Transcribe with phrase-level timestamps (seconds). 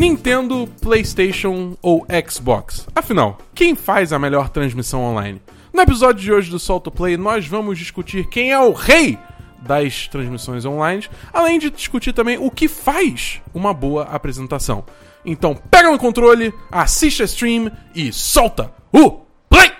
[0.00, 2.88] Nintendo, PlayStation ou Xbox?
[2.94, 5.42] Afinal, quem faz a melhor transmissão online?
[5.74, 9.18] No episódio de hoje do Solto Play, nós vamos discutir quem é o rei
[9.60, 14.86] das transmissões online, além de discutir também o que faz uma boa apresentação.
[15.22, 19.70] Então, pega no controle, assiste a stream e solta o play!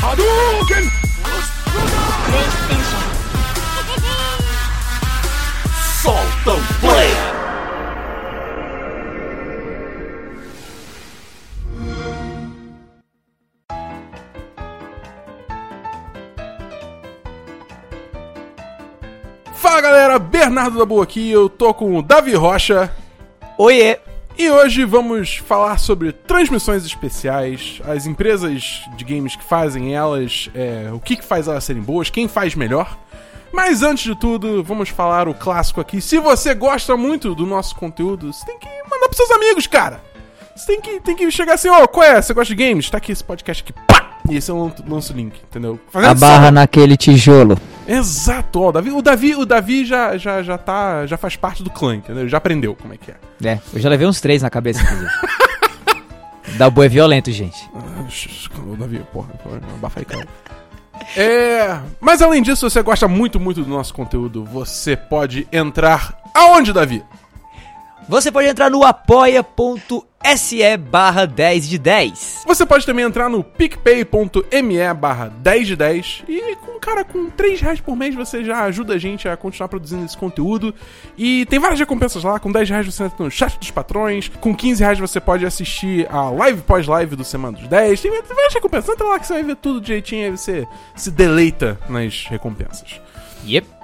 [0.00, 0.99] Hadouken!
[20.50, 22.90] Bernardo da Boa aqui, eu tô com o Davi Rocha
[23.56, 23.98] Oiê!
[24.36, 30.90] e hoje vamos falar sobre transmissões especiais, as empresas de games que fazem elas, é,
[30.92, 32.98] o que, que faz elas serem boas, quem faz melhor.
[33.52, 36.00] Mas antes de tudo, vamos falar o clássico aqui.
[36.00, 40.02] Se você gosta muito do nosso conteúdo, você tem que mandar pros seus amigos, cara.
[40.56, 42.20] Você tem que, tem que chegar assim, ó, qual é?
[42.20, 42.90] Você gosta de games?
[42.90, 44.18] Tá aqui esse podcast aqui, pá!
[44.28, 45.78] E esse eu lanço o link, entendeu?
[45.88, 47.56] A Fazendo barra só- naquele tijolo.
[47.92, 51.62] Exato, ó, o Davi, o Davi, o Davi já, já, já tá, já faz parte
[51.62, 52.28] do clã, entendeu?
[52.28, 53.16] Já aprendeu como é que é.
[53.44, 55.10] É, eu já levei uns três na cabeça, inclusive.
[56.56, 57.68] Dabu é violento, gente.
[57.74, 58.06] Ah,
[58.72, 59.28] O Davi, porra,
[59.74, 60.28] abafa aí, cara.
[61.16, 66.16] É, mas além disso, se você gosta muito, muito do nosso conteúdo, você pode entrar
[66.34, 67.02] aonde, Davi?
[68.10, 72.42] Você pode entrar no apoia.se barra 10 de 10.
[72.44, 77.60] Você pode também entrar no picpay.me barra 10 de 10 e, com, cara, com 3
[77.60, 80.74] reais por mês você já ajuda a gente a continuar produzindo esse conteúdo.
[81.16, 84.56] E tem várias recompensas lá, com 10 reais você entra no chat dos patrões, com
[84.56, 88.00] 15 reais você pode assistir a live pós-live do Semana dos 10.
[88.00, 91.12] Tem, tem várias recompensas, entra lá que você vai ver tudo direitinho e você se
[91.12, 93.00] deleita nas recompensas.
[93.46, 93.79] Yep.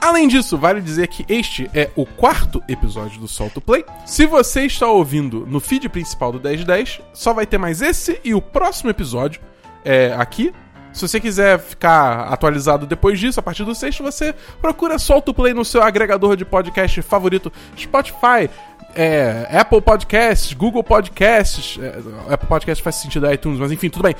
[0.00, 3.84] Além disso, vale dizer que este é o quarto episódio do Solto Play.
[4.06, 8.34] Se você está ouvindo no feed principal do 1010, só vai ter mais esse e
[8.34, 9.42] o próximo episódio
[9.84, 10.54] é, aqui.
[10.92, 15.52] Se você quiser ficar atualizado depois disso, a partir do sexto, você procura Solto Play
[15.52, 18.50] no seu agregador de podcast favorito, Spotify,
[18.94, 24.16] é, Apple Podcasts, Google Podcasts, é, Apple Podcasts faz sentido iTunes, mas enfim, tudo bem.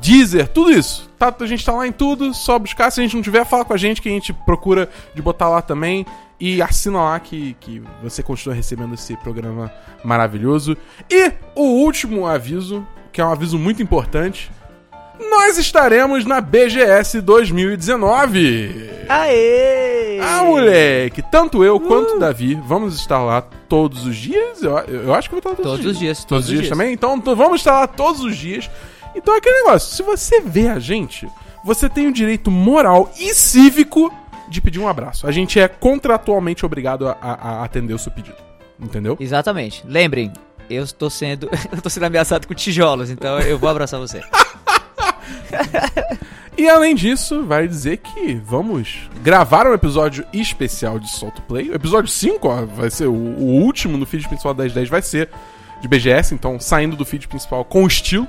[0.00, 1.10] Deezer, tudo isso.
[1.18, 2.90] Tá, a gente tá lá em tudo, só buscar.
[2.90, 5.48] Se a gente não tiver, fala com a gente que a gente procura de botar
[5.48, 6.04] lá também.
[6.38, 9.72] E assina lá que, que você continua recebendo esse programa
[10.04, 10.76] maravilhoso.
[11.10, 14.50] E o último aviso, que é um aviso muito importante.
[15.30, 18.90] Nós estaremos na BGS 2019.
[19.08, 20.18] Aê!
[20.20, 21.22] Ah, moleque!
[21.22, 24.62] Tanto eu quanto o Davi vamos estar lá todos os dias.
[24.62, 26.60] Eu, eu acho que eu vou estar todos, Todos os dias, Todos, todos os dias,
[26.62, 26.70] dias.
[26.70, 26.92] também?
[26.92, 28.68] Então vamos estar lá todos os dias.
[29.14, 31.28] Então é aquele negócio: se você vê a gente,
[31.64, 34.12] você tem o direito moral e cívico
[34.48, 35.26] de pedir um abraço.
[35.26, 38.36] A gente é contratualmente obrigado a, a- a atender o seu pedido.
[38.78, 39.16] Entendeu?
[39.20, 39.82] Exatamente.
[39.86, 40.32] Lembrem,
[40.68, 41.48] eu estou sendo.
[41.72, 44.20] eu tô sendo ameaçado com tijolos, então eu vou abraçar você.
[46.56, 51.68] E além disso, vai dizer que vamos gravar um episódio especial de Solto Play.
[51.70, 55.28] O episódio 5, ó, vai ser o, o último no feed principal 1010, vai ser
[55.82, 58.28] de BGS, então saindo do feed principal com estilo.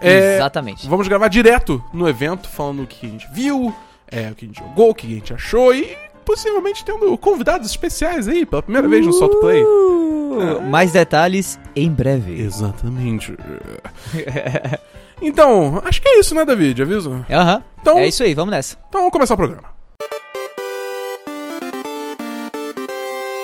[0.00, 0.88] É, Exatamente.
[0.88, 3.74] Vamos gravar direto no evento, falando o que a gente viu,
[4.10, 7.68] é, o que a gente jogou, o que a gente achou e possivelmente tendo convidados
[7.68, 9.62] especiais aí pela primeira vez no Solto Play.
[9.62, 12.40] Uh, mais detalhes em breve.
[12.40, 13.34] Exatamente.
[15.22, 16.80] Então, acho que é isso, né, David?
[16.80, 17.26] Aviso?
[17.30, 17.62] Aham.
[17.82, 18.78] Então- É isso aí, vamos nessa.
[18.88, 19.64] Então vamos começar o programa.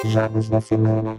[0.06, 1.18] Jogos da semana.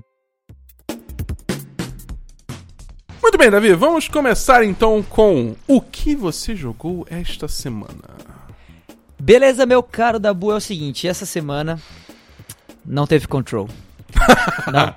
[3.27, 7.99] Muito bem, Davi, vamos começar então com o que você jogou esta semana.
[9.19, 11.77] Beleza, meu caro Dabu, é o seguinte, essa semana
[12.85, 13.67] não teve Control.
[14.71, 14.95] não.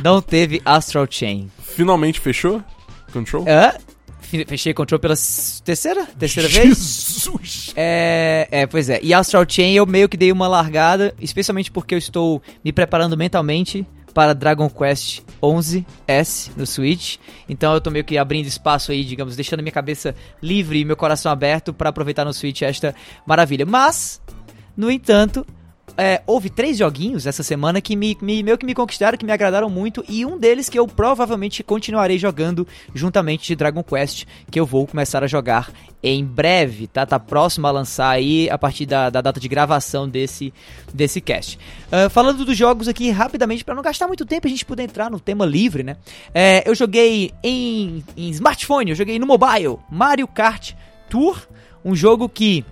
[0.00, 1.50] Não teve Astral Chain.
[1.60, 2.62] Finalmente fechou?
[3.12, 3.44] Control?
[3.48, 3.74] Hã?
[4.20, 5.14] Fe- Fechei Control pela
[5.64, 6.06] terceira?
[6.16, 6.68] Terceira vez?
[6.78, 7.72] Jesus!
[7.74, 9.00] É, é, pois é.
[9.02, 13.16] E Astral Chain eu meio que dei uma largada, especialmente porque eu estou me preparando
[13.16, 13.84] mentalmente
[14.16, 17.18] para Dragon Quest 11S no Switch.
[17.46, 20.96] Então eu tô meio que abrindo espaço aí, digamos, deixando minha cabeça livre e meu
[20.96, 22.94] coração aberto para aproveitar no Switch esta
[23.26, 23.66] maravilha.
[23.66, 24.22] Mas,
[24.74, 25.46] no entanto,
[25.96, 29.32] é, houve três joguinhos essa semana que me, me- meio que me conquistaram, que me
[29.32, 34.58] agradaram muito, e um deles que eu provavelmente continuarei jogando juntamente de Dragon Quest, que
[34.60, 35.70] eu vou começar a jogar
[36.02, 37.04] em breve, tá?
[37.04, 40.52] Tá próximo a lançar aí a partir da, da data de gravação desse,
[40.94, 41.58] desse cast.
[41.90, 45.10] Ah, falando dos jogos aqui rapidamente, para não gastar muito tempo, a gente poder entrar
[45.10, 45.96] no tema livre, né?
[46.34, 50.72] É, eu joguei em, em smartphone, eu joguei no mobile, Mario Kart
[51.08, 51.40] Tour,
[51.84, 52.64] um jogo que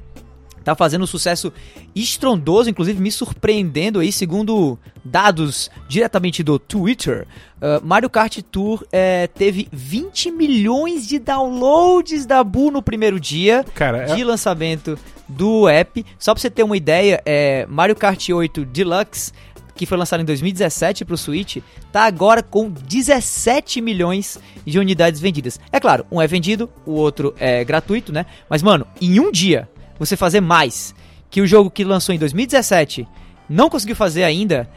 [0.65, 1.53] tá fazendo um sucesso
[1.95, 7.27] estrondoso, inclusive me surpreendendo aí, segundo dados diretamente do Twitter.
[7.57, 13.65] Uh, Mario Kart Tour é, teve 20 milhões de downloads da Bu no primeiro dia
[13.75, 16.05] Cara, de é, lançamento do app.
[16.19, 19.33] Só pra você ter uma ideia, é, Mario Kart 8 Deluxe,
[19.75, 21.59] que foi lançado em 2017 pro Switch,
[21.93, 25.59] tá agora com 17 milhões de unidades vendidas.
[25.73, 28.25] É claro, um é vendido, o outro é gratuito, né?
[28.49, 29.69] Mas, mano, em um dia,
[29.99, 30.95] você fazer mais
[31.31, 33.07] que o jogo que lançou em 2017
[33.49, 34.69] não conseguiu fazer ainda,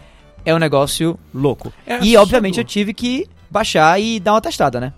[0.45, 1.71] é um negócio louco.
[1.85, 4.93] É e, obviamente, eu tive que baixar e dar uma testada, né?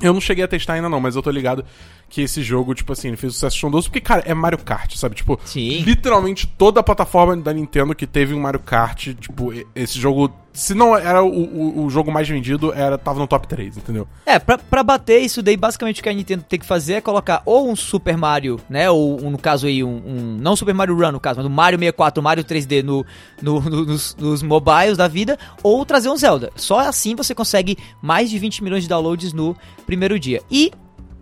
[0.00, 1.64] eu não cheguei a testar ainda não, mas eu tô ligado
[2.08, 5.16] que esse jogo, tipo assim, ele fez sucesso estrondoso, porque, cara, é Mario Kart, sabe?
[5.16, 5.80] Tipo, Sim.
[5.80, 10.72] literalmente toda a plataforma da Nintendo que teve um Mario Kart, tipo, esse jogo, se
[10.72, 14.06] não era o, o, o jogo mais vendido, era, tava no top 3, entendeu?
[14.24, 17.00] É, pra, pra bater isso daí, basicamente o que a Nintendo tem que fazer é
[17.00, 18.88] colocar ou um Super Mario, né?
[18.88, 21.52] Ou um, no caso aí, um, um- Não Super Mario Run, no caso, mas um
[21.52, 23.04] Mario 64, um Mario 3D no,
[23.42, 26.50] no- no- nos, nos mobiles da vida, ou trazer um Zelda.
[26.54, 30.40] Só assim você consegue mais de 20 milhões de downloads no primeiro dia.
[30.50, 30.70] E.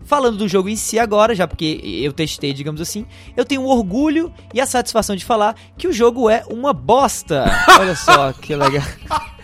[0.05, 3.07] Falando do jogo em si agora, já porque eu testei, digamos assim,
[3.37, 7.45] eu tenho o orgulho e a satisfação de falar que o jogo é uma bosta.
[7.81, 8.83] Olha só que legal.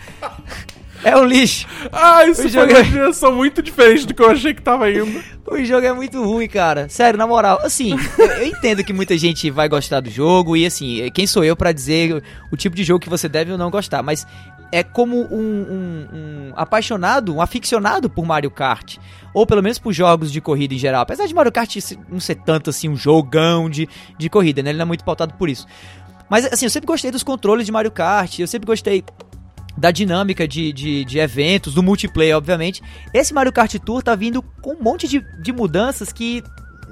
[1.03, 1.65] É um lixo.
[1.91, 4.61] Ah, isso O foi jogo uma é- direção muito diferente do que eu achei que
[4.61, 5.19] tava indo.
[5.47, 6.87] O jogo é muito ruim, cara.
[6.89, 7.59] Sério, na moral.
[7.63, 11.43] Assim, eu, eu entendo que muita gente vai gostar do jogo e assim, quem sou
[11.43, 14.27] eu pra dizer o tipo de jogo que você deve ou não gostar, mas
[14.71, 18.97] é como um, um- um apaixonado, um aficionado por Mario Kart,
[19.33, 21.01] ou pelo menos por jogos de corrida em geral.
[21.01, 21.75] Apesar de Mario Kart
[22.09, 23.87] não ser tanto assim um jogão de,
[24.17, 24.69] de corrida, né?
[24.71, 25.65] Ele não é muito pautado por isso.
[26.29, 29.03] Mas assim, eu sempre gostei dos controles de Mario Kart, eu sempre gostei
[29.77, 32.81] da dinâmica de, de, de eventos, do multiplayer, obviamente.
[33.13, 36.43] Esse Mario Kart Tour tá vindo com um monte de, de mudanças que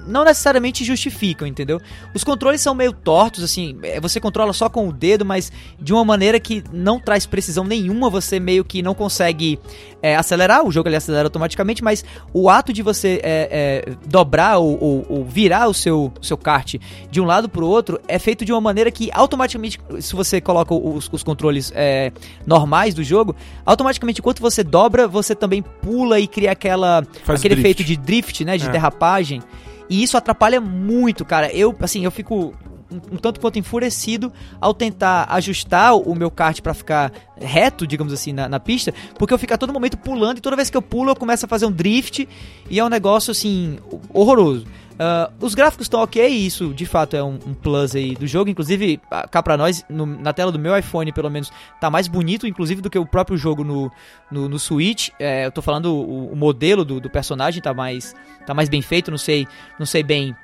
[0.08, 1.80] não necessariamente justificam, entendeu?
[2.14, 5.94] Os controles são meio tortos, assim, é, você controla só com o dedo, mas de
[5.94, 9.60] uma maneira que não traz precisão nenhuma, você meio que não consegue
[10.02, 12.04] é, acelerar, o jogo ele acelera automaticamente, mas
[12.34, 16.38] o ato de você é, é, dobrar ou, ou- ou virar o seu, o seu
[16.38, 16.76] kart
[17.12, 20.74] de um lado pro outro é feito de uma maneira que automaticamente, se você coloca
[20.74, 22.12] os, os controles é,
[22.48, 23.36] normais do jogo,
[23.66, 27.60] automaticamente enquanto você dobra, você também pula e cria aquela Faz aquele drift.
[27.82, 28.70] efeito de drift, né, de É.
[28.70, 29.42] derrapagem.
[29.90, 31.52] E isso atrapalha muito, cara.
[31.54, 32.54] Eu, assim, eu fico
[32.92, 38.12] um, um tanto quanto enfurecido ao tentar ajustar o meu kart pra ficar reto, digamos
[38.12, 40.78] assim, na, na pista, porque eu fico a todo momento pulando e toda vez que
[40.78, 42.28] eu pulo eu começo a fazer um drift
[42.70, 43.80] e é um negócio, assim,
[44.14, 44.66] horroroso.
[45.02, 48.50] Ah, os gráficos estão ok, isso de fato é um, um plus aí do jogo.
[48.50, 51.50] Inclusive, ah, cá pra nós, no- na tela do meu iPhone, pelo menos,
[51.80, 53.90] tá mais bonito, inclusive, do que o próprio jogo no,
[54.30, 55.10] no, no Switch.
[55.18, 58.14] É, eu tô falando o, o modelo do, do personagem tá mais,
[58.46, 59.48] tá mais bem feito, não sei,
[59.80, 60.36] não sei bem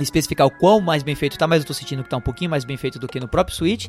[0.00, 2.50] especificar o quão mais bem feito tá, mas eu tô sentindo que tá um pouquinho
[2.50, 3.88] mais bem feito do que no próprio Switch.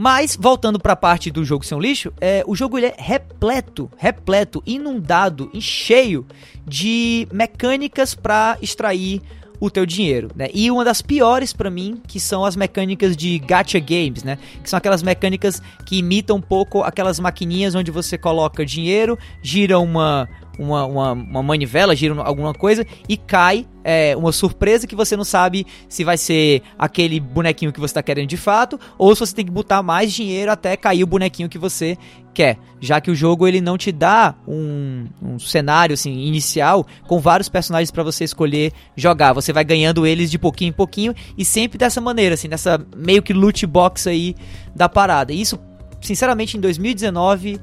[0.00, 4.62] Mas, voltando pra parte do jogo ser um lixo, é, o jogo é repleto, repleto,
[4.64, 6.24] inundado cheio
[6.64, 9.20] de mecânicas pra extrair
[9.60, 10.48] o teu dinheiro, né?
[10.52, 14.38] E uma das piores pra mim, que são as mecânicas de gacha games, né?
[14.62, 19.78] Que são aquelas mecânicas que imitam um pouco aquelas maquininhas onde você coloca dinheiro, gira
[19.78, 20.28] uma
[20.58, 25.24] uma, uma, uma manivela, gira alguma coisa e cai é, uma surpresa que você não
[25.24, 29.34] sabe se vai ser aquele bonequinho que você está querendo de fato ou se você
[29.34, 31.96] tem que botar mais dinheiro até cair o bonequinho que você
[32.38, 37.18] quer, já que o jogo ele não te dá um, um cenário assim inicial com
[37.18, 41.44] vários personagens para você escolher jogar, você vai ganhando eles de pouquinho em pouquinho e
[41.44, 44.36] sempre dessa maneira, assim, nessa meio que loot box aí
[44.72, 45.32] da parada.
[45.32, 45.58] Isso,
[46.00, 47.60] sinceramente, em 2019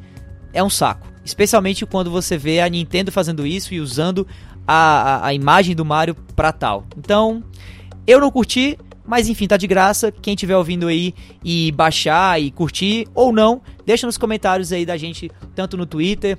[0.52, 1.08] é um saco.
[1.24, 4.28] Especialmente quando você vê a Nintendo fazendo isso e usando
[4.68, 6.84] a, a, a imagem do Mario pra tal.
[6.98, 7.42] Então,
[8.06, 10.12] eu não curti, mas enfim, tá de graça.
[10.12, 14.98] Quem tiver ouvindo aí e baixar e curtir ou não, deixa nos comentários aí da
[14.98, 16.38] gente, tanto no Twitter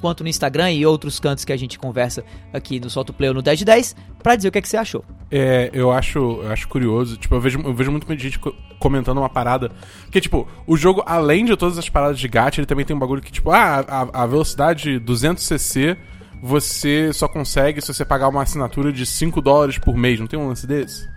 [0.00, 2.22] quanto no Instagram e outros cantos que a gente conversa
[2.52, 4.68] aqui no Solto Play ou no 10 de 10, pra dizer o que, é que
[4.68, 5.02] você achou.
[5.30, 7.16] É, eu acho, eu acho curioso.
[7.16, 9.72] Tipo, eu vejo, eu vejo muito gente co- comentando uma parada.
[10.10, 12.98] Que, tipo, o jogo, além de todas as paradas de gacha, ele também tem um
[12.98, 15.96] bagulho que, tipo, ah, a, a velocidade 200cc
[16.42, 20.20] você só consegue se você pagar uma assinatura de 5 dólares por mês.
[20.20, 21.08] Não tem um lance desse?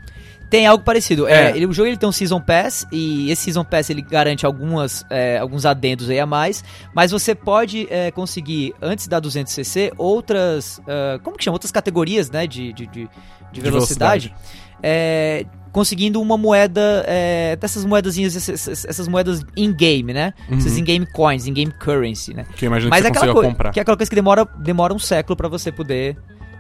[0.50, 1.28] Tem algo parecido.
[1.28, 1.52] É.
[1.52, 4.46] É, ele- o jogo ele tem um Season Pass e esse Season Pass ele garante
[4.46, 6.64] algumas, é, alguns adendos aí a mais,
[6.94, 11.56] mas você pode é, conseguir, antes da 200cc, outras, ah, como que chama?
[11.56, 13.10] Outras categorias, né, de, de, de,
[13.52, 14.34] de velocidade.
[14.82, 20.34] É, conseguindo uma moeda, é, dessas moedazinhas, essas, essas moedas in-game, né?
[20.50, 22.46] Essas in-game coins, in-game currency, né?
[22.56, 23.72] Que eu imagino Mas que é você aquela consiga coisa, comprar.
[23.72, 26.18] que é aquela coisa que demora, demora um século pra você poder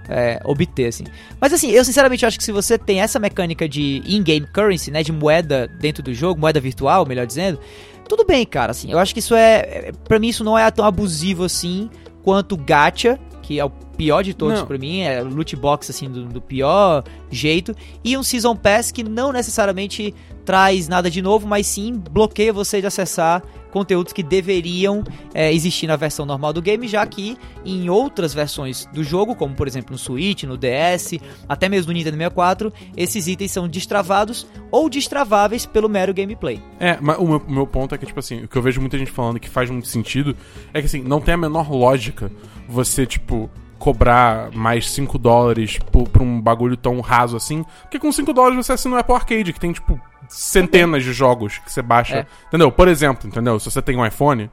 [0.09, 1.05] é, obter, assim.
[1.39, 5.03] Mas assim, eu sinceramente acho que se você tem essa mecânica de in-game currency, né,
[5.03, 7.59] de moeda dentro do jogo, moeda virtual, melhor dizendo,
[8.07, 10.69] tudo bem, cara, assim, eu acho que isso é, é para mim isso não é
[10.71, 11.89] tão abusivo assim
[12.23, 16.25] quanto gacha, que é o pior de todos para mim, é loot box assim do,
[16.25, 20.13] do, pior jeito, e um season pass que não necessariamente
[20.45, 25.87] traz nada de novo, mas sim bloqueia você de acessar conteúdos que deveriam é, existir
[25.87, 29.91] na versão normal do game, já que em outras versões do jogo, como por exemplo
[29.91, 35.65] no Switch, no DS, até mesmo no Nintendo 64, esses itens são destravados ou destraváveis
[35.65, 36.61] pelo mero gameplay.
[36.79, 38.97] É, mas o meu, meu ponto é que, tipo assim, o que eu vejo muita
[38.97, 40.35] gente falando que faz muito sentido
[40.73, 42.31] é que, assim, não tem a menor lógica
[42.67, 43.49] você, tipo,
[43.79, 47.65] cobrar mais 5 dólares por, por, um bagulho tão raso assim.
[47.81, 49.99] Porque com 5 dólares você assina o Apple Arcade, que tem, tipo,
[50.29, 52.19] centenas de jogos que você baixa.
[52.19, 52.25] É.
[52.47, 52.71] Entendeu?
[52.71, 53.59] Por exemplo, entendeu?
[53.59, 54.49] Se você tem um iPhone,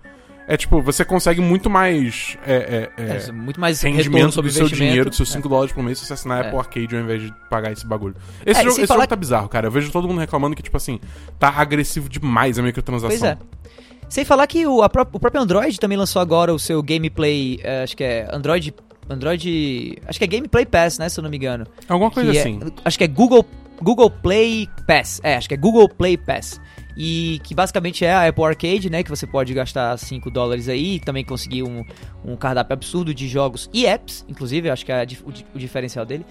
[0.49, 2.37] é tipo, você consegue muito mais.
[2.47, 5.83] É, é, é, é muito mais rendimento do seu dinheiro, dos seus 5 dólares por
[5.83, 6.47] mês, se você assinar é.
[6.47, 8.15] Apple Arcade ao invés de pagar esse bagulho.
[8.45, 9.67] Esse, jogo, esse jogo tá bizarro, cara.
[9.67, 11.01] Eu vejo todo mundo reclamando que, tipo assim,
[11.39, 13.09] tá agressivo demais a microtransação.
[13.09, 13.37] Pois é.
[14.09, 17.97] Sem falar que o, pró o próprio Android também lançou agora o seu gameplay, acho
[17.97, 18.73] que é Android.
[19.09, 19.99] Android.
[20.07, 21.09] Acho que é Gameplay Pass, né?
[21.09, 21.65] Se eu não me engano.
[21.89, 22.61] Alguma coisa assim.
[22.85, 23.47] acho que é Google
[23.83, 25.21] Google Play Pass.
[25.23, 26.61] É, acho que é Google Play Pass.
[26.97, 29.03] E que basicamente é a Apple Arcade, né?
[29.03, 31.85] Que você pode gastar 5 dólares aí e também conseguir um,
[32.25, 36.25] um cardápio absurdo de jogos e apps, inclusive, acho que é o, o diferencial dele.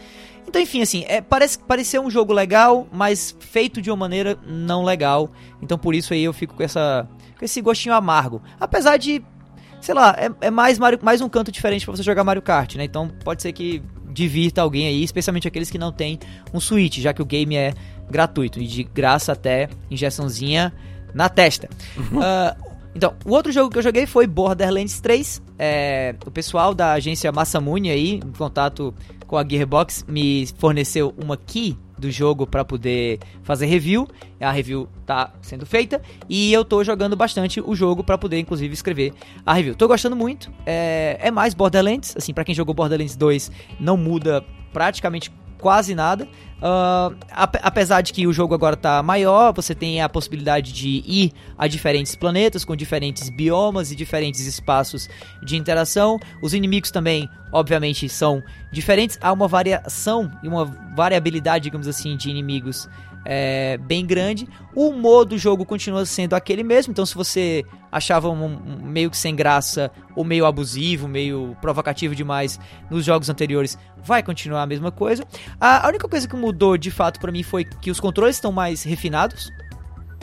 [0.48, 4.84] Então, enfim, assim, é, parece parecer um jogo legal, mas feito de uma maneira não
[4.84, 5.32] legal.
[5.62, 8.42] Então, por isso aí eu fico com, essa, com esse gostinho amargo.
[8.60, 9.24] Apesar de,
[9.82, 12.76] sei lá, é, é mais, Mario, mais um canto diferente para você jogar Mario Kart,
[12.76, 12.84] né?
[12.86, 13.84] Então, pode ser que
[14.16, 16.18] divirta alguém aí, especialmente aqueles que não têm
[16.54, 17.74] um Switch, já que o game é
[18.10, 20.74] gratuito e de graça até injeçãozinha
[21.14, 21.70] na testa.
[21.98, 25.42] Uh, então, o outro jogo que eu joguei foi Borderlands 3.
[25.60, 28.94] É, o pessoal da agência Massamune aí, em contato
[29.28, 34.08] com a Gearbox, me forneceu uma key do jogo para poder fazer review.
[34.40, 38.74] A review tá sendo feita e eu tô jogando bastante o jogo para poder inclusive
[38.74, 39.14] escrever
[39.46, 39.76] a review.
[39.76, 40.52] Tô gostando muito.
[40.66, 46.28] É, é mais Borderlands, assim, para quem jogou Borderlands 2, não muda praticamente quase nada.
[46.56, 47.16] Uh,
[47.62, 51.68] apesar de que o jogo agora está maior, você tem a possibilidade de ir a
[51.68, 55.10] diferentes planetas com diferentes biomas e diferentes espaços
[55.44, 56.18] de interação.
[56.42, 59.20] Os inimigos também, obviamente, são diferentes.
[59.22, 62.90] Há uma variação e uma variabilidade, digamos assim, de inimigos
[63.26, 64.48] é, bem grande.
[64.74, 69.10] O humor do jogo continua sendo aquele mesmo, então se você achava um, um, meio
[69.10, 74.68] que sem graça, ou meio abusivo, meio provocativo demais nos jogos anteriores, vai continuar a
[74.68, 75.26] mesma coisa.
[75.60, 78.52] A, a única coisa que mudou de fato para mim foi que os controles estão
[78.52, 79.52] mais refinados.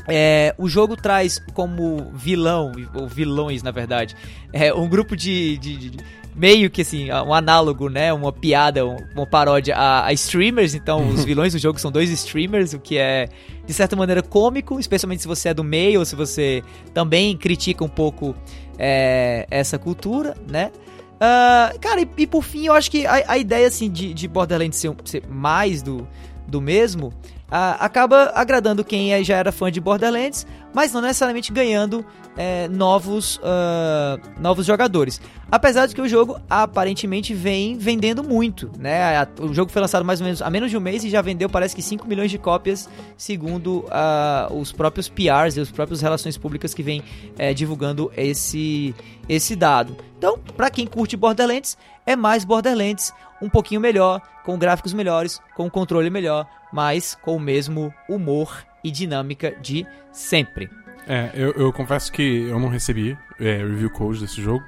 [0.09, 4.17] É, o jogo traz como vilão, ou vilões na verdade,
[4.53, 6.05] é, um grupo de, de, de
[6.35, 8.13] meio que assim, um análogo, né?
[8.13, 10.75] Uma piada, uma paródia a, a streamers.
[10.75, 13.29] Então, os vilões do jogo são dois streamers, o que é,
[13.67, 17.85] de certa maneira, cômico, especialmente se você é do meio ou se você também critica
[17.85, 18.35] um pouco
[18.79, 20.71] é, essa cultura, né?
[21.17, 24.27] Uh, cara, e, e, por fim, eu acho que a, a ideia assim, de, de
[24.27, 26.09] Borderlands ser, ser mais do,
[26.49, 27.13] do mesmo
[27.53, 32.05] acaba agradando quem é, já era fã de Borderlands, mas não necessariamente ganhando
[32.35, 35.21] é, novos, uh, novos jogadores.
[35.51, 39.29] Apesar de que o jogo aparentemente vem vendendo muito, né?
[39.39, 41.51] O jogo foi lançado mais ou menos há menos de um mês e já vendeu
[41.51, 46.39] parece que 5 milhões de cópias, segundo uh, os próprios PRs e os próprios relações
[46.39, 47.03] públicas que vêm
[47.37, 48.95] é, divulgando esse,
[49.29, 49.95] esse dado.
[50.17, 55.69] Então, para quem curte Borderlands, é mais Borderlands, um pouquinho melhor, com gráficos melhores, com
[55.69, 60.71] controle melhor, mas com o mesmo humor e dinâmica de sempre.
[61.07, 64.65] É, eu, eu confesso que eu não recebi é, review code desse jogo.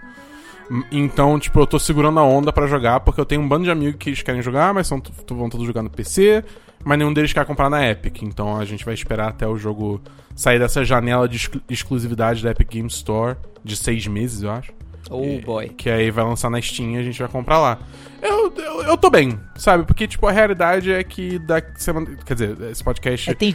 [0.91, 3.71] Então, tipo, eu tô segurando a onda para jogar, porque eu tenho um bando de
[3.71, 6.43] amigos que eles querem jogar, mas são, vão todos jogar no PC,
[6.83, 8.23] mas nenhum deles quer comprar na Epic.
[8.23, 10.01] Então a gente vai esperar até o jogo
[10.35, 14.73] sair dessa janela de exclusividade da Epic Game Store de seis meses, eu acho.
[15.11, 15.69] Oh boy.
[15.69, 17.79] Que aí vai lançar na Steam e a gente vai comprar lá.
[18.23, 19.85] Eu, eu, eu tô bem, sabe?
[19.85, 22.17] Porque, tipo, a realidade é que da semana.
[22.25, 23.31] Quer dizer, esse podcast.
[23.31, 23.55] É, tem,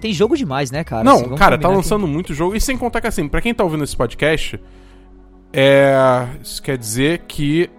[0.00, 1.04] tem jogo demais, né, cara?
[1.04, 2.12] Não, assim, cara, tá lançando aqui.
[2.12, 2.56] muito jogo.
[2.56, 4.60] E sem contar que, assim, pra quem tá ouvindo esse podcast,
[5.52, 5.94] é.
[6.42, 7.70] Isso quer dizer que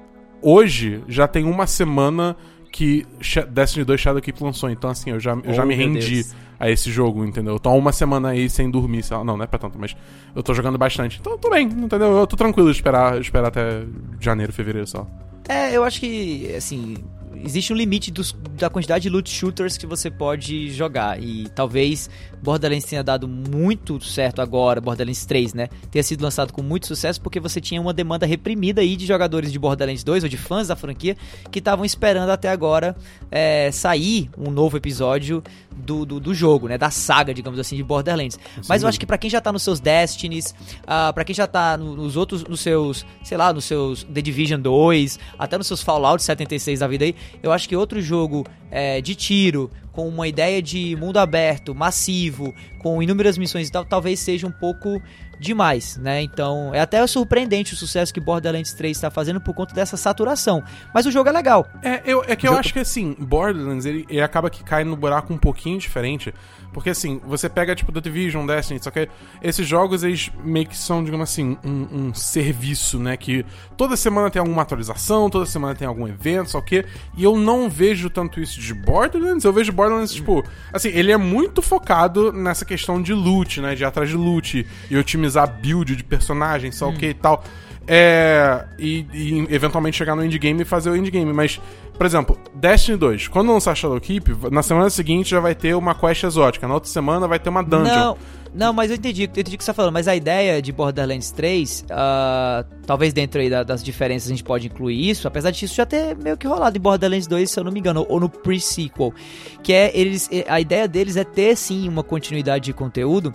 [0.42, 2.38] hoje já tem uma semana
[2.72, 3.06] que
[3.50, 4.70] Destiny 2 Shadowkeep lançou.
[4.70, 6.24] Então, assim, eu já, eu oh, já me rendi.
[6.24, 7.54] Deus a esse jogo, entendeu?
[7.54, 9.24] Eu tô há uma semana aí sem dormir, sei lá.
[9.24, 9.96] Não, não é pra tanto, mas
[10.36, 11.18] eu tô jogando bastante.
[11.20, 12.18] Então tô bem, entendeu?
[12.18, 13.84] Eu tô tranquilo de esperar, esperar até
[14.20, 15.08] janeiro, fevereiro só.
[15.48, 16.98] É, eu acho que, assim,
[17.44, 21.22] existe um limite dos, da quantidade de loot shooters que você pode jogar.
[21.22, 22.10] E talvez
[22.42, 25.70] Borderlands tenha dado muito certo agora, Borderlands 3, né?
[25.92, 29.52] Tenha sido lançado com muito sucesso porque você tinha uma demanda reprimida aí de jogadores
[29.52, 31.16] de Borderlands 2 ou de fãs da franquia
[31.52, 32.96] que estavam esperando até agora
[33.32, 35.44] é, sair um novo episódio
[35.76, 36.78] do, do, do, jogo, né?
[36.78, 38.36] Da saga, digamos assim, de Borderlands.
[38.36, 40.54] Sim, Mas eu acho que para quem já tá nos seus Destinies,
[40.84, 44.60] uh, para quem já tá nos outros, nos seus, sei lá, nos seus The Division
[44.60, 49.02] 2, até nos seus Fallout 76 da vida aí, eu acho que outro jogo é,
[49.02, 54.20] de tiro, com uma ideia de mundo aberto, massivo, com inúmeras missões e tal, talvez
[54.20, 55.02] seja um pouco
[55.40, 56.22] demais, né?
[56.22, 60.64] Então, é até surpreendente o sucesso que Borderlands 3 está fazendo por conta dessa saturação.
[60.94, 61.66] Mas o jogo é legal.
[61.82, 64.96] É, eu, é que eu acho que assim, Borderlands, ele, ele acaba que cai no
[64.96, 66.34] buraco um pouquinho diferente.
[66.74, 69.10] Porque assim, você pega tipo The Division, Destiny, só que
[69.42, 73.18] esses jogos eles meio que são, digamos assim, um, um, serviço, né?
[73.18, 73.46] Que
[73.76, 76.86] toda semana tem alguma atualização, toda semana tem algum evento, só que.
[77.18, 81.18] E eu não vejo tanto isso de Borderlands, eu vejo Borderlands, tipo, assim, ele é
[81.18, 83.76] muito focado nessa questão de loot, né?
[83.76, 86.98] De ir atrás de loot e otimizar build de personagem, só o hum.
[86.98, 87.44] que e tal.
[87.92, 91.34] É, e, e, eventualmente chegar no endgame e fazer o endgame.
[91.34, 91.60] Mas,
[92.00, 96.24] por exemplo, Destiny 2, quando lançar Shadowkeep, na semana seguinte já vai ter uma quest
[96.24, 97.94] exótica, na outra semana vai ter uma dungeon.
[97.94, 98.18] Não.
[98.54, 100.72] Não, mas eu entendi, eu entendi o que você tá falando, mas a ideia de
[100.72, 105.28] Borderlands 3, uh, ah, talvez dentro aí da, das diferenças a gente pode incluir isso,
[105.28, 108.06] apesar disso já ter meio que rolado em Borderlands 2, se eu não me engano,
[108.08, 109.14] ou no pre-sequel,
[109.62, 113.34] que é eles, a ideia deles é ter sim uma continuidade de conteúdo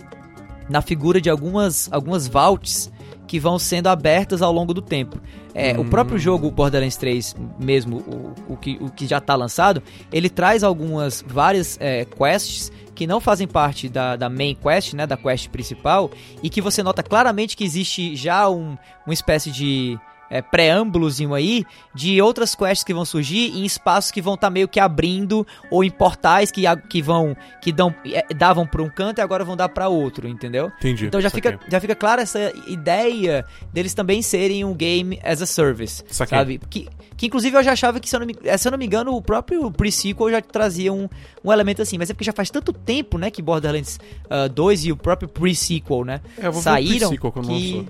[0.67, 2.91] na figura de algumas, algumas vaults
[3.27, 5.19] que vão sendo abertas ao longo do tempo.
[5.53, 5.81] É, hum.
[5.81, 10.29] O próprio jogo Borderlands 3, mesmo, o, o, que, o que já está lançado, ele
[10.29, 15.17] traz algumas, várias é, quests que não fazem parte da, da main quest, né, da
[15.17, 16.09] quest principal,
[16.41, 21.65] e que você nota claramente que existe já um, uma espécie de é, preâmbulozinho aí
[21.93, 25.45] de outras quests que vão surgir em espaços que vão estar tá meio que abrindo
[25.69, 29.43] ou em portais que, que vão que dão é, davam para um canto e agora
[29.43, 30.71] vão dar para outro, entendeu?
[30.79, 31.07] Entendi.
[31.07, 35.45] Então já fica já fica clara essa ideia deles também serem um game as a
[35.45, 36.37] service, Saquei.
[36.37, 36.61] sabe?
[36.69, 38.77] Que que inclusive eu já achava que, se eu não me, é, se eu não
[38.77, 41.07] me engano, o próprio pre-sequel já trazia um,
[41.43, 41.97] um elemento assim.
[41.97, 45.29] Mas é porque já faz tanto tempo, né, que Borderlands uh, 2 e o próprio
[45.29, 47.19] pre-sequel, né, é, saíram que...
[47.23, 47.85] Lançou.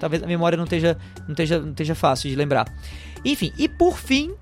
[0.00, 2.66] Talvez a memória não esteja, não esteja, não esteja fácil de lembrar.
[3.24, 4.34] Enfim, e por fim,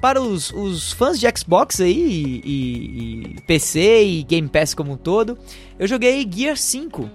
[0.00, 4.92] para os, os fãs de Xbox aí, e, e, e PC e Game Pass como
[4.92, 5.36] um todo,
[5.78, 7.10] eu joguei Gear 5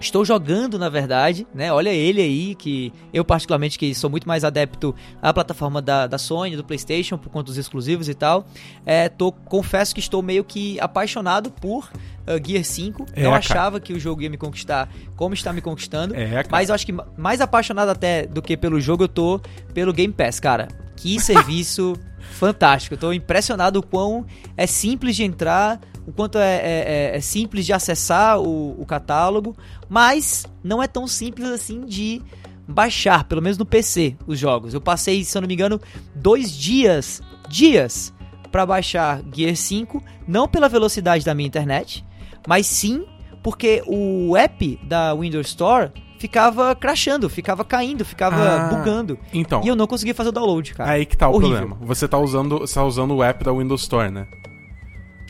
[0.00, 1.72] Estou jogando, na verdade, né?
[1.72, 6.18] Olha ele aí, que eu particularmente que sou muito mais adepto à plataforma da, da
[6.18, 8.46] Sony, do Playstation, por conta dos exclusivos e tal.
[8.86, 11.90] É, tô, confesso que estou meio que apaixonado por
[12.26, 13.06] uh, Gear 5.
[13.12, 13.80] É, Não achava cara.
[13.80, 16.14] que o jogo ia me conquistar como está me conquistando.
[16.14, 19.40] É, mas eu acho que mais apaixonado até do que pelo jogo, eu tô
[19.74, 20.68] pelo Game Pass, cara.
[20.96, 21.94] Que serviço
[22.38, 22.94] fantástico.
[22.94, 24.24] Eu tô impressionado o quão
[24.56, 28.86] é simples de entrar, o quanto é, é, é, é simples de acessar o, o,
[28.86, 29.54] catálogo,
[29.90, 32.22] mas não é tão simples assim de
[32.66, 34.72] baixar, pelo menos no PC, os jogos.
[34.72, 35.78] Eu passei, se eu não me engano,
[36.14, 38.10] dois dias, dias,
[38.50, 42.02] para baixar Gear 5, não pela velocidade da minha internet,
[42.46, 43.04] mas sim
[43.42, 49.18] porque o app da Windows Store ficava crashando, ficava caindo, ficava ah, bugando.
[49.30, 49.60] Então.
[49.62, 50.90] E eu não conseguia fazer o download, cara.
[50.90, 51.58] Aí que tá o Horrível.
[51.58, 51.86] problema.
[51.86, 54.26] Você tá usando, tá usando o app da Windows Store, né?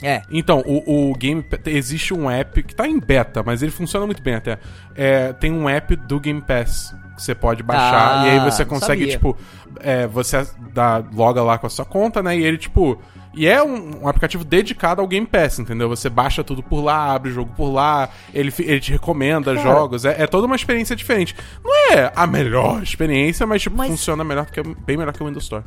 [0.02, 0.22] É.
[0.30, 4.22] Então, o, o Game existe um app que tá em beta, mas ele funciona muito
[4.22, 4.58] bem até.
[4.94, 8.64] É, tem um app do Game Pass que você pode baixar ah, e aí você
[8.64, 9.08] consegue, sabia.
[9.08, 9.36] tipo,
[9.80, 12.38] é, você dá, loga lá com a sua conta, né?
[12.38, 12.98] E ele, tipo.
[13.34, 15.88] E é um, um, aplicativo dedicado ao Game Pass, entendeu?
[15.88, 19.62] Você baixa tudo por lá, abre o jogo por lá, ele, ele te recomenda Cara.
[19.62, 20.04] jogos.
[20.04, 21.36] É, é, toda uma experiência diferente.
[21.62, 23.88] Não é a melhor experiência, mas, tipo, mas...
[23.88, 25.64] funciona melhor que, bem melhor que o Windows Store.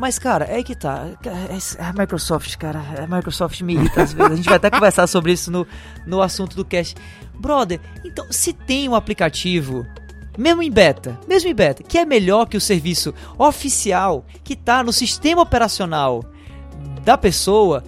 [0.00, 1.08] Mas, cara, é que tá.
[1.26, 4.32] É, a Microsoft, cara, a Microsoft me irrita às vezes.
[4.32, 5.66] A gente vai até conversar sobre isso no,
[6.06, 6.96] no assunto do cast.
[7.34, 9.86] Brother, então, se tem um aplicativo,
[10.38, 14.82] mesmo em beta, mesmo em beta, que é melhor que o serviço oficial que tá
[14.82, 16.24] no sistema operacional
[17.04, 17.84] da pessoa,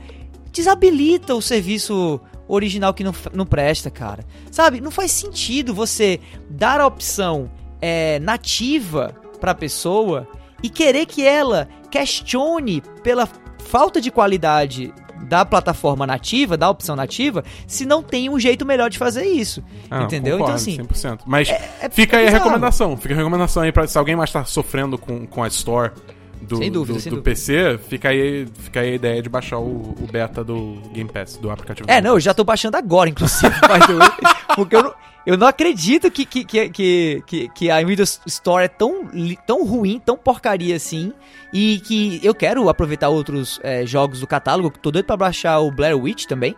[0.52, 4.22] desabilita o serviço original que não, não presta, cara.
[4.50, 4.82] Sabe?
[4.82, 6.20] Não faz sentido você
[6.50, 10.28] dar a opção é, nativa pra pessoa
[10.62, 17.44] e querer que ela questione pela falta de qualidade da plataforma nativa, da opção nativa,
[17.66, 19.62] se não tem um jeito melhor de fazer isso.
[19.90, 20.38] Ah, entendeu?
[20.38, 21.20] Concordo, então assim, 100%.
[21.24, 24.30] Mas é, é, fica aí a recomendação, fica a recomendação aí para se alguém mais
[24.30, 25.92] tá sofrendo com, com a Store
[26.40, 27.22] do, dúvida, do, do.
[27.22, 31.36] PC, fica aí, fica aí a ideia de baixar o, o beta do Game Pass,
[31.36, 31.88] do aplicativo.
[31.90, 33.54] É, não, eu já tô baixando agora, inclusive,
[34.56, 38.68] porque eu não, Eu não acredito que, que, que, que, que, a Windows Store é
[38.68, 39.08] tão,
[39.46, 41.12] tão ruim, tão porcaria assim.
[41.52, 44.72] E que eu quero aproveitar outros é, jogos do catálogo.
[44.80, 46.54] Tô doido pra baixar o Blair Witch também.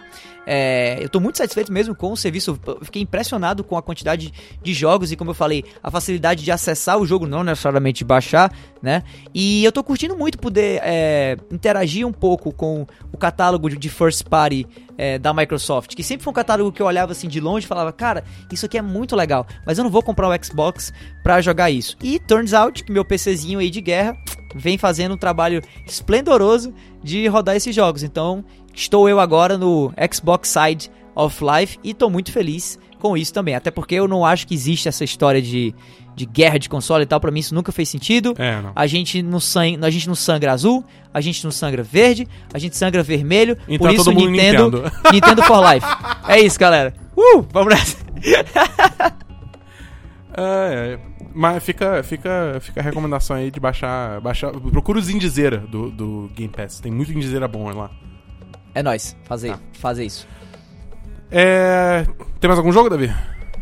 [0.47, 2.59] É, eu tô muito satisfeito mesmo com o serviço.
[2.83, 6.99] Fiquei impressionado com a quantidade de jogos e, como eu falei, a facilidade de acessar
[6.99, 8.53] o jogo, não necessariamente baixar,
[8.83, 9.03] né?
[9.35, 14.25] E eu tô curtindo muito poder é, interagir um pouco com o catálogo de- first
[14.29, 14.67] party
[14.99, 17.69] é, da Microsoft, que sempre foi um catálogo que eu olhava assim de longe e
[17.69, 21.41] falava, cara, isso aqui é muito legal, mas eu não vou comprar o Xbox pra
[21.41, 21.97] jogar isso.
[22.03, 24.17] E turns out que meu PCzinho aí de guerra
[24.55, 28.03] vem fazendo um trabalho esplendoroso de rodar esses jogos.
[28.03, 33.33] Então, estou eu agora no Xbox Side of Life e tô muito feliz com isso
[33.33, 33.55] também.
[33.55, 35.75] Até porque eu não acho que existe essa história de,
[36.15, 37.21] de guerra de console e tal.
[37.21, 38.35] Pra mim isso nunca fez sentido.
[38.39, 38.63] É.
[38.75, 39.79] A gente, não sang...
[39.83, 43.59] a gente não sangra azul, a gente não sangra verde, a gente sangra vermelho.
[43.69, 44.93] Então por é isso todo Nintendo, Nintendo.
[45.13, 45.87] Nintendo for Life.
[46.29, 46.95] É isso, galera.
[47.17, 47.97] Uh, vamos nessa.
[50.37, 51.14] É, é.
[51.35, 54.21] Mas fica, fica, fica a recomendação aí de baixar.
[54.21, 56.79] baixar procura os indizeira do, do Game Pass.
[56.79, 57.91] Tem muito indizeira bom lá.
[58.73, 59.59] É nóis, fazer, Tá.
[59.73, 60.29] fazer isso.
[61.31, 62.07] É.
[62.39, 63.13] Tem mais algum jogo, Davi?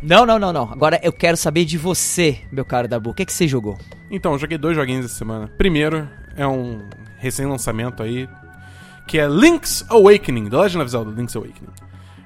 [0.03, 0.65] Não, não, não, não.
[0.71, 3.11] Agora eu quero saber de você, meu caro Dabu.
[3.11, 3.79] O que, que você jogou?
[4.11, 5.49] Então, eu joguei dois joguinhos essa semana.
[5.57, 6.87] Primeiro é um
[7.19, 8.29] recém-lançamento aí,
[9.07, 11.71] que é Link's Awakening, The Legend of Zelda Link's Awakening.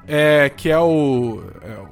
[0.08, 1.88] É, que é o, é o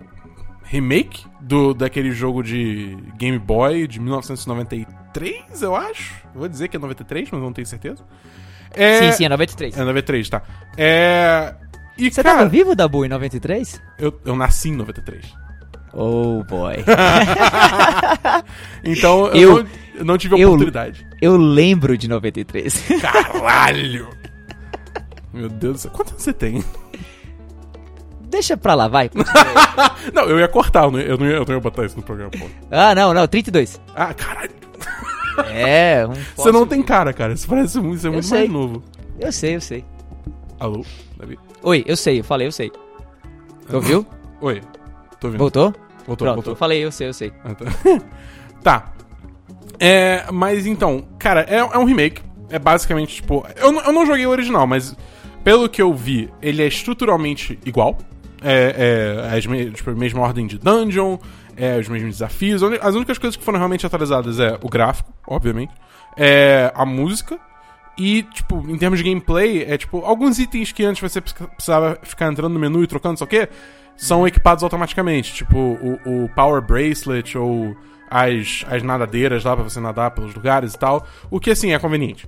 [0.64, 6.14] remake do, daquele jogo de Game Boy de 1993, eu acho.
[6.34, 8.02] Vou dizer que é 93, mas não tenho certeza.
[8.72, 9.76] É, Sim, sim, é 93.
[9.76, 10.42] É 93, tá.
[10.76, 11.54] É...
[11.96, 13.80] E, Você cara, tava vivo, Dabu, em 93?
[14.00, 15.24] eu, eu nasci em 93.
[15.92, 16.74] Oh, boy.
[18.84, 19.66] Então, eu, Eu-
[19.98, 21.06] não, não tive a oportunidade.
[21.22, 22.84] eu lembro de 93.
[23.00, 24.08] Caralho!
[25.32, 25.90] Meu Deus do céu.
[25.92, 26.64] Quanto você tem?
[28.34, 29.08] Deixa pra lá, vai.
[30.12, 31.96] Não, eu ia cortar, eu não ia, eu não ia, eu não ia botar isso
[31.96, 32.46] no programa, pô.
[32.68, 33.80] Ah, não, não, 32.
[33.94, 34.50] Ah, caralho.
[35.46, 37.36] É, um Você não tem cara, cara.
[37.36, 38.38] Você parece muito, você é muito sei.
[38.40, 38.82] mais novo.
[39.20, 39.84] Eu sei, eu sei.
[40.58, 40.84] Alô?
[41.16, 41.38] Davi?
[41.62, 42.72] Oi, eu sei, eu falei, eu sei.
[43.68, 44.04] Tu ouviu?
[44.40, 44.60] Oi.
[45.20, 45.38] Tô ouvindo.
[45.38, 45.74] Voltou?
[46.04, 46.52] Voltou, Pronto, voltou.
[46.54, 47.32] eu falei, eu sei, eu sei.
[47.44, 47.64] Ah, tá.
[48.64, 48.92] tá.
[49.78, 52.20] É, mas então, cara, é, é um remake.
[52.50, 53.46] É basicamente, tipo.
[53.54, 54.96] Eu, eu não joguei o original, mas
[55.44, 57.96] pelo que eu vi, ele é estruturalmente igual.
[58.44, 61.16] É, é as me- tipo, a mesma ordem de dungeon,
[61.56, 62.62] é, os mesmos desafios.
[62.62, 65.72] As únicas coisas que foram realmente atualizadas é o gráfico, obviamente,
[66.16, 67.38] é a música.
[67.96, 72.26] E, tipo, em termos de gameplay, é tipo, alguns itens que antes você precisava ficar
[72.30, 73.48] entrando no menu e trocando, só o quê?
[73.96, 75.32] São equipados automaticamente.
[75.32, 77.76] Tipo, o, o Power Bracelet ou
[78.10, 81.06] as, as nadadeiras lá pra você nadar pelos lugares e tal.
[81.30, 82.26] O que, assim, é conveniente.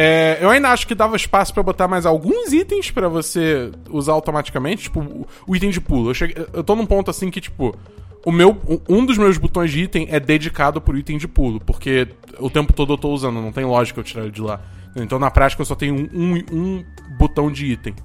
[0.00, 4.12] É, eu ainda acho que dava espaço pra botar mais alguns itens pra você usar
[4.12, 6.10] automaticamente, tipo, o, item de pulo.
[6.10, 7.76] Eu, cheguei, eu tô num ponto assim que, tipo,
[8.24, 8.56] o meu,
[8.88, 12.06] um dos meus botões de item é dedicado pro item de pulo, porque
[12.38, 14.60] o tempo todo eu tô usando, não tem lógica eu tirar ele de lá.
[14.94, 16.84] Então na prática eu só tenho um, um, um
[17.18, 17.96] botão de item.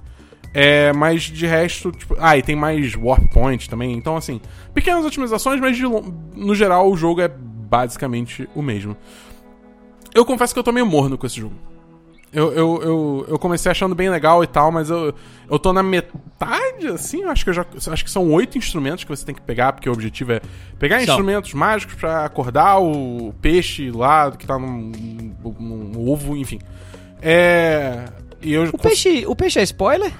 [0.52, 3.92] É, mas de resto, tipo, ah, e tem mais Warp Point também.
[3.92, 4.40] Então, assim,
[4.74, 8.96] pequenas otimizações, mas de no geral o jogo é basicamente o mesmo.
[10.12, 11.73] Eu confesso que eu tô meio morno com esse jogo.
[12.34, 15.14] Eu, eu, eu, eu comecei achando bem legal e tal, mas eu,
[15.48, 17.64] eu tô na metade, assim, eu acho que eu já.
[17.92, 20.40] Acho que são oito instrumentos que você tem que pegar, porque o objetivo é
[20.78, 24.90] pegar instrumentos mágicos pra acordar o peixe lá que tá num,
[25.58, 26.58] num- num ovo, enfim.
[27.22, 28.04] É.
[28.42, 30.12] E eu O peixe, o peixe é spoiler?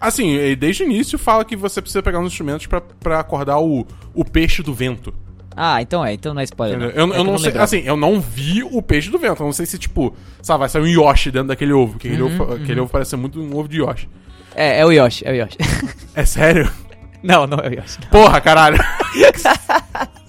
[0.00, 3.86] Assim, desde o início fala que você precisa pegar uns instrumentos pra, pra acordar o,
[4.12, 5.14] o peixe do vento.
[5.56, 6.78] Ah, então é, então não é spoiler.
[6.78, 6.86] Não.
[6.86, 9.42] Eu, É eu não sei, assim, eu não vi o peixe do vento.
[9.42, 11.98] Eu não sei se, tipo, sabe, vai sair um Yoshi dentro daquele ovo.
[11.98, 14.08] Que aquele, ovo, aquele ovo parece muito um ovo de Yoshi.
[14.54, 15.58] É, é o Yoshi, é o Yoshi.
[16.14, 16.70] É sério?
[17.22, 17.98] não, não é o Yoshi.
[18.10, 18.78] Porra, caralho!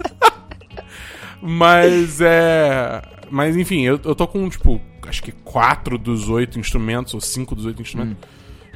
[1.41, 3.01] Mas é.
[3.29, 7.55] Mas enfim, eu, eu tô com, tipo, acho que quatro dos oito instrumentos, ou cinco
[7.55, 8.17] dos oito instrumentos.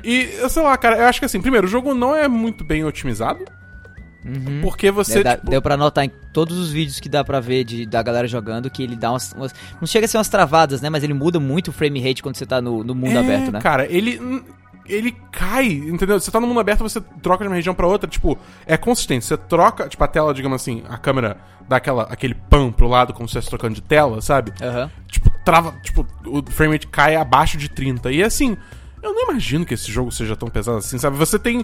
[0.04, 2.64] E, eu sei lá, cara, eu acho que assim, primeiro, o jogo não é muito
[2.64, 3.44] bem otimizado.
[4.62, 5.20] Porque você.
[5.20, 7.86] É, dá- tipo, Deu pra notar em todos os vídeos que dá pra ver de,
[7.86, 10.90] da galera jogando que ele dá umas, umas- Não chega a ser umas travadas, né?
[10.90, 13.52] Mas ele muda muito o frame rate quando você tá no, no mundo É, aberto,
[13.52, 13.62] né?
[13.62, 14.20] Cara, ele.
[14.90, 16.18] Ele cai, entendeu?
[16.18, 19.26] Você tá no mundo aberto, você troca de uma região pra outra, tipo, é consistente.
[19.26, 21.36] Você troca, tipo, a tela, digamos assim, a câmera
[21.68, 24.54] dá aquela, aquele pan pro lado, como se estivesse trocando de tela, sabe?
[24.62, 24.90] Aham.
[25.10, 28.14] Tipo, trava, tipo, o frame rate cai abaixo de 30.
[28.14, 28.56] E assim,
[29.02, 31.18] eu não imagino que esse jogo seja tão pesado assim, sabe?
[31.18, 31.64] Você tem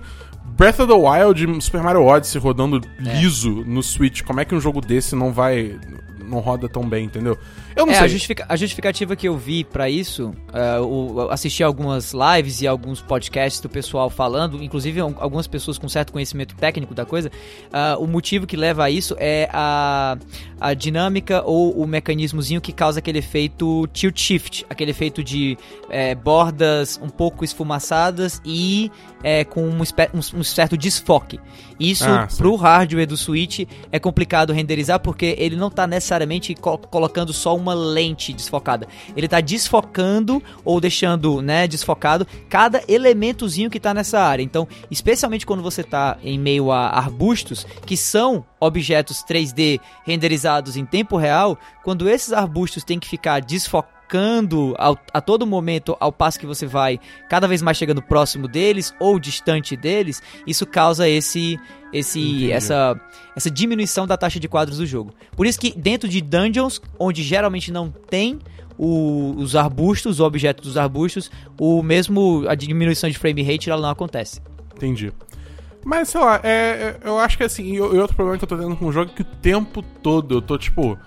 [0.58, 3.20] Breath of the Wild e Super Mario Odyssey rodando É.
[3.20, 4.22] liso no Switch.
[4.22, 5.80] Como é que um jogo desse não vai
[6.24, 7.38] não roda tão bem, entendeu?
[7.76, 8.36] Eu não é, sei.
[8.48, 13.02] A, a justificativa que eu vi pra isso, é, o- assisti algumas lives e alguns
[13.02, 17.32] podcasts do pessoal falando, inclusive al- algumas pessoas com certo conhecimento técnico da coisa,
[17.72, 20.18] ah, o motivo que leva a isso é a,
[20.60, 25.58] a dinâmica ou o mecanismozinho que causa aquele efeito tilt shift, aquele efeito de
[25.90, 28.92] é, bordas um pouco esfumaçadas e
[29.24, 31.40] é, com um, um- um certo desfoque.
[31.80, 36.78] Isso Ah, pro hardware do Switch é complicado renderizar porque ele não tá necessariamente co-
[36.78, 38.88] colocando só uma lente desfocada.
[39.16, 44.44] Ele tá desfocando ou deixando, né, desfocado cada elementozinho que tá nessa área.
[44.44, 50.86] Então, especialmente quando você tá em meio a arbustos, que são objetos 3D renderizados em
[50.86, 53.40] tempo real, quando esses arbustos têm que ficar
[54.08, 58.48] desfocando ao- a todo momento ao passo que você vai cada vez mais chegando próximo
[58.48, 61.60] deles ou distante deles, isso causa esse
[61.92, 62.52] esse Entendi.
[62.52, 63.00] essa
[63.36, 65.14] essa diminuição da taxa de quadros do jogo.
[65.36, 68.40] Por isso que dentro de dungeons, onde geralmente não tem
[68.78, 73.82] o- os arbustos, os objetos dos arbustos, o mesmo a diminuição de frame rate ela
[73.82, 74.42] não acontece.
[74.76, 75.12] Entendi.
[75.86, 78.58] Mas, sei lá, é, é- eu acho que assim, e outro problema que eu tô
[78.58, 80.98] tendo com o jogo é que o tempo todo eu tô, tipo,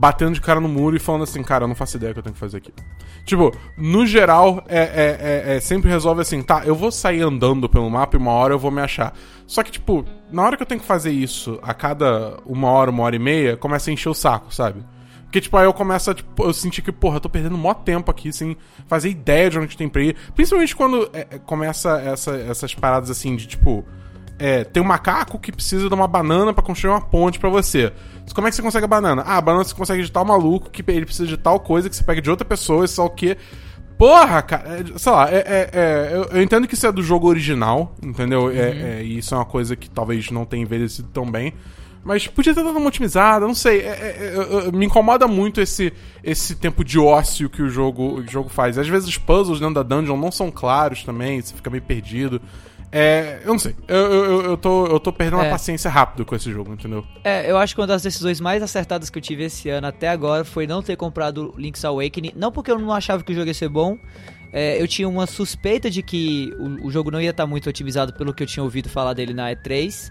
[0.00, 2.22] batendo de cara no muro e falando assim, cara, eu não faço ideia que eu
[2.22, 2.72] tenho que fazer aqui.
[3.24, 7.68] Tipo, no geral, é, é- é- é- sempre resolve assim, tá, eu vou sair andando
[7.68, 9.12] pelo mapa e uma hora eu vou me achar.
[9.44, 12.92] Só que, tipo, na hora que eu tenho que fazer isso, a cada uma hora,
[12.92, 14.84] uma hora e meia, começa a encher o saco, sabe?
[15.24, 17.74] Porque, tipo, aí eu começo a, tipo, eu senti que, porra, eu tô perdendo mó
[17.74, 18.56] tempo aqui sem
[18.86, 20.16] fazer ideia de onde tem pra ir.
[20.34, 23.84] Principalmente quando é, é, começa essa- essas paradas assim de, tipo,
[24.38, 27.92] é, tem um macaco que precisa de uma banana pra construir uma ponte pra você.
[28.34, 29.22] Como é que você consegue a banana?
[29.26, 31.96] Ah, a banana você consegue de tal maluco que ele precisa de tal coisa que
[31.96, 33.36] você pega de outra pessoa e só o quê.
[33.96, 37.02] Porra, cara, é, sei lá, é, é- é, eu, eu entendo que isso é do
[37.02, 38.48] jogo original, entendeu?
[38.50, 41.52] É, é, e isso é uma coisa que talvez não tenha envelhecido tão bem.
[42.04, 43.80] Mas podia ter dado uma otimizada, não sei.
[43.80, 48.78] é- me incomoda muito esse, esse tempo de ócio que o jogo, o jogo faz.
[48.78, 52.40] Às vezes os puzzles dentro da dungeon não são claros também, você fica meio perdido.
[52.90, 53.76] É, eu não sei.
[53.86, 55.48] Eu, eu, eu- tô, eu tô perdendo É.
[55.48, 57.04] a paciência rápido com esse jogo, entendeu?
[57.22, 60.08] É, eu acho que uma das decisões mais acertadas que eu tive esse ano até
[60.08, 62.32] agora foi não ter comprado Link's Awakening.
[62.34, 63.98] Não porque eu não achava que o jogo ia ser bom.
[64.52, 68.14] é, eu tinha uma suspeita de que o, o jogo não ia estar muito otimizado
[68.14, 70.10] pelo que eu tinha ouvido falar dele na E3.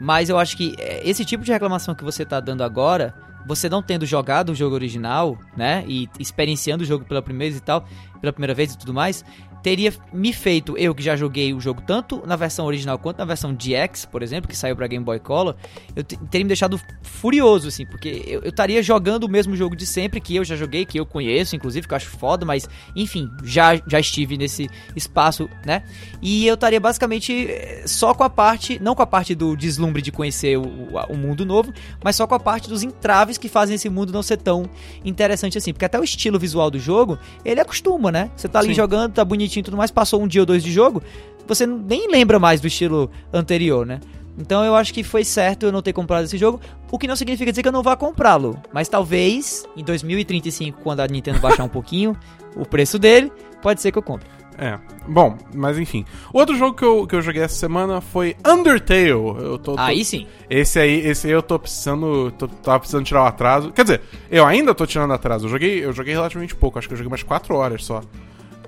[0.00, 3.14] Mas eu acho que é, esse tipo de reclamação que você tá dando agora,
[3.46, 5.84] você não tendo jogado o jogo original, né?
[5.86, 7.84] E experienciando o jogo pela primeira vez e tal,
[8.20, 9.22] pela primeira vez e tudo mais,
[9.64, 13.24] teria me feito, eu que já joguei o jogo tanto na versão original quanto na
[13.24, 15.56] versão DX, por exemplo, que saiu pra Game Boy Color,
[15.96, 19.86] eu te- teria me deixado furioso, assim, porque eu estaria jogando o mesmo jogo de
[19.86, 23.26] sempre que eu já joguei, que eu conheço, inclusive, que eu acho foda, mas, enfim,
[23.42, 25.82] já, já estive nesse espaço, né?
[26.20, 30.02] E eu estaria basicamente eh, só com a parte, não com a parte do deslumbre
[30.02, 31.72] de conhecer o, o- o mundo novo,
[32.04, 34.68] mas só com a parte dos entraves que fazem esse mundo não ser tão
[35.04, 35.72] interessante assim.
[35.72, 38.30] Porque até o estilo visual do jogo, ele acostuma, né?
[38.36, 38.74] Você tá ali Sim.
[38.74, 41.02] jogando, tá bonitinho e tudo mais, passou um dia ou dois de jogo,
[41.46, 44.00] você nem lembra mais do estilo anterior, né?
[44.36, 47.14] Então eu acho que foi certo eu não ter comprado esse jogo, o que não
[47.14, 48.60] significa dizer que eu não vá comprá-lo.
[48.72, 52.16] Mas talvez, em 2035, quando a Nintendo baixar um pouquinho
[52.56, 53.30] o preço dele,
[53.62, 54.26] pode ser que eu compre.
[54.56, 54.78] É.
[55.08, 56.04] Bom, mas enfim.
[56.32, 59.08] O outro jogo que eu, que eu joguei essa semana foi Undertale.
[59.10, 60.26] Eu tô, tô- Aí sim.
[60.48, 62.30] Esse aí, esse aí eu tô precisando.
[62.38, 63.72] Tô, tava precisando tirar o atraso.
[63.72, 65.46] Quer dizer, eu ainda tô tirando atraso.
[65.46, 68.00] Eu joguei, eu joguei relativamente pouco, acho que eu joguei umas 4 horas só.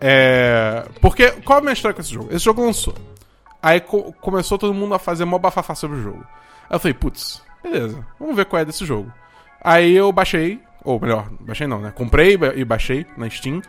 [0.01, 0.85] É.
[1.01, 1.31] Porque.
[1.45, 2.29] Qual é a minha história com esse jogo?
[2.31, 2.95] Esse jogo lançou.
[3.63, 6.25] Aí co- começou todo mundo a fazer mó bafafá sobre o jogo.
[6.69, 9.13] Aí eu falei, putz, beleza, vamos ver qual é desse jogo.
[9.61, 11.93] Aí eu baixei, ou melhor, baixei não, né?
[11.95, 13.61] Comprei e ba- baixei na Steam.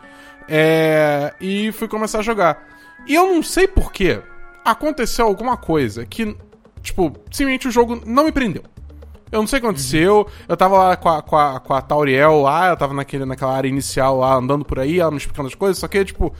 [0.47, 2.61] É, e fui começar a jogar.
[3.07, 4.21] E eu não sei porquê,
[4.63, 6.35] aconteceu alguma coisa que,
[6.81, 8.63] tipo, simplesmente o jogo não me prendeu.
[9.31, 10.27] Eu não sei o que aconteceu.
[10.47, 13.55] Eu tava lá com a, com a, com a Tauriel lá, eu tava naquele, naquela
[13.55, 16.33] área inicial lá, andando por aí, ela me explicando as coisas, só que, tipo,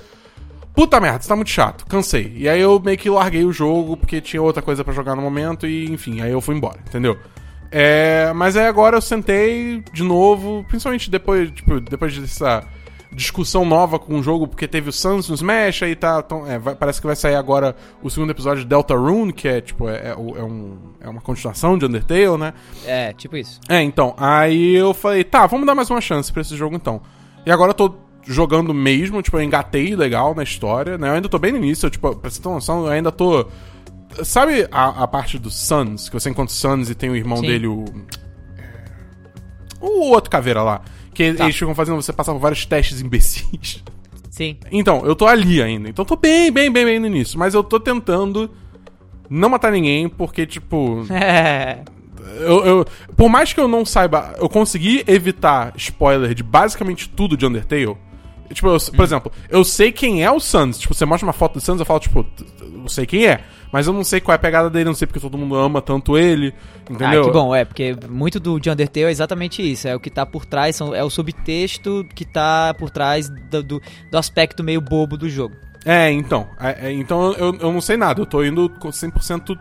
[0.74, 2.34] puta merda, isso tá muito chato, cansei.
[2.36, 5.22] E aí eu meio que larguei o jogo porque tinha outra coisa pra jogar no
[5.22, 7.18] momento e, enfim, aí eu fui embora, entendeu?
[7.72, 12.64] É, mas aí agora eu sentei de novo, principalmente depois, tipo, depois dessa
[13.12, 16.22] discussão nova com o jogo, porque teve o Sans no Smash, aí tá.
[16.22, 19.48] tão- é, vai- parece que vai sair agora o segundo episódio de Delta Rune, que
[19.48, 22.54] é tipo, é, é, é um, é uma continuação de Undertale, né?
[22.86, 23.60] É, tipo isso.
[23.70, 27.02] É, então, aí eu falei, tá, vamos dar mais uma chance pra esse jogo então.
[27.46, 31.08] E agora eu tô jogando mesmo, tipo, eu engatei legal na história, né?
[31.10, 33.12] Eu ainda tô bem no início, eu, tipo, pra você ter uma noção, eu ainda
[33.12, 33.48] tô.
[34.24, 37.38] Sabe a, a parte do Suns, que você encontra o Suns e tem o irmão
[37.38, 37.48] Sim.
[37.48, 37.86] dele, o.
[39.80, 40.82] O outro caveira lá.
[41.18, 41.46] Que Tá.
[41.46, 43.84] eles ficam fazendo você passar por vários testes imbecis.
[44.30, 44.56] Sim.
[44.72, 45.90] Então, eu tô ali ainda.
[45.90, 47.40] Então, eu tô bem, bem, bem, bem no início.
[47.40, 48.52] Mas eu tô tentando
[49.28, 51.04] não matar ninguém, porque, tipo.
[51.10, 51.80] É.
[52.42, 57.38] Eu, eu- por mais que eu não saiba, eu consegui evitar spoiler de basicamente tudo
[57.38, 57.96] de Undertale.
[58.54, 60.78] Tipo, eu- por exemplo, eu sei quem é o Sans.
[60.78, 62.26] Tipo, você mostra uma foto do Sans, eu falo, tipo,
[62.62, 63.42] eu sei quem é.
[63.72, 65.82] Mas eu não sei qual é a pegada dele, não sei porque todo mundo ama
[65.82, 66.54] tanto ele.
[66.90, 67.22] Entendeu?
[67.22, 70.10] Ah, que bom, é, porque muito do de Undertale é exatamente isso, é o que
[70.10, 74.64] tá por trás, são, é o subtexto que tá por trás do, do, do aspecto
[74.64, 75.56] meio bobo do jogo.
[75.86, 76.48] É, então.
[76.60, 79.58] É, é, então eu, eu não sei nada, eu tô indo com 100%.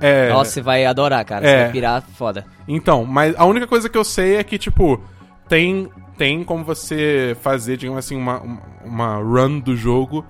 [0.00, 1.50] É, Nossa, você vai adorar, cara, É.
[1.50, 2.46] você vai pirar foda.
[2.66, 5.00] Então, mas a única coisa que eu sei é que, tipo,
[5.48, 8.40] tem, tem como você fazer, digamos assim, uma,
[8.84, 10.24] uma run do jogo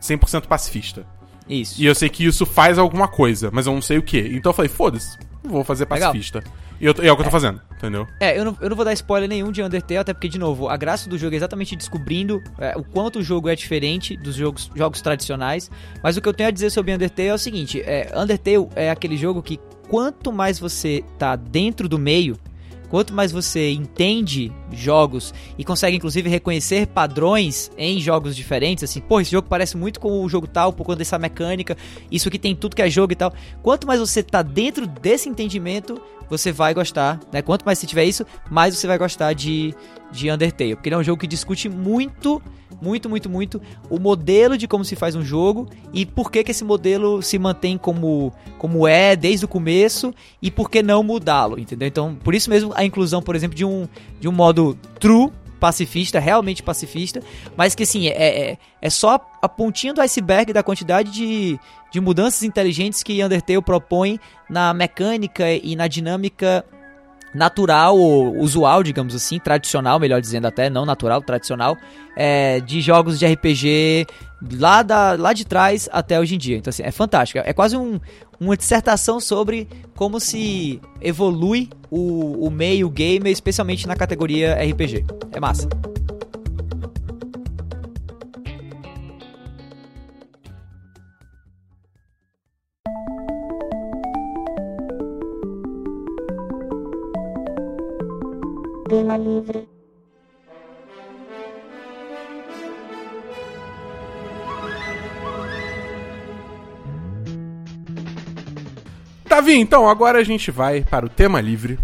[0.00, 1.04] 100% pacifista.
[1.48, 1.80] Isso.
[1.80, 4.18] E eu sei que isso faz alguma coisa, mas eu não sei o que.
[4.18, 6.10] Então eu falei, foda-se, vou fazer Legal.
[6.10, 6.42] pacifista.
[6.80, 8.06] E, eu, e é o que eu tô fazendo, entendeu?
[8.20, 10.68] É, eu não, eu não vou dar spoiler nenhum de Undertale, até porque, de novo,
[10.68, 14.34] a graça do jogo é exatamente descobrindo é, o quanto o jogo é diferente dos
[14.34, 15.70] jogos, jogos tradicionais.
[16.02, 18.90] Mas o que eu tenho a dizer sobre Undertale é o seguinte: é, Undertale é
[18.90, 22.36] aquele jogo que quanto mais você tá dentro do meio,
[22.88, 29.20] quanto mais você entende jogos e consegue inclusive reconhecer padrões em jogos diferentes, assim, pô,
[29.20, 31.76] esse jogo parece muito com o jogo tal, por conta dessa mecânica,
[32.10, 33.32] isso aqui tem tudo que é jogo e tal.
[33.62, 37.40] Quanto mais você tá dentro desse entendimento, você vai gostar, né?
[37.42, 39.74] Quanto mais você tiver isso, mais você vai gostar de,
[40.10, 42.42] de Undertale, porque ele é um jogo que discute muito,
[42.80, 46.50] muito, muito, muito o modelo de como se faz um jogo e por que que
[46.50, 51.58] esse modelo se mantém como, como é desde o começo e por que não mudá-lo,
[51.58, 51.88] entendeu?
[51.88, 53.88] Então, por isso mesmo a inclusão, por exemplo, de um,
[54.20, 57.22] de um modo true pacifista, realmente pacifista,
[57.56, 61.58] mas que assim, é, é, é só a pontinha do iceberg da quantidade de,
[61.90, 66.64] de mudanças inteligentes que Undertale propõe na mecânica e na dinâmica
[67.34, 71.76] natural ou usual, digamos assim, tradicional, melhor dizendo até, não natural, tradicional,
[72.16, 74.06] é, de jogos de RPG
[74.58, 76.56] lá, da, lá de trás até hoje em dia.
[76.56, 77.40] Então, assim, é fantástico.
[77.44, 78.00] É quase um,
[78.40, 85.04] uma dissertação sobre como se evolui o, o meio gamer, especialmente na categoria RPG.
[85.32, 85.68] É massa.
[98.96, 99.60] Tema livre.
[109.28, 111.78] Davi, então, agora a gente vai para o tema livre,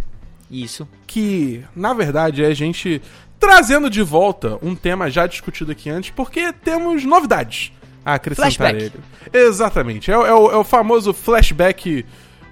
[0.50, 0.88] Isso.
[1.06, 3.02] que na verdade é a gente
[3.38, 7.72] trazendo de volta um tema já discutido aqui antes, porque temos novidades
[8.04, 8.84] a acrescentar Flashback.
[9.32, 9.44] ele.
[9.46, 10.10] Exatamente.
[10.10, 12.06] É, o- é o, é o famoso flashback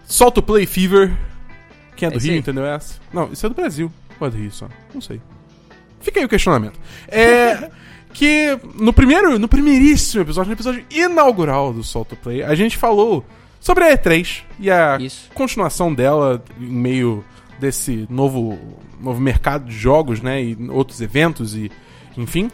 [0.04, 1.16] Solto Play Fever.
[1.96, 2.94] Quem é do É Rio, entendeu essa?
[3.12, 3.90] Não, isso é do Brasil.
[4.28, 4.68] Do Rio só?
[4.92, 5.20] Não sei.
[6.00, 6.78] Fica aí o questionamento.
[7.08, 7.70] É.
[8.12, 13.24] que no primeiro, no primeiríssimo episódio, no episódio inaugural do Solto Play, a gente falou
[13.60, 15.30] sobre a E3 e a Isso.
[15.34, 17.24] continuação dela em meio
[17.58, 18.58] desse novo,
[19.00, 20.42] novo mercado de jogos, né?
[20.42, 21.70] E outros eventos e
[22.16, 22.50] enfim.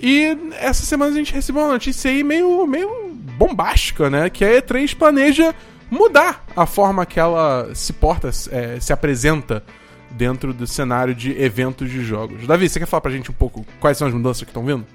[0.00, 4.30] E essa semana a gente recebeu uma notícia aí meio, meio bombástica, né?
[4.30, 5.54] Que a E3 planeja
[5.90, 9.64] mudar a forma que ela se porta, é, se apresenta
[10.10, 12.46] dentro do cenário de eventos de jogos.
[12.46, 14.86] Davi, você quer falar pra gente um pouco quais são as mudanças que estão vindo?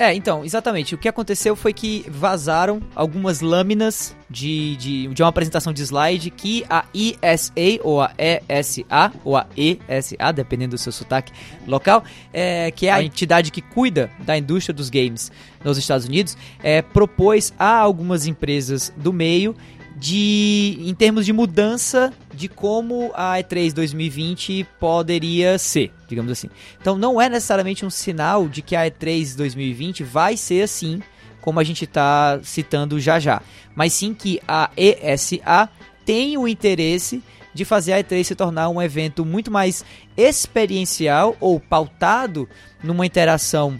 [0.00, 0.94] É, então, exatamente.
[0.94, 6.30] O que aconteceu foi que vazaram algumas lâminas de, de, de uma apresentação de slide
[6.30, 11.34] que a ESA, ou a ESA, ou a ESA, dependendo do seu sotaque
[11.66, 15.30] local, é, que é a entidade que cuida da indústria dos games
[15.62, 19.54] nos Estados Unidos, é, propôs a algumas empresas do meio
[20.00, 26.48] de em termos de mudança de como a E3 2020 poderia ser, digamos assim.
[26.80, 31.02] Então não é necessariamente um sinal de que a E3 2020 vai ser assim,
[31.42, 33.42] como a gente está citando já já,
[33.74, 35.68] mas sim que a ESA
[36.06, 39.84] tem o interesse de fazer a E3 se tornar um evento muito mais
[40.16, 42.48] experiencial ou pautado
[42.82, 43.78] numa interação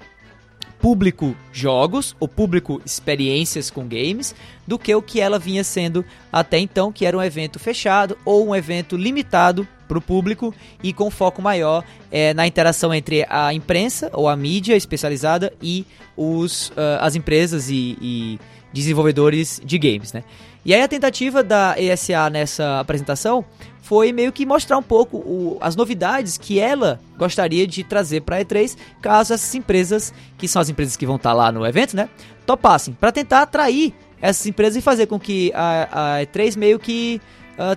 [0.80, 4.34] público jogos ou público experiências com games
[4.66, 8.48] do que o que ela vinha sendo até então, que era um evento fechado ou
[8.48, 13.52] um evento limitado para o público e com foco maior eh, na interação entre a
[13.52, 15.84] imprensa ou a mídia especializada e
[16.16, 18.38] os, ah, as empresas e, e
[18.72, 20.22] desenvolvedores de games, né?
[20.64, 23.44] E aí a tentativa da ESA nessa apresentação
[23.82, 28.36] foi meio que mostrar um pouco o- as novidades que ela gostaria de trazer para
[28.36, 31.96] a E3, caso essas empresas, que são as empresas que vão estar lá no evento,
[31.96, 32.08] né,
[32.46, 37.20] topassem, para tentar atrair essas empresas e fazer com que a, a E3 meio que
[37.58, 37.76] ah,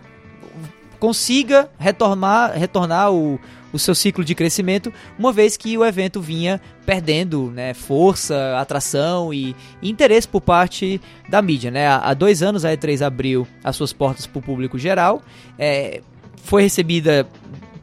[0.99, 3.39] consiga retornar, retornar o,
[3.74, 9.34] o seu ciclo de crescimento, uma vez que o evento vinha perdendo né, força, atração
[9.34, 11.72] e, interesse por parte da mídia.
[11.72, 11.88] Né?
[11.88, 15.22] Há dois anos a E3 abriu as suas portas para o público geral.
[15.58, 16.02] É,
[16.44, 17.28] foi recebida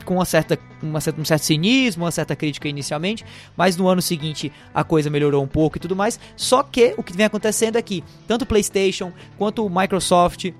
[0.05, 3.25] com uma certa, uma certa, um certo cinismo, uma certa crítica inicialmente,
[3.57, 6.19] mas no ano seguinte a coisa melhorou um pouco e tudo mais.
[6.37, 10.53] Só que o que vem acontecendo é que tanto o PlayStation quanto o Microsoft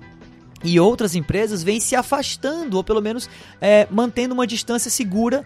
[0.63, 5.45] e outras empresas vêm se afastando, ou pelo menos é, mantendo uma distância segura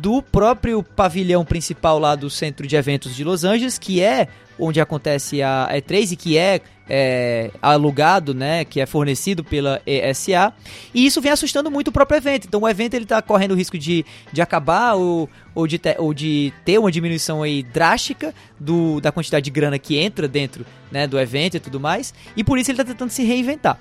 [0.00, 4.28] do próprio pavilhão principal lá do centro de eventos de Los Angeles, que é
[4.58, 10.52] onde acontece a E3 e que é, é, alugado, né, que é fornecido pela ESA,
[10.94, 12.46] e isso vem assustando muito o próprio evento.
[12.46, 15.96] Então o evento ele está correndo o risco de, de acabar ou, ou, de ter,
[15.98, 20.64] ou de ter uma diminuição aí drástica do, da quantidade de grana que entra dentro
[20.90, 23.78] né, do evento e tudo mais, e por isso ele está tentando se reinventar.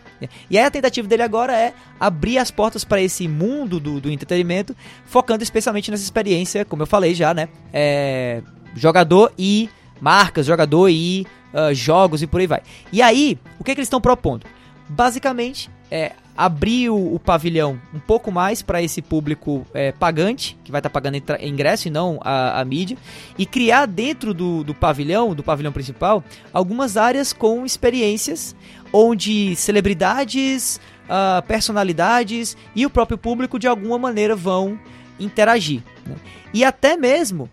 [0.50, 4.12] E aí a tentativa dele agora é abrir as portas para esse mundo do, do
[4.12, 8.42] entretenimento, focando especialmente nessa experiência, como eu falei já, né, é,
[8.76, 9.70] jogador e
[10.00, 12.62] marcas, jogador e uh, jogos e por aí vai.
[12.92, 14.46] E aí, o que, é que eles estão propondo?
[14.88, 20.72] Basicamente, é abrir o, o pavilhão um pouco mais para esse público é, pagante, que
[20.72, 22.98] vai estar tá pagando ingresso e não a, a mídia,
[23.38, 28.56] e criar dentro do, do pavilhão, do pavilhão principal, algumas áreas com experiências
[28.92, 34.80] onde celebridades, uh, personalidades e o próprio público de alguma maneira vão
[35.20, 35.82] interagir.
[36.06, 36.16] Né?
[36.54, 37.50] E até mesmo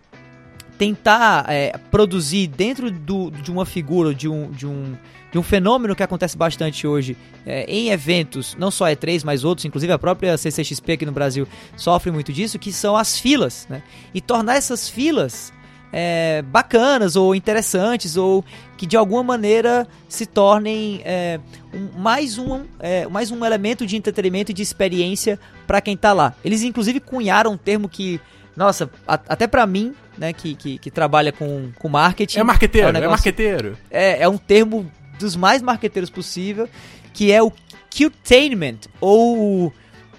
[0.77, 4.97] tentar é, produzir dentro do, de uma figura, de um, de, um,
[5.31, 7.15] de um fenômeno que acontece bastante hoje
[7.45, 11.47] é, em eventos, não só E3, mas outros, inclusive a própria CCXP aqui no Brasil
[11.77, 13.83] sofre muito disso, que são as filas, né?
[14.13, 15.53] E tornar essas filas
[15.91, 18.43] é, bacanas ou interessantes ou
[18.75, 21.39] que de alguma maneira se tornem é,
[21.71, 26.11] um, mais, um, é, mais um elemento de entretenimento e de experiência para quem está
[26.11, 26.33] lá.
[26.43, 28.19] Eles inclusive cunharam um termo que
[28.55, 32.39] nossa, até para mim, né, que, que, que, trabalha com, com marketing.
[32.39, 33.77] É marqueteiro, é, um é negócio, é marqueteiro.
[33.89, 36.67] É, é um termo dos mais marqueteiros possível,
[37.13, 37.51] que é o
[37.95, 39.73] cutainment, ou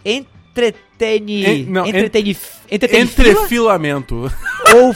[0.05, 1.45] entretene...
[1.45, 2.37] En, não, entretene,
[2.71, 4.31] ent, entrefilamento.
[4.77, 4.95] Ou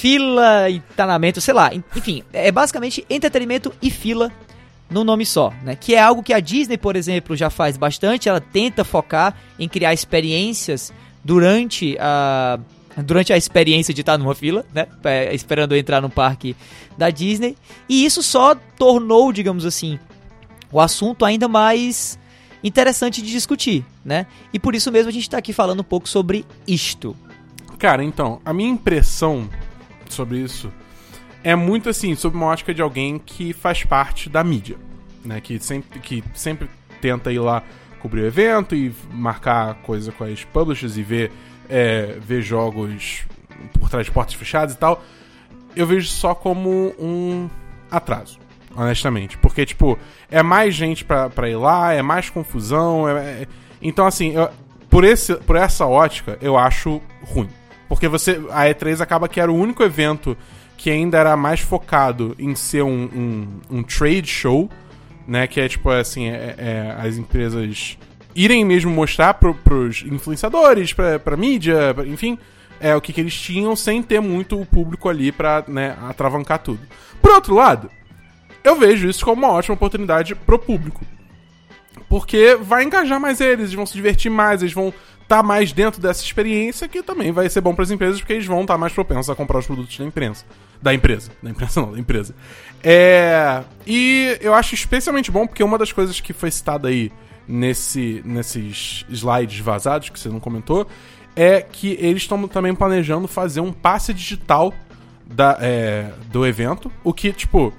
[0.00, 1.70] fila entanamento, sei lá.
[1.74, 4.32] Enfim, é basicamente entretenimento e fila
[4.88, 5.76] num nome só, né?
[5.76, 8.28] Que é algo que a Disney, por exemplo, já faz bastante.
[8.28, 10.92] Ela tenta focar em criar experiências
[11.22, 12.58] durante a
[12.96, 16.56] durante a experiência de estar numa fila, né, é, esperando entrar no parque
[16.98, 17.56] da Disney,
[17.88, 19.98] e isso só tornou, digamos assim,
[20.72, 22.18] o assunto ainda mais
[22.62, 24.26] interessante de discutir, né?
[24.52, 27.16] E por isso mesmo a gente está aqui falando um pouco sobre isto.
[27.78, 29.48] Cara, então, a minha impressão
[30.08, 30.70] sobre isso
[31.42, 34.76] é muito assim, sob uma ótica de alguém que faz parte da mídia,
[35.24, 35.40] né?
[35.40, 36.68] Que sempre, que sempre
[37.00, 37.62] tenta ir lá
[38.00, 41.32] cobrir o evento e marcar coisa com as publishers e ver,
[41.70, 43.24] é, ver jogos
[43.78, 45.02] por trás de portas fechadas e tal,
[45.76, 47.48] eu vejo só como um
[47.90, 48.38] atraso,
[48.74, 49.38] honestamente.
[49.38, 49.98] Porque, tipo,
[50.30, 53.08] é mais gente pra, pra ir lá, é mais confusão.
[53.08, 53.46] É, é...
[53.80, 54.48] Então, assim, eu,
[54.88, 57.48] por, esse, por essa ótica, eu acho ruim.
[57.88, 58.40] Porque você.
[58.50, 60.36] A E3 acaba que era o único evento
[60.76, 63.04] que ainda era mais focado em ser um,
[63.70, 64.68] um, um trade show
[65.30, 65.46] né?
[65.46, 67.96] Que é tipo assim, é, é, as empresas
[68.34, 72.38] irem mesmo mostrar pro, pros influenciadores, pra, pra mídia, pra, enfim,
[72.80, 76.58] é o que, que eles tinham sem ter muito o público ali pra né, atravancar
[76.58, 76.80] tudo.
[77.20, 77.90] Por outro lado,
[78.64, 81.04] eu vejo isso como uma ótima oportunidade pro público.
[82.08, 85.72] Porque vai engajar mais eles, eles vão se divertir mais, eles vão estar tá mais
[85.72, 88.74] dentro dessa experiência, que também vai ser bom para as empresas, porque eles vão estar
[88.74, 90.44] tá mais propensos a comprar os produtos da imprensa.
[90.82, 91.30] Da empresa.
[91.42, 92.34] Da imprensa não, da empresa.
[92.82, 97.12] É, e eu acho especialmente bom porque uma das coisas que foi citada aí
[97.50, 100.86] nesse, nesses slides vazados que você não comentou
[101.34, 104.72] é que eles estão também planejando fazer um passe digital
[105.26, 107.72] da, é, do evento, o que, tipo,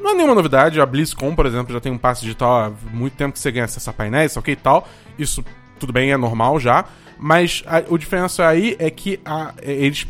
[0.00, 0.80] não é nenhuma novidade.
[0.80, 3.64] A BlizzCon, por exemplo, já tem um passe digital há muito tempo que você ganha
[3.64, 4.88] acesso a painéis, ok e tal.
[5.18, 5.44] Isso,
[5.78, 6.84] tudo bem, é normal já.
[7.18, 10.06] Mas a, o diferencial aí é que a, eles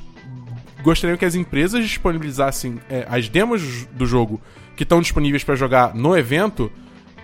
[0.82, 4.40] gostariam que as empresas disponibilizassem é, as demos do jogo
[4.76, 6.70] que estão disponíveis para jogar no evento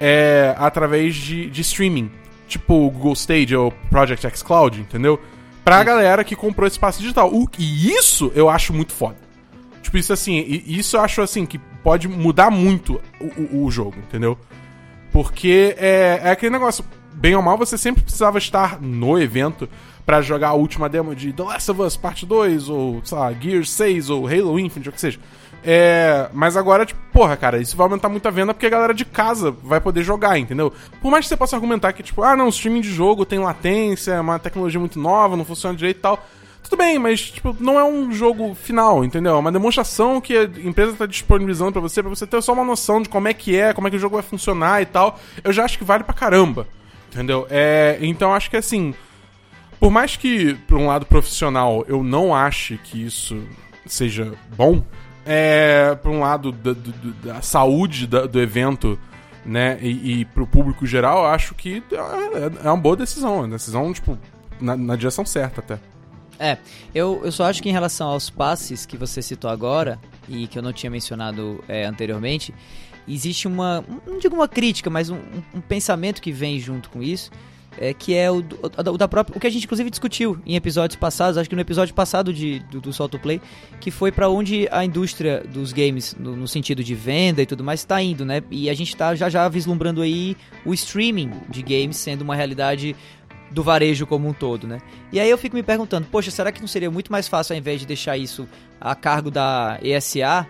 [0.05, 2.11] é, através de, de streaming.
[2.48, 5.18] Tipo o Google Stage ou Project X Cloud, entendeu?
[5.64, 5.84] Pra Sim.
[5.84, 7.32] galera que comprou esse passe digital.
[7.32, 9.16] O, e isso eu acho muito foda.
[9.80, 13.26] Tipo, isso assim, isso eu acho assim que pode mudar muito o,
[13.61, 14.36] o, o jogo, entendeu?
[15.12, 19.68] Porque é, é aquele negócio, bem ou mal, você sempre precisava estar no evento
[20.05, 23.32] para jogar a última demo de The Last of Us Parte 2, ou, sei lá,
[23.32, 25.20] Gears 6, ou Halo Infinite, ou o que seja.
[25.64, 28.92] É, mas agora, tipo, porra, cara, isso vai aumentar muito a venda porque a galera
[28.92, 30.72] de casa vai poder jogar, entendeu?
[31.00, 34.12] Por mais que você possa argumentar que, tipo, ah, não, streaming de jogo tem latência,
[34.12, 36.26] é uma tecnologia muito nova, não funciona direito e tal.
[36.64, 39.34] Tudo bem, mas, tipo, não é um jogo final, entendeu?
[39.34, 42.64] É uma demonstração que a empresa tá disponibilizando para você, para você ter só uma
[42.64, 45.18] noção de como é que é, como é que o jogo vai funcionar e tal.
[45.44, 46.66] Eu já acho que vale pra caramba,
[47.12, 47.46] entendeu?
[47.50, 48.94] É, então acho que, assim,
[49.82, 53.42] Por mais que, por um lado profissional, eu não ache que isso
[53.84, 54.80] seja bom,
[55.24, 56.74] é, por um lado da,
[57.24, 58.98] da, saúde da, do evento,
[59.44, 63.38] né, e, e pro público geral, eu acho que é, é uma boa decisão.
[63.38, 64.18] Uma decisão, tipo,
[64.60, 65.78] na, na direção certa até.
[66.38, 66.58] É,
[66.94, 69.98] eu, eu só acho que em relação aos passes que você citou agora,
[70.28, 72.54] e que eu não tinha mencionado é, anteriormente,
[73.06, 75.18] existe uma, não digo uma crítica, mas um,
[75.54, 77.30] um pensamento que vem junto com isso,
[77.78, 80.96] é, que é o, o, da própria, o que a gente inclusive discutiu em episódios
[80.96, 83.40] passados, acho que no episódio passado de, do, do Solto Play,
[83.80, 87.64] que foi para onde a indústria dos games, no, no, sentido de venda e tudo
[87.64, 88.42] mais, está indo, né?
[88.50, 92.94] E a gente está já já vislumbrando aí o streaming de games sendo uma realidade
[93.50, 94.78] do varejo como um todo, né?
[95.12, 97.58] E aí eu fico me perguntando, poxa, será que não seria muito mais fácil ao
[97.58, 98.48] invés de deixar isso
[98.80, 100.46] a cargo da ESA,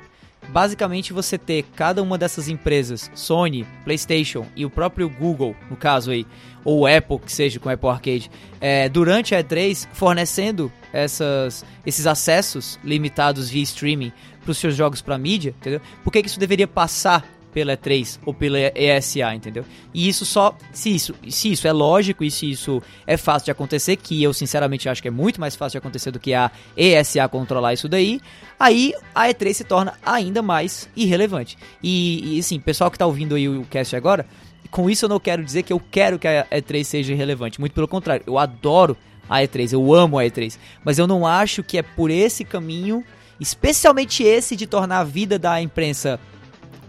[0.48, 6.10] basicamente você ter cada uma dessas empresas, Sony, PlayStation e o próprio Google, no caso
[6.10, 6.26] aí,
[6.64, 8.30] ou Apple, que seja com Apple Arcade,
[8.60, 14.12] é, durante a E3 fornecendo essas, esses acessos limitados via streaming
[14.42, 15.80] para os seus jogos para mídia, entendeu?
[16.04, 19.64] Por que, que isso deveria passar pela E3 ou pela ESA, entendeu?
[19.92, 23.50] E isso só, se isso, se isso é lógico e se isso é fácil de
[23.50, 26.50] acontecer, que eu sinceramente acho que é muito mais fácil de acontecer do que a
[26.76, 28.20] ESA controlar isso daí,
[28.58, 31.58] aí a E3 se torna ainda mais irrelevante.
[31.82, 34.26] E, e assim, pessoal que tá ouvindo aí o cast agora,
[34.70, 37.74] com isso eu não quero dizer que eu quero que a E3 seja irrelevante, muito
[37.74, 38.96] pelo contrário, eu adoro
[39.28, 43.04] a E3, eu amo a E3, mas eu não acho que é por esse caminho,
[43.38, 46.18] especialmente esse de tornar a vida da imprensa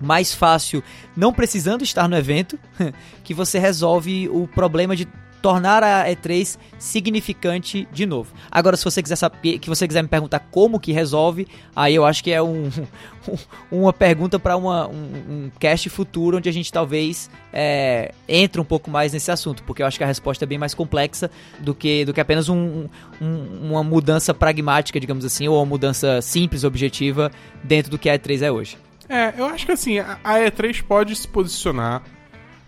[0.04, 0.84] mais fácil,
[1.16, 2.60] não precisando estar no evento,
[3.24, 5.08] que você resolve o problema de
[5.44, 8.34] tornar a E3 significante de novo.
[8.50, 11.46] Agora, se você quiser saber, que você quiser me perguntar como que resolve,
[11.76, 12.72] aí eu acho que é um,
[13.70, 18.90] uma pergunta para um, um cast futuro onde a gente talvez é, entre um pouco
[18.90, 21.30] mais nesse assunto, porque eu acho que a resposta é bem mais complexa
[21.60, 22.88] do que, do que apenas um,
[23.22, 27.30] um, uma mudança pragmática, digamos assim, ou uma mudança simples, objetiva
[27.62, 28.78] dentro do que a E3 é hoje.
[29.10, 32.02] É, eu acho que assim, a E3 pode se posicionar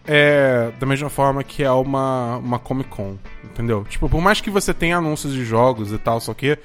[0.07, 3.85] é, da mesma forma que é uma, uma Comic Con, entendeu?
[3.89, 6.57] Tipo, por mais que você tenha anúncios de jogos e tal, só que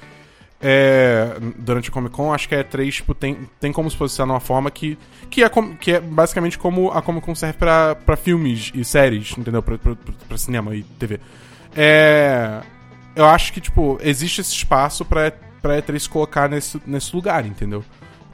[0.61, 4.27] é, durante a Comic Con, acho que a E3 tipo, tem, tem como se posicionar
[4.27, 4.97] de uma forma que,
[5.29, 5.49] que, é,
[5.79, 9.63] que é basicamente como a Comic Con serve pra, pra filmes e séries, entendeu?
[9.63, 9.95] Pra, pra,
[10.27, 11.19] pra cinema e TV.
[11.75, 12.61] É,
[13.15, 17.43] eu acho que, tipo, existe esse espaço pra, pra E3 se colocar nesse, nesse lugar,
[17.45, 17.83] entendeu?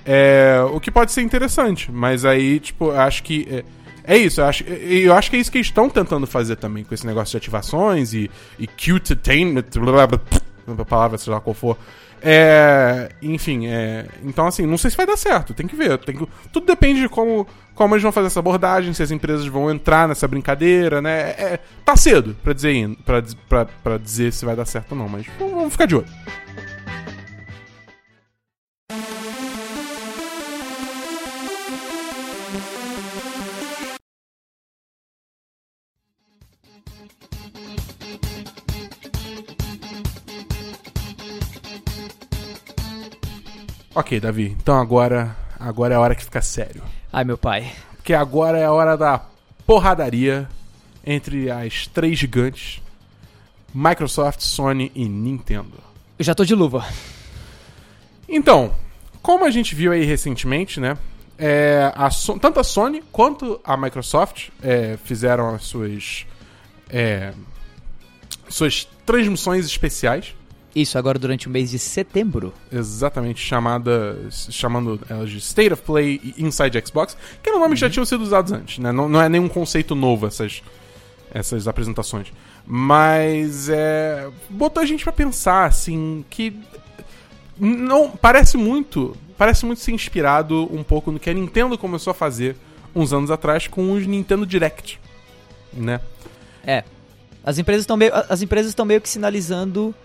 [0.07, 3.45] É, o que pode ser interessante, mas aí, tipo, acho que.
[3.51, 6.55] É, é isso, eu acho, eu acho que é isso que eles estão tentando fazer
[6.55, 10.21] também com esse negócio de ativações e, e cute attainment, blá, blá,
[10.65, 11.77] blá, palavra, seja lá qual for.
[12.21, 15.97] É, enfim, é, então assim, não sei se vai dar certo, tem que ver.
[15.97, 17.45] Tem que, tudo depende de como,
[17.75, 21.31] como eles vão fazer essa abordagem, se as empresas vão entrar nessa brincadeira, né?
[21.31, 25.09] É, tá cedo pra dizer, pra, pra, pra dizer se vai dar certo ou não,
[25.09, 26.07] mas vamos ficar de olho.
[43.97, 44.55] Ok, Davi.
[44.61, 46.83] Então agora, agora é a hora que fica sério.
[47.11, 47.71] Ai, meu pai.
[47.95, 49.25] Porque agora é a hora da
[49.65, 50.47] porradaria
[51.03, 52.79] entre as três gigantes:
[53.73, 55.79] Microsoft, Sony e Nintendo.
[56.19, 56.85] Eu já tô de luva.
[58.29, 58.71] Então,
[59.19, 60.95] como a gente viu aí recentemente, né?
[61.35, 66.27] É, a so tanto a Sony quanto a Microsoft é, fizeram as suas
[66.89, 67.33] é,
[68.49, 70.35] suas transmissões especiais
[70.77, 72.53] isso, agora durante o mês de setembro.
[72.71, 77.75] Exatamente, chamada, chamando elas de State of Play e Inside Xbox, que eram nomes uhum.
[77.75, 78.91] que já tinham sido usados antes, né?
[78.91, 80.61] Não, não é nenhum conceito novo essas,
[81.33, 82.31] essas apresentações.
[82.63, 86.53] Mas é, botou a gente para pensar, assim, que
[87.57, 92.13] não parece muito, parece muito ser inspirado um pouco no que a Nintendo começou a
[92.13, 92.55] fazer
[92.93, 94.99] uns anos atrás com os Nintendo Direct,
[95.73, 96.01] né?
[96.63, 96.83] É.
[97.47, 99.95] As empresas estão meio, as empresas estão meio que sinalizando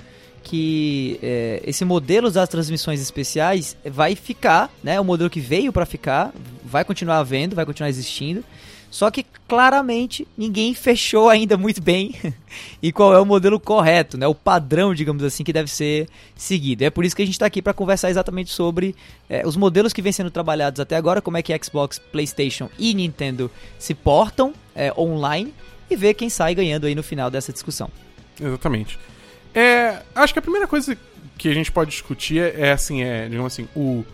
[0.44, 5.00] que é, esse modelo das transmissões especiais vai ficar, né?
[5.00, 6.32] O modelo que veio para ficar,
[6.64, 8.44] vai continuar havendo, vai continuar existindo.
[8.92, 12.14] Só que claramente ninguém fechou ainda muito bem
[12.80, 14.28] e qual é o modelo correto, né?
[14.28, 16.84] O padrão, digamos assim, que deve ser seguido.
[16.84, 18.94] É por isso que a gente está aqui para conversar exatamente sobre
[19.28, 22.94] é, os modelos que vêm sendo trabalhados até agora, como é que Xbox, PlayStation e
[22.94, 25.52] Nintendo se portam é, online
[25.92, 27.90] e ver quem sai ganhando aí no final dessa discussão.
[28.40, 28.98] Exatamente.
[29.54, 30.96] É, acho que a primeira coisa
[31.36, 34.04] que a gente pode discutir é, é assim, é, digamos assim, o,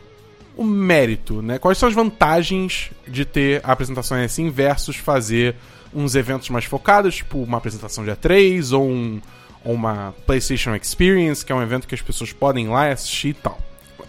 [0.57, 1.59] o mérito, né?
[1.59, 5.55] Quais são as vantagens de ter apresentações assim versus fazer
[5.95, 9.21] uns eventos mais focados, tipo uma apresentação de A3 ou um,
[9.65, 13.29] uma PlayStation Experience, que é um evento que as pessoas podem ir lá e assistir
[13.29, 13.59] e tal.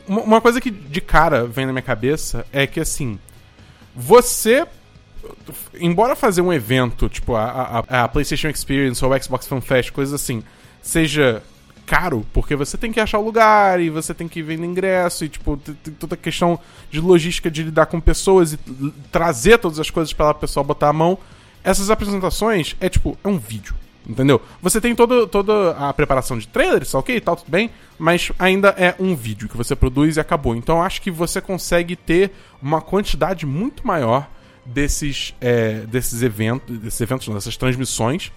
[0.08, 3.20] Uma, uma coisa que de cara vem na minha cabeça é que assim,
[3.96, 4.66] você
[5.80, 9.92] embora fazer um evento, tipo a, a, a PlayStation Experience ou o Xbox Fan Fest,
[9.92, 10.44] coisas assim,
[10.82, 11.44] seja
[11.90, 15.30] caro, porque você tem que achar o lugar e você tem que vender ingresso e,
[15.30, 16.60] tipo, tem, toda a questão
[16.92, 18.60] de logística de lidar com pessoas e
[19.12, 21.18] trazer todas as coisas para a pessoa botar a mão.
[21.64, 23.74] Essas apresentações é tipo, é um vídeo.
[24.08, 24.42] Entendeu?
[24.62, 28.96] Você tem todo, toda a preparação de trailers, ok, tal, tudo bem, mas ainda é
[29.00, 30.56] um vídeo que você produz e acabou.
[30.56, 34.28] Então acho que você consegue ter uma quantidade muito maior
[34.74, 38.32] desses, é, desses eventos, desses eventos, não, dessas transmissões,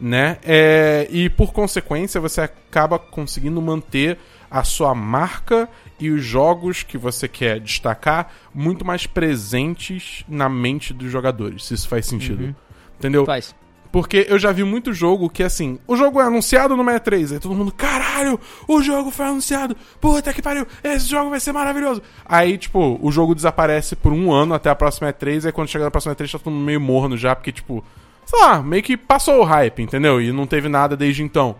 [0.00, 0.38] né?
[0.42, 4.18] É, e por consequência você acaba conseguindo manter
[4.50, 5.68] a sua marca
[5.98, 11.74] e os jogos que você quer destacar muito mais presentes na mente dos jogadores, se
[11.74, 12.54] isso faz sentido.
[12.98, 13.24] Entendeu?
[13.24, 13.54] Faz.
[13.92, 17.38] Porque eu já vi muito jogo que, assim, o jogo é anunciado no 63, aí
[17.38, 22.00] todo mundo, caralho, o jogo foi anunciado, puta que pariu, esse jogo vai ser maravilhoso.
[22.24, 25.84] Aí, tipo, o jogo desaparece por um ano até a próxima E3, aí quando chega
[25.84, 27.84] na próxima E3 tá todo mundo meio morno já, porque, tipo,
[28.24, 30.22] sei lá, meio que passou o hype, entendeu?
[30.22, 31.54] E não teve nada desde então.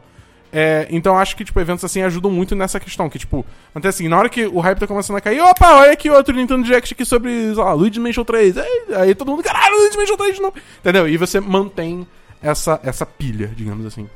[0.50, 4.08] É, então acho que, tipo, eventos assim ajudam muito nessa questão, que, tipo, até assim,
[4.08, 6.94] na hora que o hype tá começando a cair, opa, olha aqui outro Nintendo Direct
[6.94, 8.56] aqui sobre, sei lá, Luigi Mansion 3.
[8.56, 10.54] Aí, aí todo mundo, caralho, Luigi Mansion 3 de novo.
[10.80, 11.06] Entendeu?
[11.06, 12.06] E você mantém
[12.42, 14.08] essa, essa pilha, digamos assim.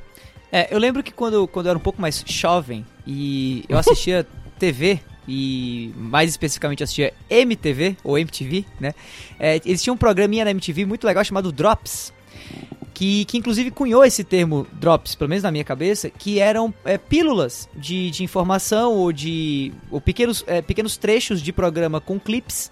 [0.51, 4.27] É, eu lembro que quando, quando eu era um pouco mais jovem e eu assistia
[4.59, 8.95] TV e mais especificamente assistia MTV ou MTV, né?
[9.39, 12.15] É, eles tinham um programinha na MTV muito legal chamado Drops.
[12.95, 16.97] Que, que inclusive cunhou esse termo Drops, pelo menos na minha cabeça, que eram é,
[16.97, 22.71] pílulas de, de informação ou de ou pequenos, é, pequenos trechos de programa com clips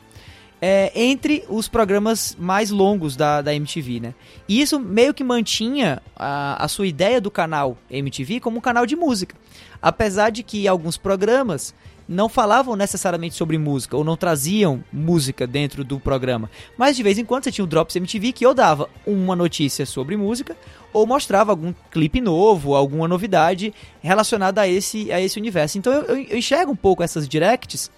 [0.60, 4.14] é, entre os programas mais longos da, da MTV, né?
[4.48, 8.86] E isso meio que mantinha a, a sua ideia do canal MTV como um canal
[8.86, 9.36] de música.
[9.82, 11.74] Apesar de que alguns programas
[12.08, 16.50] não falavam necessariamente sobre música ou não traziam música dentro do programa.
[16.76, 19.86] Mas de vez em quando você tinha o Drops MTV que ou dava uma notícia
[19.86, 20.56] sobre música
[20.92, 25.78] ou mostrava algum clipe novo, alguma novidade relacionada a esse, a esse universo.
[25.78, 27.90] Então eu, eu, eu enxergo um pouco essas directs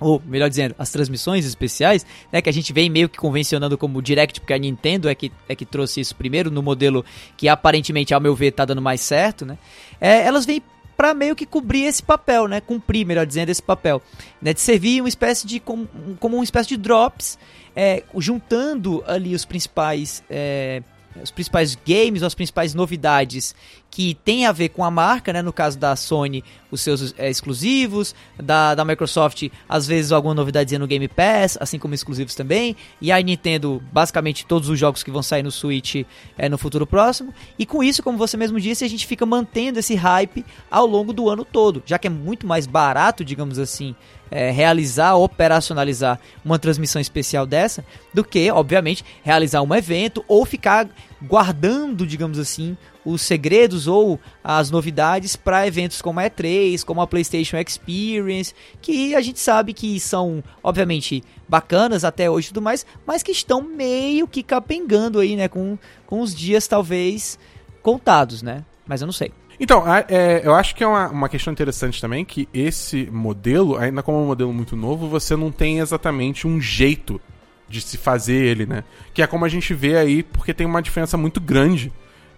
[0.00, 4.00] ou melhor dizendo, as transmissões especiais, né, que a gente vem meio que convencionando como
[4.00, 7.04] Direct, porque a Nintendo é que, é que trouxe isso primeiro, no modelo
[7.36, 9.58] que aparentemente, ao meu ver, tá dando mais certo, né,
[10.00, 10.62] é, elas vêm
[10.96, 14.02] para meio que cobrir esse papel, né, cumprir, melhor dizendo, esse papel,
[14.40, 15.88] né, de servir uma espécie de, como,
[16.18, 17.38] como uma espécie de drops,
[17.76, 20.24] é, juntando ali os principais...
[20.28, 20.82] É,
[21.22, 23.54] os principais games, as principais novidades
[23.90, 25.42] que tem a ver com a marca, né?
[25.42, 30.78] No caso da Sony, os seus é, exclusivos, da, da Microsoft, às vezes alguma novidadezinha
[30.78, 35.10] no Game Pass, assim como exclusivos também, e a Nintendo, basicamente todos os jogos que
[35.10, 36.04] vão sair no Switch
[36.38, 39.80] é, no futuro próximo, e com isso, como você mesmo disse, a gente fica mantendo
[39.80, 43.96] esse hype ao longo do ano todo, já que é muito mais barato, digamos assim,
[44.30, 50.88] é, realizar, operacionalizar uma transmissão especial dessa, do que, obviamente, realizar um evento ou ficar
[51.22, 57.06] guardando, digamos assim, os segredos ou as novidades para eventos como a E3, como a
[57.06, 62.86] PlayStation Experience, que a gente sabe que são, obviamente, bacanas até hoje e tudo mais,
[63.06, 67.38] mas que estão meio que capengando aí, né, com, com os dias talvez
[67.82, 68.64] contados, né?
[68.86, 69.32] Mas eu não sei.
[69.62, 74.02] Então, é, eu acho que é uma, uma questão interessante também que esse modelo, ainda
[74.02, 77.20] como é um modelo muito novo, você não tem exatamente um jeito
[77.68, 78.82] de se fazer ele, né?
[79.12, 81.92] Que é como a gente vê aí, porque tem uma diferença muito grande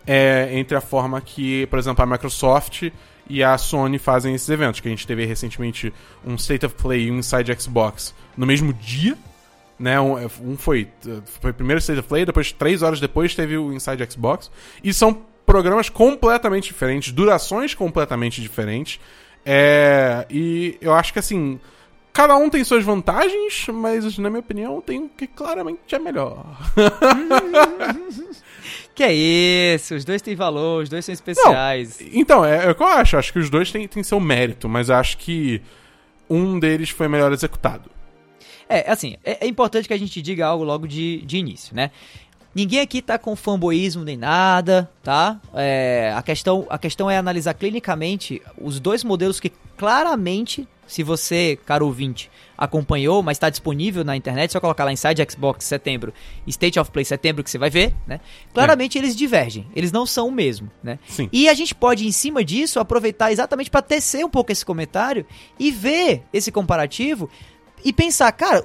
[0.04, 2.90] é, entre a forma que, por exemplo, a Microsoft
[3.30, 4.80] e a Sony fazem esses eventos.
[4.80, 5.92] Que a gente teve recentemente
[6.26, 9.16] um State of Play e um Inside Xbox no mesmo dia,
[9.78, 10.00] né?
[10.00, 10.88] Um, um foi,
[11.40, 14.50] foi primeiro State of Play, depois, três horas depois, teve o Inside Xbox.
[14.82, 18.98] E são programas completamente diferentes, durações completamente diferentes.
[19.44, 21.60] É, e eu acho que assim.
[22.10, 26.44] Cada um tem suas vantagens, mas na minha opinião tem um que claramente é melhor.
[28.94, 31.98] Que é isso, os dois têm valor, os dois são especiais.
[32.12, 33.16] Então, é, é o que eu acho.
[33.16, 35.62] Acho que os dois têm, têm seu mérito, mas eu acho que
[36.28, 37.90] um deles foi melhor executado.
[38.68, 41.90] É, assim, é, é importante que a gente diga algo logo de, de início, né?
[42.54, 45.40] Ninguém aqui tá com fanboísmo nem nada, tá?
[45.54, 51.58] É, a, questão, a questão é analisar clinicamente os dois modelos que claramente, se você,
[51.64, 56.12] caro ouvinte, acompanhou, mas está disponível na internet, é só colocar lá Inside Xbox setembro,
[56.46, 58.20] State of Play setembro que você vai ver, né?
[58.52, 60.98] Claramente eles divergem, eles não são o mesmo, né?
[61.08, 61.28] Sim.
[61.32, 65.26] E a gente pode, em cima disso, aproveitar exatamente para tecer um pouco esse comentário
[65.58, 67.28] e ver esse comparativo
[67.84, 68.64] e pensar, cara,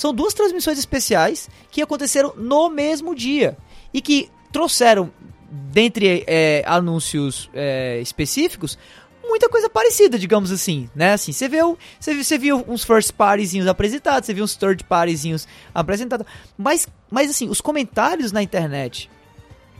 [0.00, 3.54] são duas transmissões especiais que aconteceram no mesmo dia
[3.92, 5.12] e que trouxeram
[5.50, 8.78] dentre é, anúncios é, específicos,
[9.22, 11.12] muita coisa parecida, digamos assim, né?
[11.12, 15.46] Assim, você viu, você você viu uns first partyzinhos apresentados, você viu uns third partyzinhos
[15.74, 16.26] apresentados,
[16.56, 19.10] mas, mas assim, os comentários na internet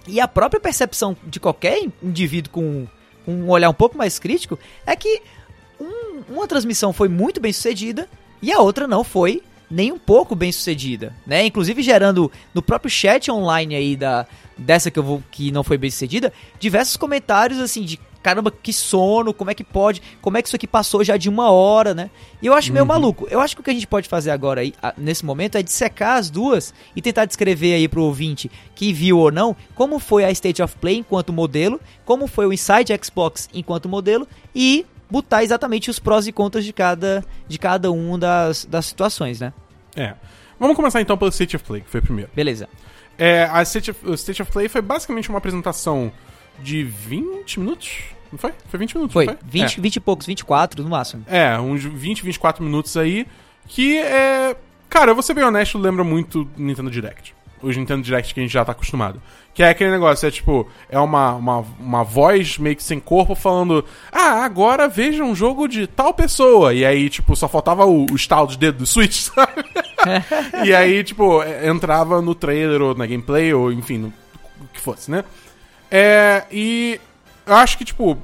[0.07, 2.87] e a própria percepção de qualquer indivíduo com,
[3.25, 5.23] com um olhar um pouco mais crítico é que
[5.81, 8.07] um- uma transmissão foi muito bem sucedida
[8.43, 11.45] e a outra não foi nem um pouco bem sucedida, né?
[11.47, 14.27] Inclusive gerando no próprio chat online aí da
[14.59, 18.73] dessa que eu vou que não foi bem sucedida, diversos comentários assim de caramba, que
[18.73, 21.95] sono, como é que pode, como é que isso aqui passou já de uma hora,
[21.95, 22.11] né?
[22.41, 23.27] E eu acho meio maluco.
[23.31, 26.19] Eu acho que o que a gente pode fazer agora aí, nesse momento, é dissecar
[26.19, 30.31] as duas e tentar descrever aí pro ouvinte que viu ou não, como foi a
[30.31, 35.91] State of Play enquanto modelo, como foi o Inside Xbox enquanto modelo e botar exatamente
[35.91, 39.53] os prós e contras de cada, de cada um das, das situações, né?
[39.97, 40.15] É.
[40.59, 42.31] Vamos começar então pelo State of Play, que foi o primeiro.
[42.35, 42.69] Beleza.
[43.19, 46.13] É, a State of, o State of Play foi basicamente uma apresentação
[46.59, 48.53] de 20 minutos, não foi?
[48.69, 49.37] Foi 20 minutos, Foi, foi?
[49.43, 51.25] 20, 20 e poucos, 24 no máximo.
[51.27, 53.27] É, uns 20, 24 minutos aí,
[53.67, 54.57] que é...
[54.89, 57.35] Cara, eu vou ser bem honesto, lembra muito do Nintendo Direct.
[57.63, 59.21] Os Nintendo Direct que a gente já tá acostumado.
[59.53, 63.35] Que é aquele negócio, é tipo, é uma, uma, uma voz meio que sem corpo
[63.35, 66.73] falando Ah, agora veja um jogo de tal pessoa.
[66.73, 69.65] E aí, tipo, só faltava o, o estalo de dedo do Switch, sabe?
[70.65, 74.09] e aí, tipo, é, entrava no trailer ou na gameplay, ou enfim, no,
[74.61, 75.25] o que fosse, né?
[75.91, 77.01] É, e
[77.47, 78.17] eu acho que, tipo,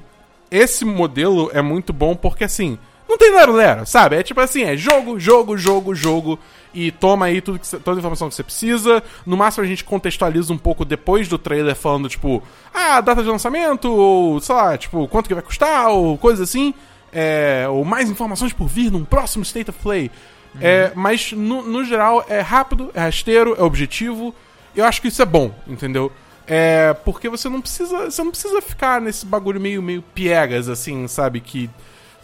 [0.51, 2.79] esse modelo é muito bom porque, assim,
[3.09, 4.17] não tem lero-lero, sabe?
[4.17, 6.39] É tipo assim, é jogo, jogo, jogo, jogo,
[6.75, 9.03] e toma aí tudo que toda a informação que você precisa.
[9.25, 12.43] No máximo a gente contextualiza um pouco depois do trailer falando, tipo,
[12.75, 16.75] ah, data de lançamento, ou, sei lá, tipo, quanto que vai custar, ou coisa assim.
[17.13, 20.11] É, ou mais informações por vir num próximo State of Play.
[20.61, 24.35] É, mas, no, no geral, é rápido, é rasteiro, é objetivo.
[24.75, 26.13] Eu acho que isso é bom, entendeu?
[26.47, 31.09] É, porque você não precisa, você não precisa ficar nesse bagulho meio meio piegas assim,
[31.09, 31.69] sabe, que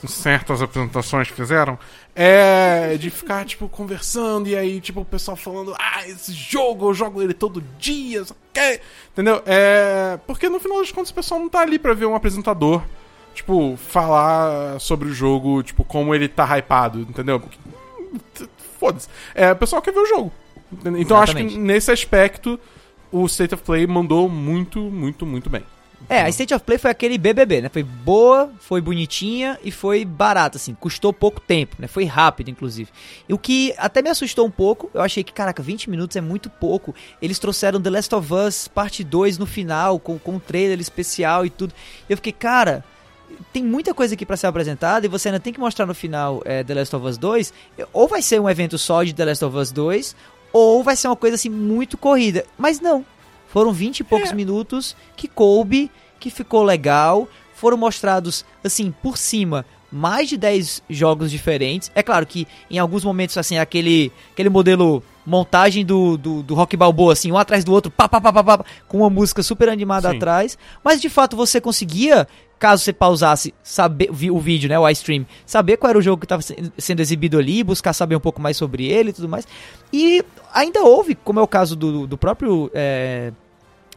[0.09, 1.79] certas apresentações fizeram.
[2.15, 6.95] É de ficar tipo conversando e aí tipo o pessoal falando: "Ah, esse jogo, eu
[6.95, 8.81] jogo ele todo dia", que,
[9.13, 9.43] entendeu?
[9.47, 12.83] É, porque no final das contas o pessoal não tá ali pra ver um apresentador
[13.35, 17.43] tipo falar sobre o jogo, tipo como ele tá hypado, entendeu?
[18.79, 19.09] Foda-se.
[19.35, 20.33] É, o pessoal quer ver o jogo.
[20.99, 22.59] Então acho que nesse aspecto
[23.11, 25.63] o State of Play mandou muito, muito, muito bem.
[26.09, 27.69] É, a State of Play foi aquele BBB, né?
[27.69, 30.75] Foi boa, foi bonitinha e foi barata, assim.
[30.75, 31.87] Custou pouco tempo, né?
[31.87, 32.91] Foi rápido, inclusive.
[33.29, 36.21] E o que até me assustou um pouco, eu achei que, caraca, 20 minutos é
[36.21, 36.95] muito pouco.
[37.21, 41.47] Eles trouxeram The Last of Us Parte 2 no final, com, com um trailer especial
[41.47, 41.73] e tudo.
[42.09, 42.85] Eu fiquei, cara,
[43.53, 46.43] tem muita coisa aqui pra ser apresentada e você ainda tem que mostrar no final
[46.45, 47.53] é, The Last of Us 2.
[47.93, 50.17] Ou vai ser um evento só de The Last of Us 2,
[50.53, 52.45] ou vai ser uma coisa assim muito corrida.
[52.59, 53.05] Mas não.
[53.53, 54.35] Foram 20 e poucos É.
[54.35, 57.29] minutos que coube, que ficou legal.
[57.55, 61.90] Foram mostrados, assim, por cima, mais de 10 jogos diferentes.
[61.95, 66.76] É claro que em alguns momentos, assim, aquele, aquele modelo montagem do, do, do Rock
[66.76, 69.68] Balboa, assim, um atrás do outro, pá, pá, pá, pá, pá, com uma música super
[69.68, 70.16] animada Sim.
[70.16, 70.59] atrás.
[70.82, 72.26] Mas de fato você conseguia,
[72.59, 76.24] caso você pausasse saber, o vídeo, né, o iStream, saber qual era o jogo que
[76.24, 76.43] estava
[76.76, 79.47] sendo exibido ali, buscar saber um pouco mais sobre ele e tudo mais.
[79.93, 83.32] E ainda houve, como é o caso do, do próprio é,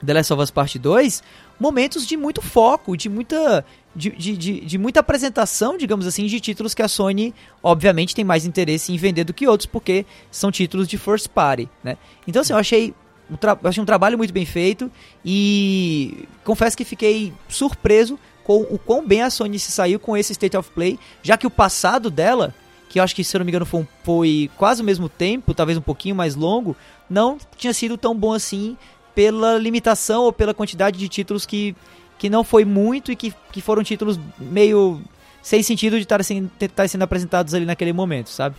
[0.06, 1.24] The Last of Us Part 2,
[1.60, 3.66] momentos de muito foco, de muita.
[3.96, 7.34] De, de, de, de muita apresentação, digamos assim, de títulos que a Sony,
[7.64, 11.70] obviamente, tem mais interesse em vender do que outros, porque são títulos de first party,
[11.82, 11.98] né?
[12.28, 12.94] Então, assim, eu achei
[13.30, 14.92] um, achei um trabalho muito bem feito
[15.24, 20.32] e confesso que fiquei surpreso com o quão bem a Sony se saiu com esse
[20.34, 22.54] State of Play, já que o passado dela,
[22.90, 25.54] que eu acho que, se eu não me engano, foi, foi quase o mesmo tempo,
[25.54, 26.76] talvez um pouquinho mais longo,
[27.10, 28.78] não tinha sido tão bom assim
[29.16, 31.76] pela limitação ou pela quantidade de títulos que,
[32.20, 35.02] que não foi muito e que, que foram títulos meio
[35.42, 36.52] sem sentido de estarem sendo,
[36.88, 38.56] sendo apresentados ali naquele momento, sabe?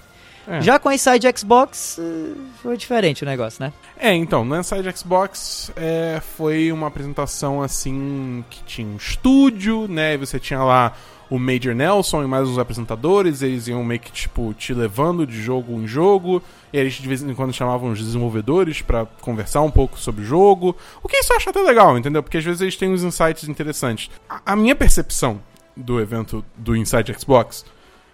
[0.48, 0.60] É.
[0.60, 3.72] Já com a Inside Xbox, eh, foi diferente o negócio, né?
[3.98, 10.14] É, então, no Inside Xbox é, foi uma apresentação assim que tinha um estúdio, né?
[10.14, 10.92] E você tinha lá
[11.28, 15.40] o Major Nelson e mais os apresentadores, eles iam meio que tipo te levando de
[15.40, 19.70] jogo em jogo, e eles de vez em quando chamavam os desenvolvedores pra conversar um
[19.70, 20.76] pouco sobre o jogo.
[21.02, 22.22] O que isso eu acho até legal, entendeu?
[22.22, 24.10] Porque às vezes eles têm uns insights interessantes.
[24.28, 25.40] A, a minha percepção
[25.76, 27.64] do evento do Inside Xbox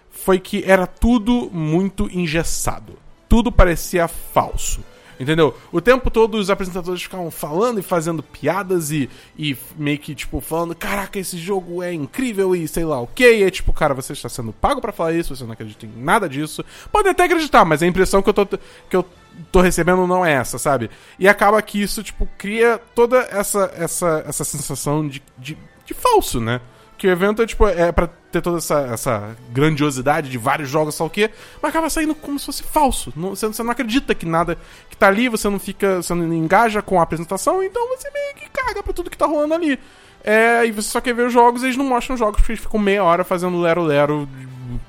[0.09, 2.93] foi que era tudo muito engessado.
[3.29, 4.81] Tudo parecia falso.
[5.19, 5.55] Entendeu?
[5.71, 10.41] O tempo todo os apresentadores ficavam falando e fazendo piadas e, e meio que, tipo,
[10.41, 13.31] falando: caraca, esse jogo é incrível e sei lá o que.
[13.31, 15.91] E é tipo, cara, você está sendo pago pra falar isso, você não acredita em
[15.95, 16.63] nada disso.
[16.91, 18.59] Pode até acreditar, mas a impressão que eu tô, que
[18.91, 19.05] eu
[19.51, 20.89] tô recebendo não é essa, sabe?
[21.19, 26.39] E acaba que isso, tipo, cria toda essa, essa, essa sensação de, de, de falso,
[26.39, 26.59] né?
[27.03, 30.95] Que o evento é, tipo, é pra ter toda essa, essa grandiosidade de vários jogos,
[30.95, 31.29] só o quê,
[31.61, 33.11] mas acaba saindo como se fosse falso.
[33.13, 34.57] Não, você, você não acredita que nada
[34.89, 35.97] que tá ali, você não fica.
[35.97, 39.25] Você não engaja com a apresentação, então você meio que caga pra tudo que tá
[39.25, 39.77] rolando ali.
[40.23, 42.53] É, e você só quer ver os jogos e eles não mostram os jogos porque
[42.53, 44.25] eles ficam meia hora fazendo lero-lero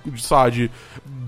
[0.05, 0.71] de, de, sei lá, de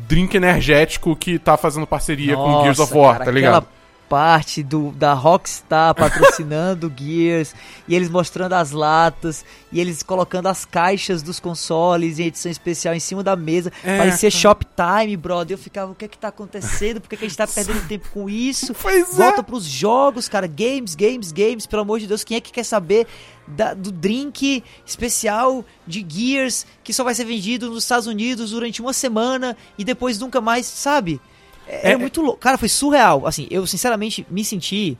[0.06, 3.56] drink energético que tá fazendo parceria com Gears of War, cara, tá ligado?
[3.56, 3.75] Aquela
[4.08, 7.54] parte do, da Rockstar patrocinando Gears,
[7.88, 12.94] e eles mostrando as latas, e eles colocando as caixas dos consoles em edição especial
[12.94, 13.72] em cima da mesa.
[13.82, 14.40] É, Parecia cara.
[14.40, 15.54] Shoptime, brother.
[15.54, 17.00] Eu ficava, o que é que tá acontecendo?
[17.00, 18.74] Por que, que a gente tá perdendo tempo com isso?
[18.74, 19.22] Pois é.
[19.22, 20.46] Volta pros jogos, cara.
[20.46, 21.66] Games, games, games.
[21.66, 23.06] Pelo amor de Deus, quem é que quer saber
[23.46, 28.80] da- do drink especial de Gears que só vai ser vendido nos Estados Unidos durante
[28.80, 31.20] uma semana e depois nunca mais, sabe?
[31.66, 32.38] É, É- muito louco.
[32.38, 33.26] Cara, foi surreal.
[33.26, 34.96] Assim, eu sinceramente me senti.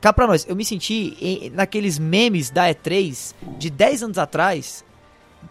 [0.00, 4.84] Cá pra nós, eu me senti em- naqueles memes da E3 de 10 anos atrás.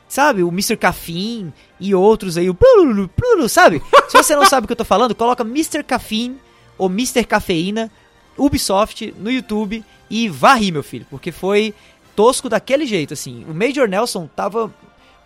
[0.08, 0.42] Sabe?
[0.44, 0.78] O Mr.
[0.78, 3.82] Caffeine e outros aí, o plululu, plululu, sabe?
[4.08, 5.84] Se você não sabe o que eu tô falando, coloca Mr.
[5.84, 6.38] Caffeine
[6.78, 7.26] ou Mr.
[7.26, 7.92] Cafeína,
[8.38, 11.74] Ubisoft no YouTube e rir, meu filho, porque foi
[12.16, 13.46] tosco daquele jeito, assim.
[13.50, 14.74] O Major Nelson tava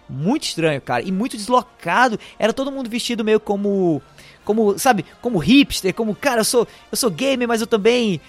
[0.10, 2.20] muito estranho, cara, e muito deslocado.
[2.40, 4.02] Era todo mundo vestido meio como
[4.54, 8.20] como, sabe, como hipster, como, cara, eu sou eu sou gamer, mas eu também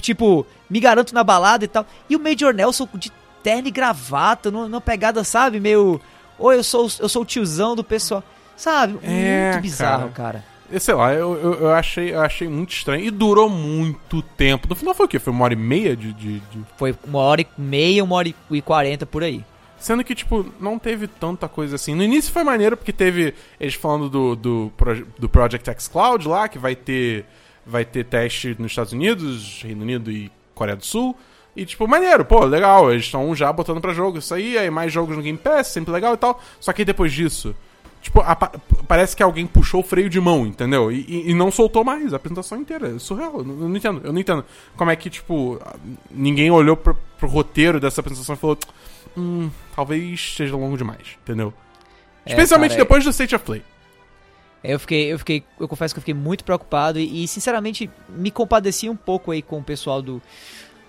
[0.00, 1.86] tipo, me garanto na balada e tal.
[2.08, 6.00] E o Major Nelson de terno e gravata, numa, pegada, sabe, meio,
[6.38, 8.22] ou eu sou eu sou o tiozão do pessoal,
[8.56, 8.98] sabe?
[9.02, 10.32] É, muito bizarro, cara.
[10.40, 10.44] cara.
[10.70, 13.02] Eu sei lá, eu, eu, eu achei, eu achei muito estranho.
[13.02, 14.68] E durou muito tempo.
[14.68, 15.18] No final foi o quê?
[15.18, 18.28] Foi uma hora e meia de- de- de Foi uma hora e meia, uma hora
[18.50, 19.42] e quarenta por aí.
[19.78, 21.94] Sendo que, tipo, não teve tanta coisa assim.
[21.94, 24.72] No início foi maneiro porque teve eles falando do, do,
[25.18, 27.24] do Project X Cloud lá, que vai ter,
[27.64, 31.16] vai ter teste nos Estados Unidos, Reino Unido e Coreia do Sul.
[31.56, 34.92] E, tipo, maneiro, pô, legal, eles estão já botando pra jogo isso aí, aí mais
[34.92, 36.40] jogos no Game Pass, sempre legal e tal.
[36.60, 37.54] Só que depois disso,
[38.00, 38.20] tipo,
[38.86, 40.90] parece que alguém puxou o freio de mão, entendeu?
[40.92, 42.94] E, e- e não soltou mais a apresentação inteira.
[42.94, 44.00] É surreal, eu não, não entendo.
[44.04, 44.44] Eu não entendo
[44.76, 45.60] como é que, tipo,
[46.10, 48.58] ninguém olhou pro, pro roteiro dessa apresentação e falou.
[49.18, 51.52] Hum, talvez seja longo demais, entendeu?
[52.24, 53.62] É, Especialmente cara, é- depois do State of Play.
[54.62, 58.30] Eu fiquei, eu fiquei, eu confesso que eu fiquei muito preocupado e, e, sinceramente me
[58.30, 60.20] compadeci um pouco aí com o pessoal do,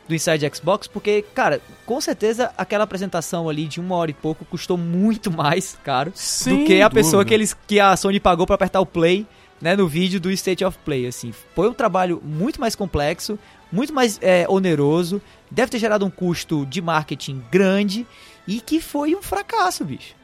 [0.08, 4.44] do Inside Xbox, porque, cara, com certeza aquela apresentação ali de uma hora e pouco
[4.44, 7.04] custou muito mais caro Sem do que a dúvida.
[7.04, 9.26] pessoa que eles que a Sony pagou pra apertar o play,
[9.62, 11.32] né, no vídeo do State of Play, assim.
[11.54, 13.38] Foi um trabalho muito mais complexo,
[13.72, 18.06] muito mais é, oneroso, deve ter gerado um custo de marketing grande
[18.48, 20.16] e que foi um fracasso, bicho.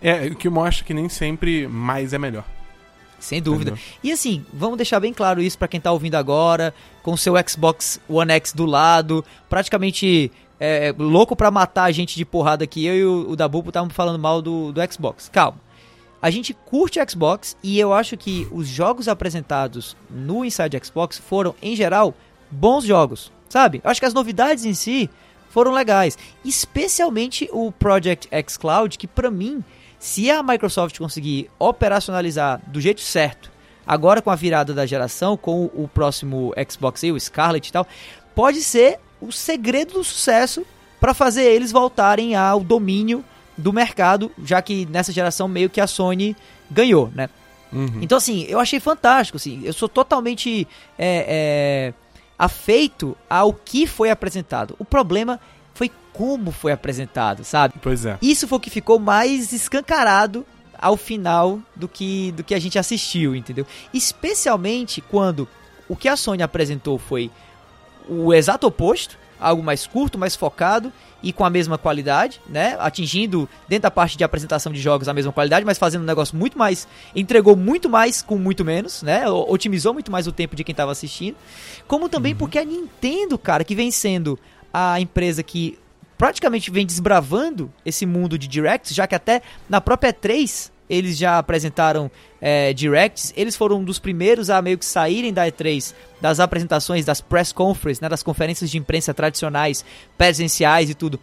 [0.00, 2.44] É, o que mostra que nem sempre mais é melhor.
[3.18, 3.70] Sem dúvida.
[3.70, 3.84] Entendeu?
[4.02, 7.34] E assim, vamos deixar bem claro isso pra quem tá ouvindo agora, com o seu
[7.48, 10.30] Xbox One X do lado, praticamente
[10.60, 12.84] é, louco pra matar a gente de porrada aqui.
[12.84, 15.28] Eu e o, o Dabupo estavam falando mal do, do Xbox.
[15.32, 15.58] Calma.
[16.20, 21.18] A gente curte o Xbox e eu acho que os jogos apresentados no Inside Xbox
[21.18, 22.14] foram, em geral,
[22.54, 23.80] bons jogos, sabe?
[23.82, 25.10] Eu acho que as novidades em si
[25.50, 29.62] foram legais, especialmente o Project X Cloud, que pra mim,
[29.98, 33.50] se a Microsoft conseguir operacionalizar do jeito certo,
[33.86, 37.86] agora com a virada da geração, com o próximo Xbox aí, o Scarlet e tal,
[38.34, 40.66] pode ser o segredo do sucesso
[41.00, 43.24] para fazer eles voltarem ao domínio
[43.56, 46.36] do mercado, já que nessa geração meio que a Sony
[46.70, 47.28] ganhou, né?
[47.72, 47.98] Uhum.
[48.00, 50.66] Então, assim, eu achei fantástico, assim, eu sou totalmente
[50.98, 51.94] é, é,
[52.38, 54.74] afeito ao que foi apresentado.
[54.78, 55.40] O problema
[55.72, 57.74] foi como foi apresentado, sabe?
[57.82, 58.18] Pois é.
[58.22, 60.46] Isso foi o que ficou mais escancarado
[60.78, 63.66] ao final do que, do que a gente assistiu, entendeu?
[63.92, 65.48] Especialmente quando
[65.88, 67.30] o que a Sony apresentou foi
[68.08, 72.76] o exato oposto, algo mais curto, mais focado e com a mesma qualidade, né?
[72.78, 76.36] Atingindo dentro da parte de apresentação de jogos a mesma qualidade, mas fazendo um negócio
[76.36, 79.28] muito mais, entregou muito mais com muito menos, né?
[79.28, 81.36] O- Otimizou muito mais o tempo de quem estava assistindo.
[81.88, 84.38] Como também porque a Nintendo, cara, que vem sendo
[84.72, 85.78] a empresa que
[86.18, 91.38] praticamente vem desbravando esse mundo de directs, já que até na própria E3 eles já
[91.38, 96.40] apresentaram é, directs, eles foram um dos primeiros a meio que saírem da E3, das
[96.40, 99.84] apresentações, das press conferences, né, das conferências de imprensa tradicionais,
[100.16, 101.18] presenciais e tudo,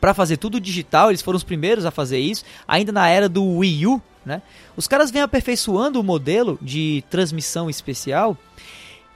[0.00, 3.44] para fazer tudo digital, eles foram os primeiros a fazer isso, ainda na era do
[3.58, 4.42] Wii U, né?
[4.76, 8.36] Os caras vêm aperfeiçoando o modelo de transmissão especial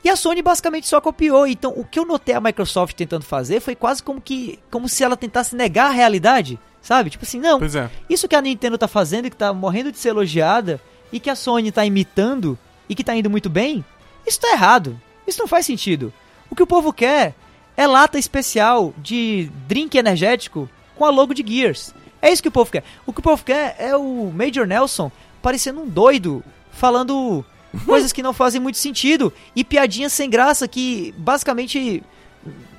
[0.05, 1.47] E a Sony basicamente só copiou.
[1.47, 5.03] Então, o que eu notei a Microsoft tentando fazer foi quase como que como se
[5.03, 7.11] ela tentasse negar a realidade, sabe?
[7.11, 7.59] Tipo assim, não.
[7.59, 7.91] É.
[8.09, 10.81] Isso que a Nintendo tá fazendo que tá morrendo de ser elogiada
[11.11, 12.57] e que a Sony tá imitando
[12.89, 13.85] e que tá indo muito bem,
[14.25, 14.99] isso tá errado.
[15.27, 16.13] Isso não faz sentido.
[16.49, 17.35] O que o povo quer
[17.77, 21.93] é lata especial de drink energético com a logo de Gears.
[22.23, 22.85] É isso que o povo quer.
[23.05, 25.11] O que o povo quer é o Major Nelson
[25.43, 27.45] parecendo um doido, falando
[27.85, 32.01] coisas que não fazem muito sentido e piadinhas sem graça que basicamente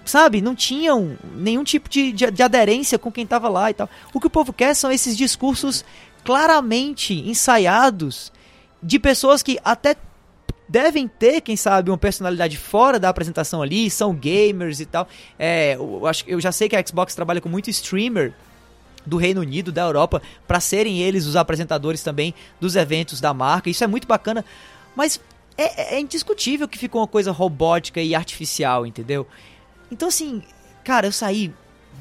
[0.10, 3.90] sabe, não tinham nenhum tipo de, de, de aderência com quem tava lá e tal.
[4.14, 5.84] O que o povo quer são esses discursos
[6.24, 8.32] claramente ensaiados
[8.82, 9.96] de pessoas que até
[10.68, 15.08] devem ter, quem sabe, uma personalidade fora da apresentação ali, são gamers e tal.
[15.40, 18.34] É, eu, acho, eu já sei que a Xbox trabalha com muito streamer
[19.06, 23.70] do Reino Unido, da Europa, para serem eles os apresentadores também dos eventos da marca.
[23.70, 24.44] Isso é muito bacana,
[24.96, 25.22] mas
[25.58, 29.26] é, é indiscutível que ficou uma coisa robótica e artificial, entendeu?
[29.92, 30.42] Então, assim,
[30.84, 31.54] cara, eu saí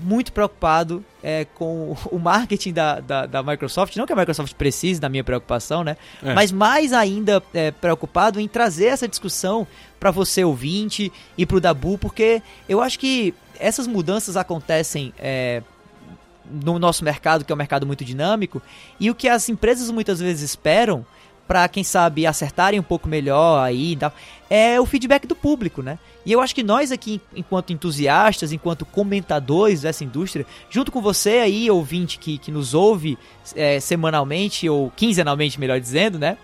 [0.03, 3.97] muito preocupado é, com o marketing da, da, da, Microsoft.
[3.97, 5.97] Não que a Microsoft precise da minha preocupação, né?
[6.23, 6.35] É.
[6.35, 9.67] Mas mais ainda é, preocupado em trazer essa discussão
[9.99, 15.63] para você ouvinte e para o Dabu, porque eu acho que essas mudanças acontecem é,
[16.51, 18.61] no nosso mercado, que é um mercado muito dinâmico,
[19.01, 21.05] e o que as empresas muitas vezes esperam
[21.47, 24.13] para quem sabe acertarem um pouco melhor aí e tal,
[24.51, 25.99] é o feedback do público, né?
[26.25, 31.39] E eu acho que nós aqui, enquanto entusiastas, enquanto comentadores dessa indústria, junto com você
[31.39, 33.17] aí, ouvinte que, que nos ouve
[33.55, 36.37] é, semanalmente, ou quinzenalmente, melhor dizendo, né?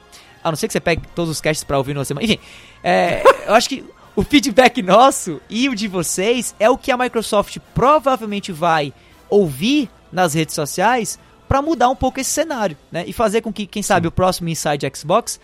[0.43, 2.25] A não ser que você pegue todos os casts para ouvir numa semana.
[2.25, 2.39] Enfim,
[2.83, 3.85] é, eu acho que
[4.15, 8.93] o feedback nosso e o de vocês é o que a Microsoft provavelmente vai
[9.29, 11.19] ouvir nas redes sociais
[11.53, 13.05] para mudar um pouco esse cenário, né?
[13.07, 14.09] E fazer com que, quem sabe, Sim.
[14.09, 15.39] o próximo Inside Xbox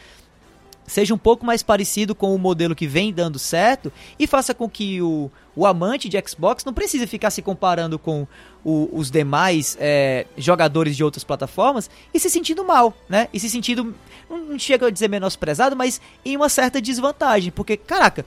[0.87, 4.67] seja um pouco mais parecido com o modelo que vem dando certo e faça com
[4.71, 8.27] que o, o amante de Xbox não precise ficar se comparando com
[8.65, 13.29] o, os demais é, jogadores de outras plataformas e se sentindo mal, né?
[13.31, 13.95] E se sentindo,
[14.31, 18.25] não chega a dizer menosprezado, mas em uma certa desvantagem, porque, caraca,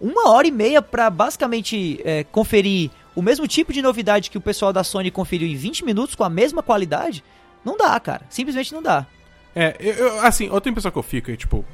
[0.00, 4.40] uma hora e meia para basicamente é, conferir o mesmo tipo de novidade que o
[4.40, 7.24] pessoal da Sony conferiu em 20 minutos com a mesma qualidade,
[7.64, 8.22] não dá, cara.
[8.30, 9.04] Simplesmente não dá.
[9.56, 11.64] É, eu, assim, outra impressão que eu fico é, tipo,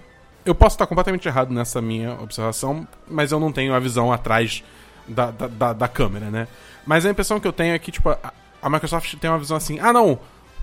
[0.43, 4.65] eu posso estar completamente errado nessa minha observação, mas eu não tenho a visão atrás
[5.07, 6.49] da, da, da, da câmera, né?
[6.87, 8.33] Mas a impressão que eu tenho é que, tipo, a,
[8.63, 10.19] a Microsoft tem uma visão assim, ah não, o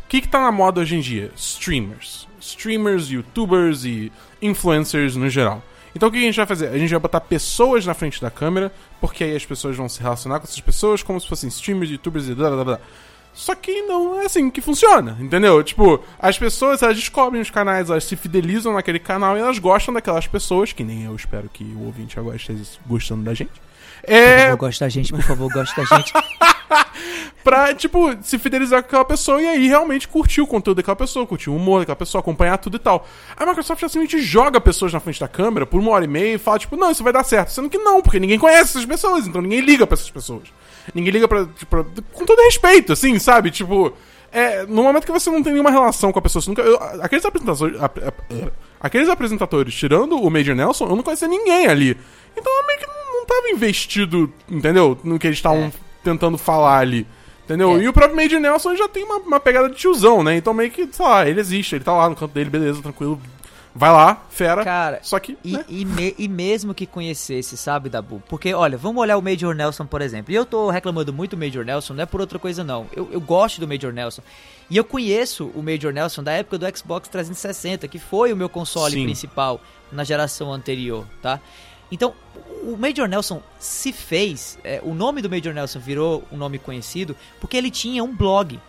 [0.10, 1.32] que que tá na moda hoje em dia?
[1.36, 2.28] Streamers.
[2.40, 4.12] Streamers, youtubers e
[4.42, 5.62] influencers no geral.
[5.96, 6.68] Então o que a gente vai fazer?
[6.68, 10.02] A gente vai botar pessoas na frente da câmera, porque aí as pessoas vão se
[10.02, 12.80] relacionar com essas pessoas como se fossem streamers, youtubers e blá blá blá.
[13.34, 15.64] Só que não é assim que funciona, entendeu?
[15.64, 19.94] Tipo, as pessoas elas descobrem os canais, elas se fidelizam naquele canal e elas gostam
[19.94, 23.52] daquelas pessoas, que nem eu espero que o ouvinte agora esteja gostando da gente.
[24.04, 24.36] É...
[24.36, 26.14] Por favor, gosta da gente, por favor, gosta da gente.
[27.44, 31.28] pra, tipo, se fidelizar com aquela pessoa e aí realmente curtir o conteúdo daquela pessoa,
[31.28, 33.08] curtir o humor daquela pessoa, acompanhar tudo e tal.
[33.36, 36.38] A Microsoft simplesmente joga pessoas na frente da câmera por uma hora e meia e
[36.38, 37.50] fala, tipo, não, isso vai dar certo.
[37.50, 40.44] Sendo que não, porque ninguém conhece essas pessoas, então ninguém liga para essas pessoas.
[40.94, 43.52] Ninguém liga pra, tipo, com todo respeito, assim, sabe?
[43.52, 43.94] Tipo,
[44.32, 47.26] é, no momento que você não tem nenhuma relação com a pessoa, nunca, eu, aqueles
[47.26, 47.78] apresentadores,
[48.82, 51.98] aqueles apresentadores, tirando o Major Nelson, eu não conhecia ninguém ali.
[52.36, 54.98] Então eu meio que não, não tava investido, entendeu?
[55.04, 55.72] No que eles estavam é.
[56.04, 57.06] tentando falar ali.
[57.46, 57.78] Entendeu?
[57.78, 57.84] É.
[57.84, 60.38] E o próprio Major Nelson já tem uma, uma, pegada de tiozão, né?
[60.38, 63.20] Então meio que, sei lá, ele existe, ele tá lá no canto dele, beleza, tranquilo.
[63.74, 64.64] Vai lá, fera.
[64.66, 65.38] Cara, só que.
[65.44, 65.66] E, né?
[65.70, 68.22] e, me, e, mesmo que conhecesse, sabe, Dabu?
[68.28, 70.32] Porque, olha, vamos olhar o Major Nelson, por exemplo.
[70.32, 72.86] E eu tô reclamando muito do Major Nelson, não é por outra coisa, não.
[72.94, 74.22] Eu, eu gosto do Major Nelson.
[74.70, 78.50] E eu conheço o Major Nelson da época do Xbox 360, que foi o meu
[78.50, 79.06] console Sim.
[79.06, 79.62] principal
[79.92, 81.40] na geração anterior, tá?
[81.90, 82.14] Então,
[82.64, 87.16] o Major Nelson se fez, é, o nome do Major Nelson virou um nome conhecido
[87.40, 88.60] porque ele tinha um blog.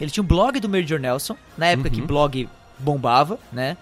[0.00, 1.94] Ele tinha um blog do Major Nelson, na época uhum.
[1.94, 2.48] que blog
[2.78, 3.76] bombava, né?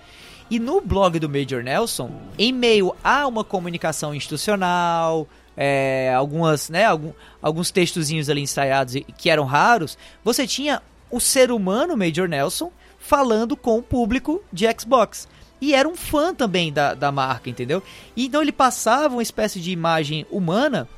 [0.51, 6.87] E no blog do Major Nelson, em meio a uma comunicação institucional, é, algumas, né,
[6.87, 10.81] algum, alguns textozinhos ali ensaiados que eram raros, você tinha
[11.11, 15.29] o ser humano Major Nelson falando com o público de Xbox
[15.61, 17.83] e era um fã também da, da marca, entendeu?
[18.17, 20.89] E então ele passava uma espécie de imagem humana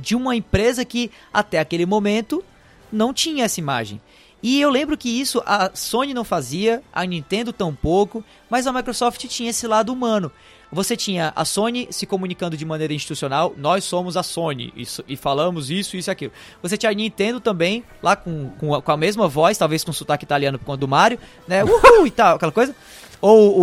[0.00, 2.42] de uma empresa que até aquele momento
[2.90, 4.00] não tinha essa imagem.
[4.42, 9.26] E eu lembro que isso a Sony não fazia, a Nintendo tampouco, mas a Microsoft
[9.26, 10.30] tinha esse lado humano.
[10.70, 14.72] Você tinha a Sony se comunicando de maneira institucional, nós somos a Sony
[15.08, 16.32] e, falamos isso, isso e aquilo.
[16.62, 19.92] Você tinha a Nintendo também, lá com, com, a, com a mesma voz, talvez com
[19.92, 21.64] sotaque italiano por conta do Mario, né?
[21.64, 22.76] Uhul e tal, aquela coisa.
[23.20, 23.62] Ou o,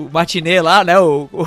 [0.00, 0.98] o, o Martinet lá, né?
[0.98, 1.42] O, o,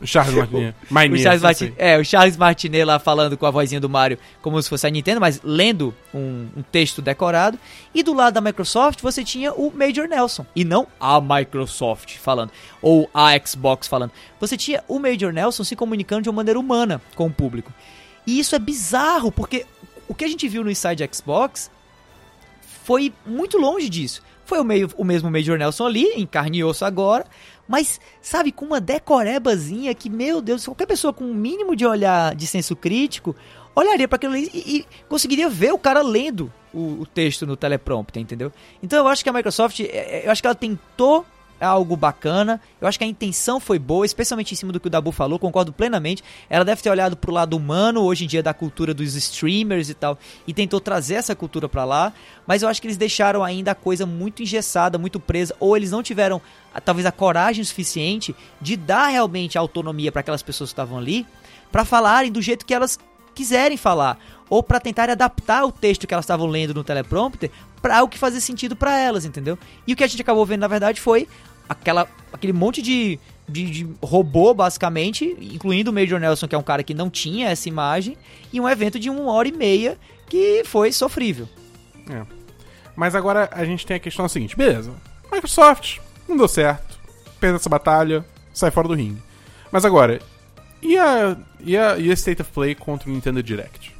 [0.00, 0.74] O Charles Martinet.
[0.90, 1.74] o Martinet, Charles não Martin, sei.
[1.78, 4.90] é, o Charles Martinet lá falando com a vozinha do Mario como se fosse a
[4.90, 7.58] Nintendo, mas lendo um, um texto decorado.
[7.94, 10.44] E do lado da Microsoft você tinha o Major Nelson.
[10.56, 12.50] E não a Microsoft falando.
[12.80, 14.10] Ou a Xbox falando.
[14.40, 17.72] Você tinha o Major Nelson se comunicando de uma maneira humana com o público.
[18.26, 19.66] E isso é bizarro, porque
[20.08, 21.70] o que a gente viu no Inside Xbox
[22.84, 24.22] foi muito longe disso.
[24.44, 27.24] Foi o, meio, o mesmo Major Nelson ali, em carne e osso agora,
[27.66, 32.34] mas, sabe, com uma decorebazinha que, meu Deus, qualquer pessoa com um mínimo de olhar
[32.34, 33.34] de senso crítico
[33.74, 38.22] olharia para aquilo e, e conseguiria ver o cara lendo o, o texto no teleprompter,
[38.22, 38.52] entendeu?
[38.82, 41.24] Então eu acho que a Microsoft, é, é, eu acho que ela tentou
[41.62, 42.60] algo bacana.
[42.80, 45.38] Eu acho que a intenção foi boa, especialmente em cima do que o Dabu falou,
[45.38, 46.22] concordo plenamente.
[46.50, 49.94] Ela deve ter olhado pro lado humano, hoje em dia, da cultura dos streamers e
[49.94, 52.12] tal, e tentou trazer essa cultura pra lá.
[52.46, 55.90] Mas eu acho que eles deixaram ainda a coisa muito engessada, muito presa, ou eles
[55.90, 56.40] não tiveram
[56.84, 61.26] talvez a coragem suficiente de dar realmente autonomia para aquelas pessoas que estavam ali,
[61.70, 62.98] pra falarem do jeito que elas
[63.34, 64.18] quiserem falar,
[64.50, 67.50] ou pra tentarem adaptar o texto que elas estavam lendo no teleprompter
[67.80, 69.58] para o que fazer sentido pra elas, entendeu?
[69.86, 71.26] E o que a gente acabou vendo na verdade foi
[71.68, 76.62] aquela, aquele monte de, de, de robô, basicamente, incluindo o Major Nelson, que é um
[76.62, 78.16] cara que não tinha essa imagem,
[78.52, 79.98] e um evento de uma hora e meia
[80.28, 81.48] que foi sofrível.
[82.10, 82.22] É.
[82.96, 84.92] Mas agora a gente tem a questão seguinte: beleza,
[85.32, 85.98] Microsoft,
[86.28, 86.98] não deu certo,
[87.40, 89.22] perdeu essa batalha, sai fora do ringue.
[89.70, 90.20] Mas agora,
[90.82, 93.94] e a, e a, e a State of Play contra o Nintendo Direct?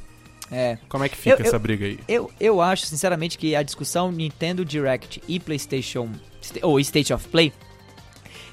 [0.55, 0.77] É.
[0.87, 1.99] Como é que fica Eu- essa eu- briga aí?
[2.07, 6.09] Eu, eu acho, sinceramente, que a discussão Nintendo Direct e PlayStation
[6.61, 7.51] ou State of Play,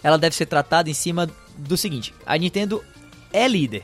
[0.03, 1.29] ela deve ser tratada em cima
[1.59, 2.83] do seguinte: a Nintendo
[3.33, 3.83] é líder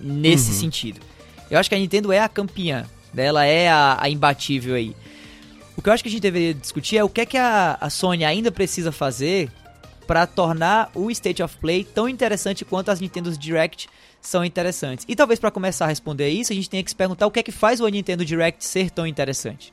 [0.00, 1.00] nesse sentido.
[1.50, 3.26] Eu acho que a Nintendo é a campeã, né?
[3.26, 4.96] ela é a, a imbatível aí.
[5.76, 7.76] O que eu acho que a gente deveria discutir é o que é que a,
[7.80, 9.50] a Sony ainda precisa fazer
[10.08, 13.90] para tornar o State of Play tão interessante quanto as Nintendo Direct
[14.22, 15.04] são interessantes.
[15.06, 17.38] E talvez para começar a responder isso, a gente tenha que se perguntar o que
[17.38, 19.70] é que faz o Nintendo Direct ser tão interessante.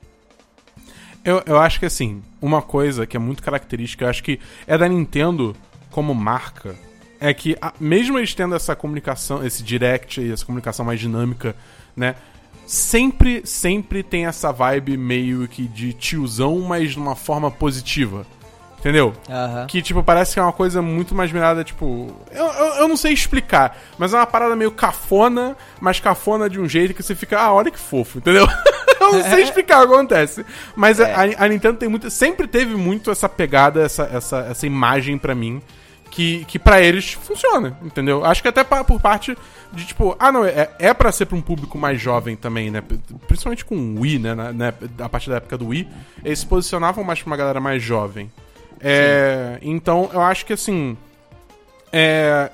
[1.24, 4.78] Eu, eu acho que assim, uma coisa que é muito característica, eu acho que é
[4.78, 5.56] da Nintendo
[5.90, 6.76] como marca,
[7.18, 11.56] é que a- mesmo eles tendo essa comunicação, esse direct e essa comunicação mais dinâmica,
[11.96, 12.16] né?
[12.68, 18.28] Sempre, sempre tem essa vibe meio que de tiozão, mas de uma forma positiva.
[18.86, 19.14] Entendeu?
[19.66, 22.16] Que, tipo, parece que é uma coisa muito mais mirada, tipo.
[22.32, 26.60] Eu, eu, eu não sei explicar, mas é uma parada meio cafona, mas cafona de
[26.60, 28.46] um jeito que você fica, ah, olha que fofo, entendeu?
[29.02, 30.46] eu não sei explicar o que acontece.
[30.76, 32.12] Mas a, a Nintendo tem muito.
[32.12, 35.64] Sempre teve muito essa pegada, essa, essa, essa imagem pra mim.
[36.12, 38.24] Que, que para eles funciona, entendeu?
[38.24, 39.36] Acho que até pa- por parte
[39.74, 42.82] de tipo, ah, não, é, é pra ser pra um público mais jovem também, né?
[43.28, 44.34] Principalmente com o Wii, né?
[44.36, 44.74] Na, né?
[45.00, 45.90] A partir da época do Wii,
[46.24, 48.32] eles se posicionavam mais pra uma galera mais jovem.
[48.88, 50.96] É, então, eu acho que assim.
[51.92, 52.52] É,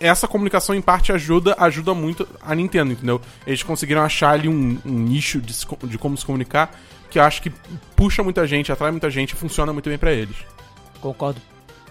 [0.00, 3.20] essa comunicação em parte ajuda ajuda muito a Nintendo, entendeu?
[3.46, 5.54] Eles conseguiram achar ali um, um nicho de,
[5.84, 6.70] de como se comunicar
[7.10, 7.50] que eu acho que
[7.96, 10.36] puxa muita gente, atrai muita gente e funciona muito bem pra eles.
[11.00, 11.40] Concordo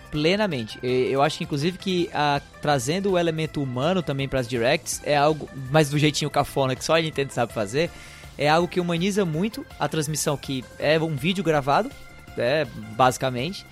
[0.09, 0.79] plenamente.
[0.81, 5.15] Eu acho que inclusive que a- trazendo o elemento humano também para as directs é
[5.15, 7.91] algo, mas do jeitinho cafona que só a Nintendo sabe fazer,
[8.37, 11.91] é algo que humaniza muito a transmissão que é um vídeo gravado,
[12.41, 12.65] é,
[12.95, 13.65] basicamente.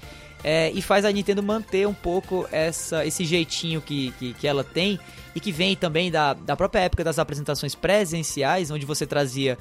[0.43, 4.63] é, e faz a Nintendo manter um pouco essa, esse jeitinho que, que, que ela
[4.63, 4.99] tem
[5.35, 9.57] e que vem também da, da própria época das apresentações presenciais, onde você trazia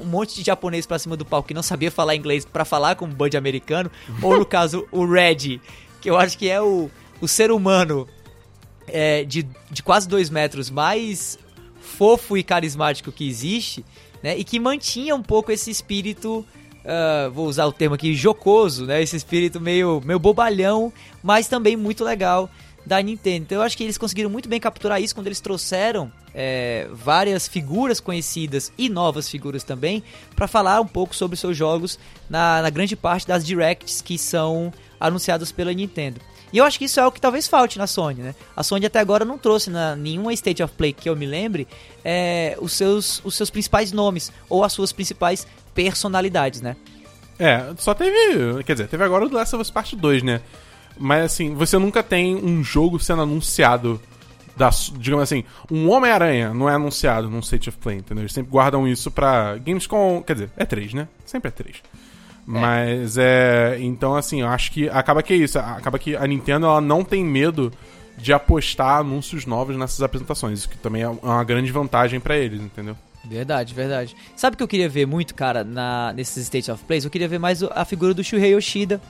[0.00, 2.96] um monte de japonês pra cima do palco que não sabia falar inglês pra falar
[2.96, 3.90] com um band americano,
[4.20, 5.60] ou no caso o Red,
[6.00, 6.90] que eu acho que é o,
[7.20, 8.08] o ser humano
[8.86, 11.38] é, de, de quase dois metros mais
[11.80, 13.84] fofo e carismático que existe,
[14.22, 14.36] né?
[14.36, 16.44] E que mantinha um pouco esse espírito,
[16.84, 19.02] ah, vou usar o termo aqui, jocoso, né?
[19.02, 22.50] Esse espírito meio, meio bobalhão, mas também muito legal
[22.84, 23.44] da Nintendo.
[23.44, 27.46] Então eu acho que eles conseguiram muito bem capturar isso quando eles trouxeram é, várias
[27.46, 30.02] figuras conhecidas e novas figuras também
[30.34, 34.72] para falar um pouco sobre seus jogos na, na grande parte das directs que são
[34.98, 36.20] anunciadas pela Nintendo.
[36.52, 38.34] E eu acho que isso é o que talvez falte na Sony, né?
[38.54, 41.66] A Sony até agora não trouxe na nenhuma State of Play que eu me lembre
[42.04, 46.76] é, os, seus, os seus principais nomes ou as suas principais personalidades, né?
[47.38, 48.62] É, só teve.
[48.64, 50.40] Quer dizer, teve agora o The Last of Us Part 2, né?
[50.98, 54.00] Mas assim, você nunca tem um jogo sendo anunciado.
[54.54, 54.68] Da,
[54.98, 58.22] digamos assim, um Homem-Aranha não é anunciado num State of Play, entendeu?
[58.22, 60.22] Eles sempre guardam isso pra Gamescom.
[60.22, 61.08] Quer dizer, é 3, né?
[61.24, 61.76] Sempre é 3.
[62.46, 63.78] Mas é.
[63.80, 65.58] Então, assim, eu acho que acaba que é isso.
[65.58, 67.72] Acaba que a Nintendo ela não tem medo
[68.16, 70.60] de apostar anúncios novos nessas apresentações.
[70.60, 72.96] Isso que também é uma grande vantagem pra eles, entendeu?
[73.24, 74.16] Verdade, verdade.
[74.34, 77.04] Sabe o que eu queria ver muito, cara, na, nesses State of Plays?
[77.04, 79.00] Eu queria ver mais a figura do Shuhei Yoshida.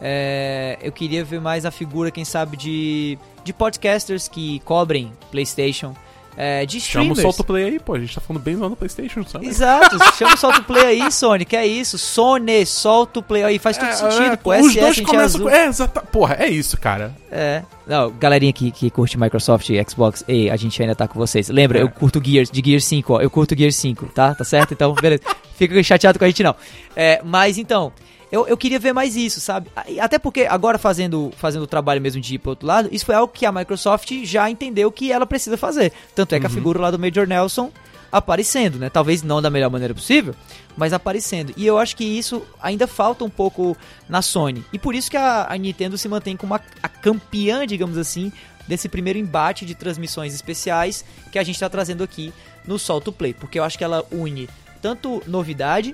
[0.00, 5.94] É, eu queria ver mais a figura, quem sabe, de, de podcasters que cobrem PlayStation.
[6.36, 7.20] É, de Chama o streamers.
[7.36, 7.94] Solto Play aí, pô.
[7.94, 9.46] A gente tá falando bem lá no PlayStation, sabe?
[9.46, 11.96] Exato, chama o solta o play aí, Sony, que é isso?
[11.96, 14.50] Sony, solta o play aí, faz todo sentido, pô.
[14.54, 15.48] os SS, dois é começam com.
[15.48, 16.00] É, exata.
[16.02, 17.14] Porra, é isso, cara.
[17.30, 17.62] É.
[17.86, 21.48] Não, galerinha que, que curte Microsoft e Xbox, ei, a gente ainda tá com vocês.
[21.48, 21.82] Lembra, É.
[21.82, 23.20] eu curto Gears, de Gears 5, ó.
[23.20, 24.34] Eu curto Gears 5, tá?
[24.34, 24.72] Tá certo?
[24.74, 25.22] Então, beleza.
[25.56, 26.54] Fica chateado com a gente, não.
[26.96, 27.92] É, mas então,
[28.30, 29.70] eu, eu queria ver mais isso, sabe?
[30.00, 33.14] Até porque agora fazendo, fazendo o trabalho mesmo de ir pro outro lado, isso foi
[33.14, 35.92] algo que a Microsoft já entendeu que ela precisa fazer.
[36.14, 37.70] Tanto é que a figura lá do Major Nelson
[38.14, 38.88] aparecendo, né?
[38.88, 40.36] Talvez não da melhor maneira possível,
[40.76, 41.52] mas aparecendo.
[41.56, 43.76] E eu acho que isso ainda falta um pouco
[44.08, 44.64] na Sony.
[44.72, 48.32] E por isso que a, a Nintendo se mantém como a, a campeã, digamos assim,
[48.68, 52.32] desse primeiro embate de transmissões especiais que a gente está trazendo aqui
[52.64, 53.34] no Solto Play.
[53.34, 54.48] Porque eu acho que ela une
[54.80, 55.92] tanto novidade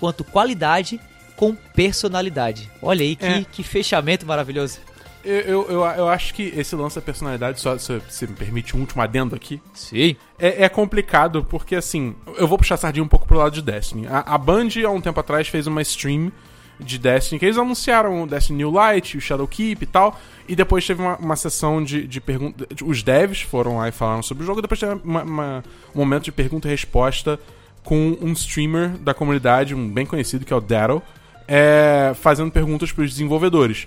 [0.00, 0.98] quanto qualidade
[1.36, 2.70] com personalidade.
[2.82, 3.44] Olha aí que, É.
[3.50, 4.78] que fechamento maravilhoso.
[5.24, 8.76] Eu, eu, eu, eu acho que esse lance da personalidade, só se você me permite
[8.76, 10.14] um último adendo aqui, Sim.
[10.38, 13.60] é, é complicado porque, assim, eu vou puxar a sardinha um pouco pro lado de
[13.60, 14.06] Destiny.
[14.06, 16.30] A, a Band, há um tempo atrás, fez uma stream
[16.78, 20.86] de Destiny, que eles anunciaram o Destiny New Light, o Shadowkeep e tal, e depois
[20.86, 22.66] teve uma, uma sessão de, de perguntas.
[22.84, 25.98] Os devs foram lá e falaram sobre o jogo, e depois teve uma- uma- um
[25.98, 27.40] momento de pergunta e resposta
[27.82, 31.02] com um streamer da comunidade, um bem conhecido, que é o Daryl,
[31.48, 33.86] é, fazendo perguntas pros desenvolvedores.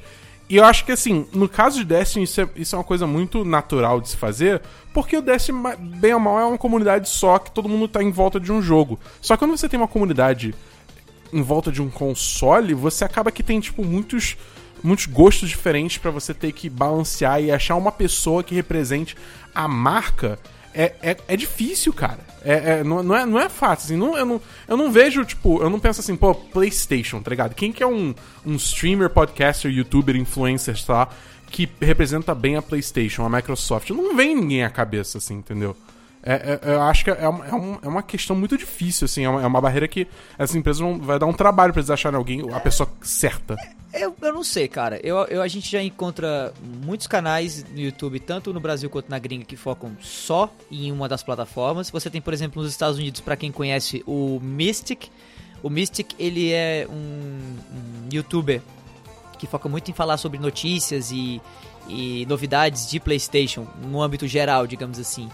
[0.49, 3.05] E eu acho que, assim, no caso de Destiny, isso é, isso é uma coisa
[3.05, 4.61] muito natural de se fazer,
[4.91, 8.09] porque o Destiny, bem ou mal, é uma comunidade só que todo mundo tá em
[8.09, 8.99] volta de um jogo.
[9.21, 10.55] Só que quando você tem uma comunidade
[11.31, 14.37] em volta de um console, você acaba que tem, tipo, muitos,
[14.81, 19.15] muitos gostos diferentes pra você ter que balancear e achar uma pessoa que represente
[19.53, 20.39] a marca.
[20.73, 22.19] É, é, é difícil, cara.
[22.43, 23.85] É, é- não, não é, não é fácil.
[23.85, 27.29] Assim, não, eu, não, eu não vejo, tipo, eu não penso assim, pô, PlayStation, tá
[27.29, 27.55] ligado?
[27.55, 28.13] Quem que é um,
[28.45, 31.09] um streamer, podcaster, youtuber, influencer, lá,
[31.47, 33.89] que representa bem a PlayStation, a Microsoft?
[33.89, 35.75] Não vem ninguém à cabeça, assim, entendeu?
[36.21, 39.23] É, é- eu acho que é uma, é, um- é uma questão muito difícil, assim.
[39.25, 41.89] É uma, é uma barreira que essas empresas vão, vai dar um trabalho pra eles
[41.89, 43.55] acharem alguém, a pessoa certa.
[43.93, 44.99] Eu, eu não sei, cara.
[45.03, 49.17] Eu, eu, a gente já encontra muitos canais no YouTube, tanto no Brasil quanto na
[49.17, 51.89] gringa, que focam só em uma das plataformas.
[51.89, 55.07] Você tem, por exemplo, nos Estados Unidos, pra quem conhece, o Mystic.
[55.63, 58.61] O Mystic, ele é um, um youtuber
[59.39, 61.41] que foca muito em falar sobre notícias e,
[61.87, 65.29] e novidades de PlayStation, no âmbito geral, digamos assim.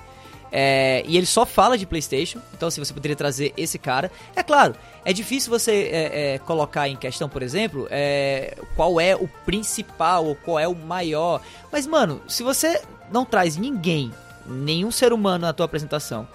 [0.57, 4.09] É, e ele só fala de PlayStation, então se você poderia trazer esse cara.
[4.33, 4.73] É claro,
[5.03, 10.25] é difícil você é, é, colocar em questão, por exemplo, é, qual é o principal
[10.25, 11.41] ou qual é o maior.
[11.69, 14.13] Mas, mano, se você não traz ninguém,
[14.47, 16.25] nenhum ser humano na tua apresentação,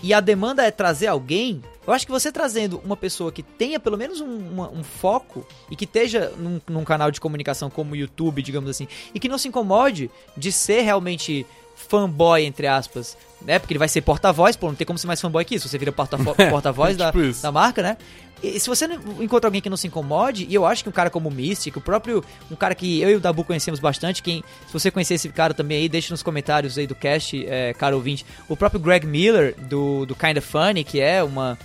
[0.00, 3.80] e a demanda é trazer alguém, eu acho que você trazendo uma pessoa que tenha
[3.80, 7.94] pelo menos um, uma- um foco e que esteja num, num canal de comunicação como
[7.94, 11.44] o YouTube, digamos assim, e que não se incomode de ser realmente
[11.76, 13.58] fanboy, entre aspas, né?
[13.58, 15.78] Porque ele vai ser porta-voz, pô, não tem como ser mais fanboy que isso, você
[15.78, 17.96] vira porta-vo- porta-voz da, tipo da marca, né?
[18.42, 20.92] E se você não encontra alguém que não se incomode, e eu acho que um
[20.92, 24.22] cara como o Mystic, o próprio, um cara que eu e o Dabu conhecemos bastante,
[24.22, 27.72] quem, se você conhecer esse cara também aí, deixa nos comentários aí do cast, é,
[27.72, 31.58] cara ouvinte, o próprio Greg Miller, do, do Kinda Funny, que é uma,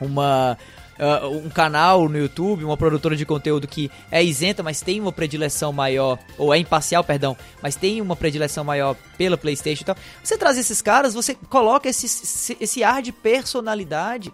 [0.00, 0.56] uma
[0.98, 5.12] ah, um canal no YouTube, uma produtora de conteúdo que é isenta, mas tem uma
[5.12, 9.96] predileção maior, ou é imparcial, perdão, mas tem uma predileção maior pela PlayStation e tal.
[10.22, 14.32] Você traz esses caras, você coloca esse, esse ar de personalidade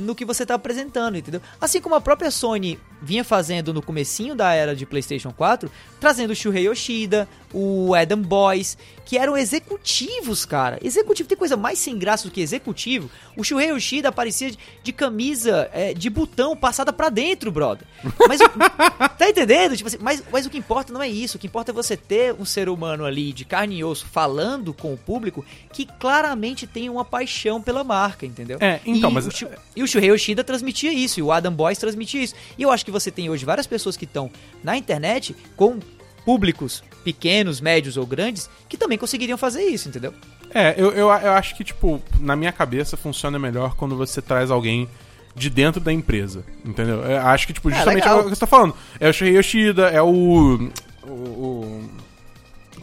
[0.00, 1.40] no que você está apresentando, entendeu?
[1.60, 6.32] Assim como a própria Sony vinha fazendo no comecinho da era de PlayStation 4, trazendo
[6.32, 10.78] o Shuhei Yoshida, o Adam Boyce, que eram executivos, cara.
[10.82, 13.10] Executivo, tem coisa mais sem graça do que executivo?
[13.36, 17.86] O Shuhei Yoshida aparecia de, de camisa é, de botão passada pra dentro, brother.
[18.28, 18.44] Mas, o-
[19.18, 19.76] tá entendendo?
[19.76, 21.96] Tipo assim, mas, mas o que importa não é isso, o que importa é você
[21.96, 26.66] ter um ser humano ali de carne e osso falando com o público que claramente
[26.66, 28.58] tem uma paixão pela marca, entendeu?
[28.60, 31.52] É, então, e mas- o Shu- e o Shuhei Yoshida transmitia isso, e o Adam
[31.52, 32.34] Boyce transmitia isso.
[32.56, 34.30] E eu acho que você tem hoje várias pessoas que estão
[34.62, 35.78] na internet com
[36.24, 40.14] públicos pequenos, médios ou grandes que também conseguiriam fazer isso, entendeu?
[40.52, 44.50] É, eu, eu, eu acho que, tipo, na minha cabeça funciona melhor quando você traz
[44.50, 44.88] alguém
[45.34, 47.02] de dentro da empresa, entendeu?
[47.02, 48.74] Eu acho que, tipo, justamente é, o que você tá falando.
[48.98, 50.02] É o Shuhei Yoshida, é.
[50.02, 50.70] O,
[51.04, 51.90] o, o,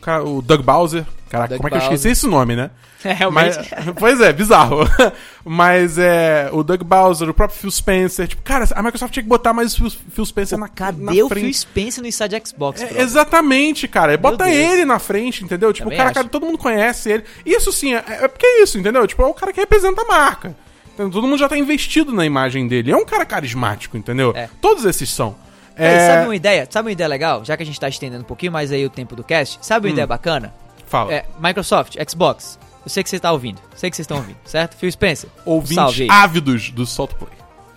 [0.07, 1.05] cara- o Doug Bowser.
[1.29, 1.93] Caraca, Doug como é que eu Bowser.
[1.95, 2.69] esqueci esse nome, né?
[3.05, 3.55] É, realmente.
[3.57, 4.79] Mas, pois é, bizarro.
[5.45, 6.49] Mas é.
[6.51, 8.27] O Doug Bowser, o próprio Phil Spencer.
[8.27, 11.29] Tipo, cara, a Microsoft tinha que botar mais o Phil, Spencer na, Cadê na o
[11.29, 11.43] frente.
[11.43, 14.17] Phil Spencer no Inside Xbox, É, exatamente, cara.
[14.17, 14.55] Bota Deus.
[14.57, 15.71] ele na frente, entendeu?
[15.71, 17.23] Tipo, o cara, cara, todo mundo conhece ele.
[17.45, 19.05] Isso sim, é, é porque é isso, entendeu?
[19.05, 20.55] Tipo, é o cara que representa a marca.
[20.93, 21.11] Entendeu?
[21.11, 22.91] Todo mundo já tá investido na imagem dele.
[22.91, 24.33] É um cara carismático, entendeu?
[24.35, 24.49] É.
[24.59, 25.35] Todos esses são.
[25.77, 26.67] Ei, É, sabe uma ideia?
[26.69, 27.45] Sabe uma ideia legal?
[27.45, 29.85] Já que a gente tá estendendo um pouquinho mais aí o tempo do cast, sabe
[29.87, 29.93] uma Hum.
[29.93, 30.53] ideia bacana?
[30.87, 31.13] Fala.
[31.13, 32.57] É, Microsoft, Xbox.
[32.85, 33.59] Eu sei que você tá ouvindo.
[33.75, 34.75] Sei que vocês estão ouvindo, certo?
[34.77, 35.29] Phil Spencer.
[35.45, 37.31] Ouvintes Salve ávidos do Salt Play.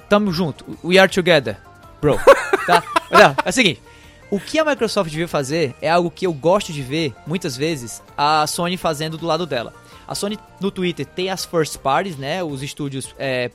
[0.09, 0.65] Tamo junto.
[0.85, 1.57] We are together,
[2.01, 2.19] bro.
[2.67, 2.83] tá?
[3.11, 3.83] Não, é o seguinte.
[4.31, 8.01] O que a Microsoft devia fazer é algo que eu gosto de ver, muitas vezes,
[8.17, 9.75] a Sony fazendo do lado dela.
[10.07, 12.41] A Sony, no Twitter, tem as first parties, né?
[12.45, 13.51] Os estúdios é,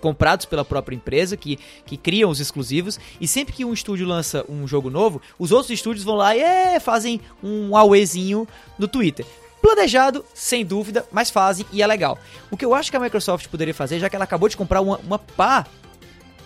[0.00, 2.98] comprados pela própria empresa, que, que criam os exclusivos.
[3.20, 6.40] E sempre que um estúdio lança um jogo novo, os outros estúdios vão lá e
[6.40, 8.46] é, fazem um auezinho
[8.78, 9.26] no Twitter.
[9.60, 12.18] Planejado, sem dúvida, mas fazem e é legal.
[12.50, 14.80] O que eu acho que a Microsoft poderia fazer, já que ela acabou de comprar
[14.80, 15.66] uma, uma pá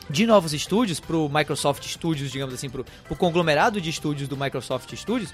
[0.08, 4.94] de novos estúdios pro Microsoft Studios, digamos assim, pro, pro conglomerado de estúdios do Microsoft
[4.94, 5.32] Studios,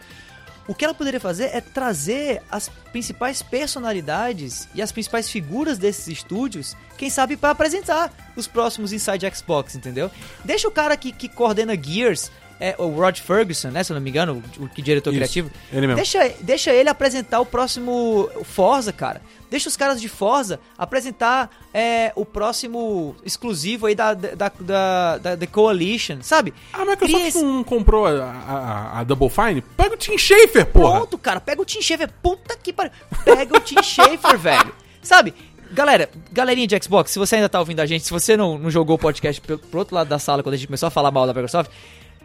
[0.68, 6.06] o que ela poderia fazer é trazer as principais personalidades e as principais figuras desses
[6.08, 10.10] estúdios, quem sabe para apresentar os próximos Inside Xbox, entendeu?
[10.44, 12.30] Deixa o cara que, que coordena Gears,
[12.60, 15.18] é, o Rod Ferguson, né, se eu não me engano, o, o que diretor Isso,
[15.18, 15.96] criativo, ele mesmo.
[15.96, 19.20] Deixa, deixa ele apresentar o próximo Forza, cara.
[19.50, 25.36] Deixa os caras de Forza apresentar é, o próximo exclusivo aí da, da, da, da
[25.36, 26.52] The Coalition, sabe?
[26.72, 29.62] A Microsoft esse- não comprou a, a- a Double Fine?
[29.76, 30.96] Pega o Tim Schafer, porra!
[30.98, 31.40] Pronto, cara.
[31.40, 32.10] Pega o Tim Schafer.
[32.22, 32.92] Puta que pariu.
[33.24, 34.74] Pega o Tim Schafer, velho.
[35.00, 35.32] Sabe?
[35.72, 38.70] Galera, galerinha de Xbox, se você ainda tá ouvindo a gente, se você não, não
[38.70, 41.10] jogou o podcast pro, pro outro lado da sala quando a gente começou a falar
[41.10, 41.70] mal da Microsoft,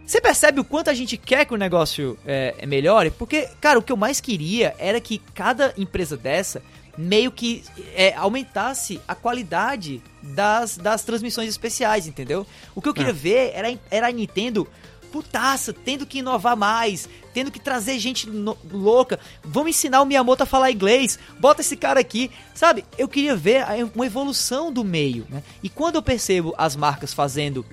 [0.06, 3.10] você percebe o quanto a gente quer que o negócio é, é melhore?
[3.12, 6.62] Porque, cara, o que eu mais queria era que cada empresa dessa
[6.98, 7.64] meio que
[7.96, 12.46] é, aumentasse a qualidade das, das transmissões especiais, entendeu?
[12.76, 13.14] O que eu queria É.
[13.14, 14.68] ver era, era a Nintendo
[15.12, 19.20] putaça, tendo que inovar mais, tendo que trazer gente no- louca.
[19.44, 21.18] Vamos ensinar o Miyamoto a falar inglês.
[21.40, 22.84] Bota esse cara aqui, sabe?
[22.98, 23.64] Eu queria ver
[23.96, 25.44] uma evolução do meio, né?
[25.62, 27.64] E quando eu percebo as marcas fazendo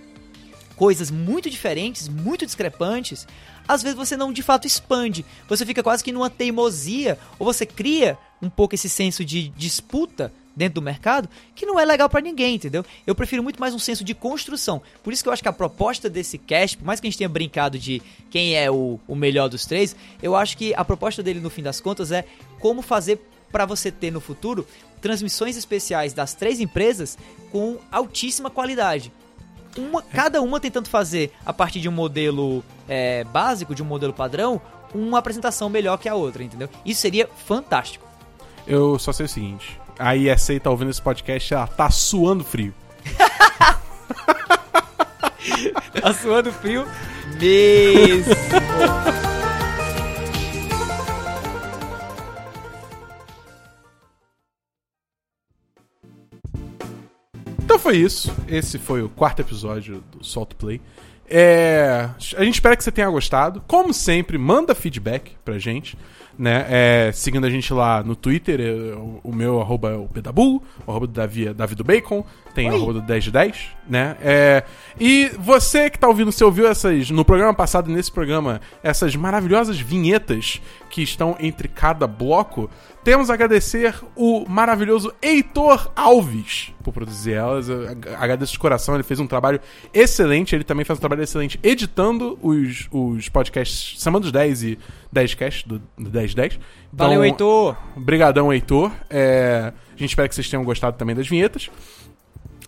[0.81, 3.27] coisas muito diferentes, muito discrepantes,
[3.69, 5.27] às vezes você não de fato expande.
[5.47, 10.33] Você fica quase que numa teimosia, ou você cria um pouco esse senso de disputa
[10.57, 12.83] dentro do mercado, que não é legal pra ninguém, entendeu?
[13.07, 14.81] Eu prefiro muito mais um senso de construção.
[15.03, 17.19] Por isso que eu acho que a proposta desse cast, por mais que a gente
[17.19, 18.01] tenha brincado de
[18.31, 21.63] quem é o, o melhor dos três, eu acho que a proposta dele no fim
[21.63, 22.25] das contas é
[22.59, 23.21] como fazer
[23.53, 24.67] pra você ter no futuro
[24.99, 27.19] transmissões especiais das três empresas
[27.53, 29.13] com altíssima qualidade
[29.77, 34.13] uma, cada uma tentando fazer, a partir de um modelo é, básico, de um modelo
[34.13, 34.61] padrão,
[34.95, 36.69] uma apresentação melhor que a outra, entendeu?
[36.85, 38.07] Isso seria fantástico.
[38.67, 42.75] Eu só sei o seguinte: a ISA tá ouvindo esse podcast, ela tá suando frio.
[46.01, 46.87] Tá suando frio
[47.39, 48.35] mesmo.
[57.71, 58.35] Então foi isso.
[58.49, 60.81] Esse foi o quarto episódio do Salt Play.
[61.29, 63.63] É, a gente espera que você tenha gostado.
[63.65, 65.97] Como sempre, manda feedback pra gente.
[66.37, 66.67] Né?
[66.69, 70.61] É, seguindo a gente lá no Twitter, é, o, o meu arroba é o Pedabu,
[70.85, 72.25] o arroba do Davi é Davi do Bacon,
[72.55, 72.77] tem o Oi.
[72.77, 74.17] arroba do 10 de 10, né?
[74.23, 74.65] É,
[74.99, 79.15] e você que tá ouvindo, você ouviu essas, no programa passado e nesse programa, essas
[79.15, 82.71] maravilhosas vinhetas que estão entre cada bloco,
[83.03, 87.69] temos a agradecer o maravilhoso Heitor Alves por produzir elas.
[87.69, 89.61] Eu ag- agradeço de coração, ele fez um trabalho
[89.95, 90.55] excelente.
[90.55, 94.79] Ele também faz um trabalho excelente editando os, os podcasts Semana dos 10 e
[95.13, 96.55] 10 Cast do, do 1010.
[96.93, 97.77] Então, Valeu, Heitor.
[97.97, 98.93] Brigadão, Heitor.
[99.09, 101.71] É, a gente espera que vocês tenham gostado também das vinhetas.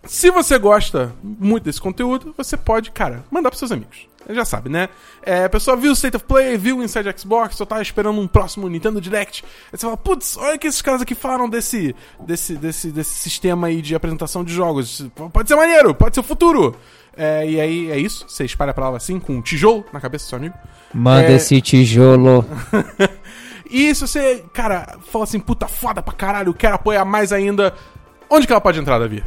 [0.04, 4.09] Se você gosta muito desse conteúdo, você pode, cara, mandar pros seus amigos.
[4.31, 4.89] Já sabe, né?
[5.23, 8.20] É, a pessoa viu o State of Play, viu o Inside Xbox, só tava esperando
[8.20, 9.44] um próximo Nintendo Direct.
[9.73, 13.66] Aí você fala, putz, olha que esses caras aqui falaram desse, desse, desse, desse sistema
[13.66, 15.05] aí de apresentação de jogos.
[15.32, 16.77] Pode ser maneiro, pode ser o futuro.
[17.16, 20.24] É, e aí é isso, você espalha a palavra assim, com um tijolo na cabeça
[20.27, 20.55] do seu amigo.
[20.94, 21.32] Manda É.
[21.35, 22.44] esse tijolo.
[23.74, 27.73] E se você, cara, fala assim, puta foda pra caralho, quero apoiar mais ainda,
[28.28, 29.24] onde que ela pode entrar, Davi?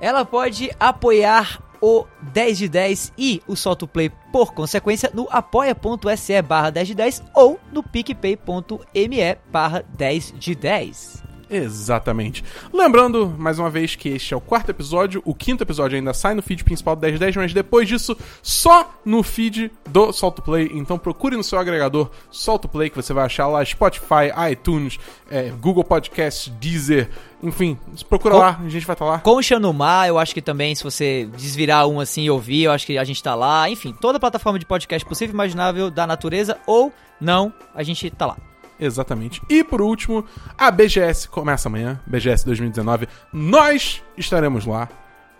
[0.00, 6.42] Ela pode apoiar o 10 de 10 e o Solto Play por consequência no apoia.se
[6.42, 11.29] barra 10 de 10 ou no picpay.me barra 10 de 10.
[11.50, 12.44] Exatamente.
[12.72, 15.20] Lembrando, mais uma vez, que este é o quarto episódio.
[15.24, 19.22] O quinto episódio ainda sai no feed principal do 1010, mas depois disso, só no
[19.22, 20.70] feed do Solto Play.
[20.72, 24.98] Então procure no seu agregador Solto Play, que você vai achar lá Spotify, iTunes,
[25.30, 27.10] é, Google Podcasts, Deezer,
[27.42, 27.76] enfim.
[28.08, 29.18] Procura Com- lá, a gente vai estar lá.
[29.18, 32.72] Concha no Mar, eu acho que também, se você desvirar um assim e ouvir, eu
[32.72, 33.68] acho que a gente tá lá.
[33.68, 38.26] Enfim, toda plataforma de podcast possível e imaginável da natureza ou não, a gente tá
[38.26, 38.36] lá.
[38.80, 39.42] Exatamente.
[39.48, 40.24] E por último,
[40.56, 43.06] a BGS começa amanhã, BGS 2019.
[43.32, 44.88] Nós estaremos lá.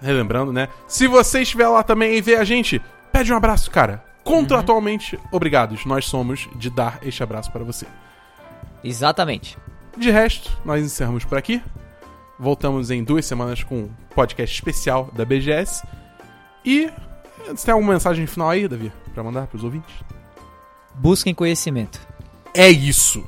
[0.03, 0.69] Relembrando, né?
[0.87, 2.81] Se você estiver lá também e ver a gente,
[3.13, 4.03] pede um abraço, cara.
[4.25, 7.87] Contratualmente obrigados, nós somos de dar este abraço para você.
[8.83, 9.59] Exatamente.
[9.97, 11.63] De resto, nós encerramos por aqui.
[12.39, 15.87] Voltamos em duas semanas com um podcast especial da BGS.
[16.65, 16.91] E
[17.47, 19.95] você tem alguma mensagem final aí, Davi, pra mandar pros ouvintes?
[20.95, 22.10] Busquem conhecimento.
[22.55, 23.25] É isso.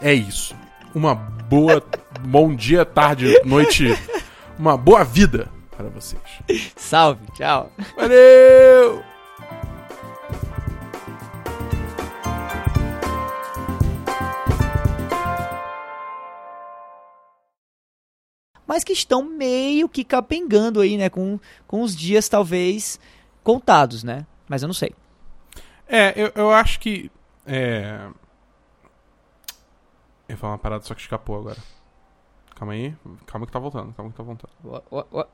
[0.00, 0.54] É isso.
[0.94, 1.82] Uma boa.
[2.20, 3.86] bom dia, tarde, noite.
[4.58, 6.22] Uma boa vida para vocês.
[6.76, 7.70] Salve, tchau.
[7.94, 9.04] Valeu!
[18.66, 21.08] Mas que estão meio que capengando aí, né?
[21.08, 22.98] Com, com os dias talvez
[23.44, 24.26] contados, né?
[24.48, 24.92] Mas eu não sei.
[25.88, 27.10] É, eu, eu acho que.
[27.46, 28.08] É.
[30.28, 31.58] Eu ia falar uma parada, só que escapou agora.
[32.54, 32.94] Calma aí.
[33.26, 34.50] Calma que tá voltando, calma que tá voltando.
[34.64, 35.26] Ah,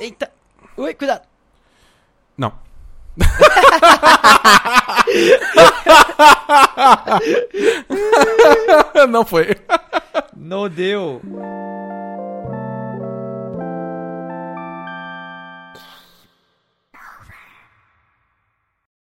[0.00, 0.32] Eita!
[0.76, 1.26] Ui, cuidado!
[2.36, 2.52] não.
[9.08, 9.56] não foi.
[10.36, 11.20] Não deu.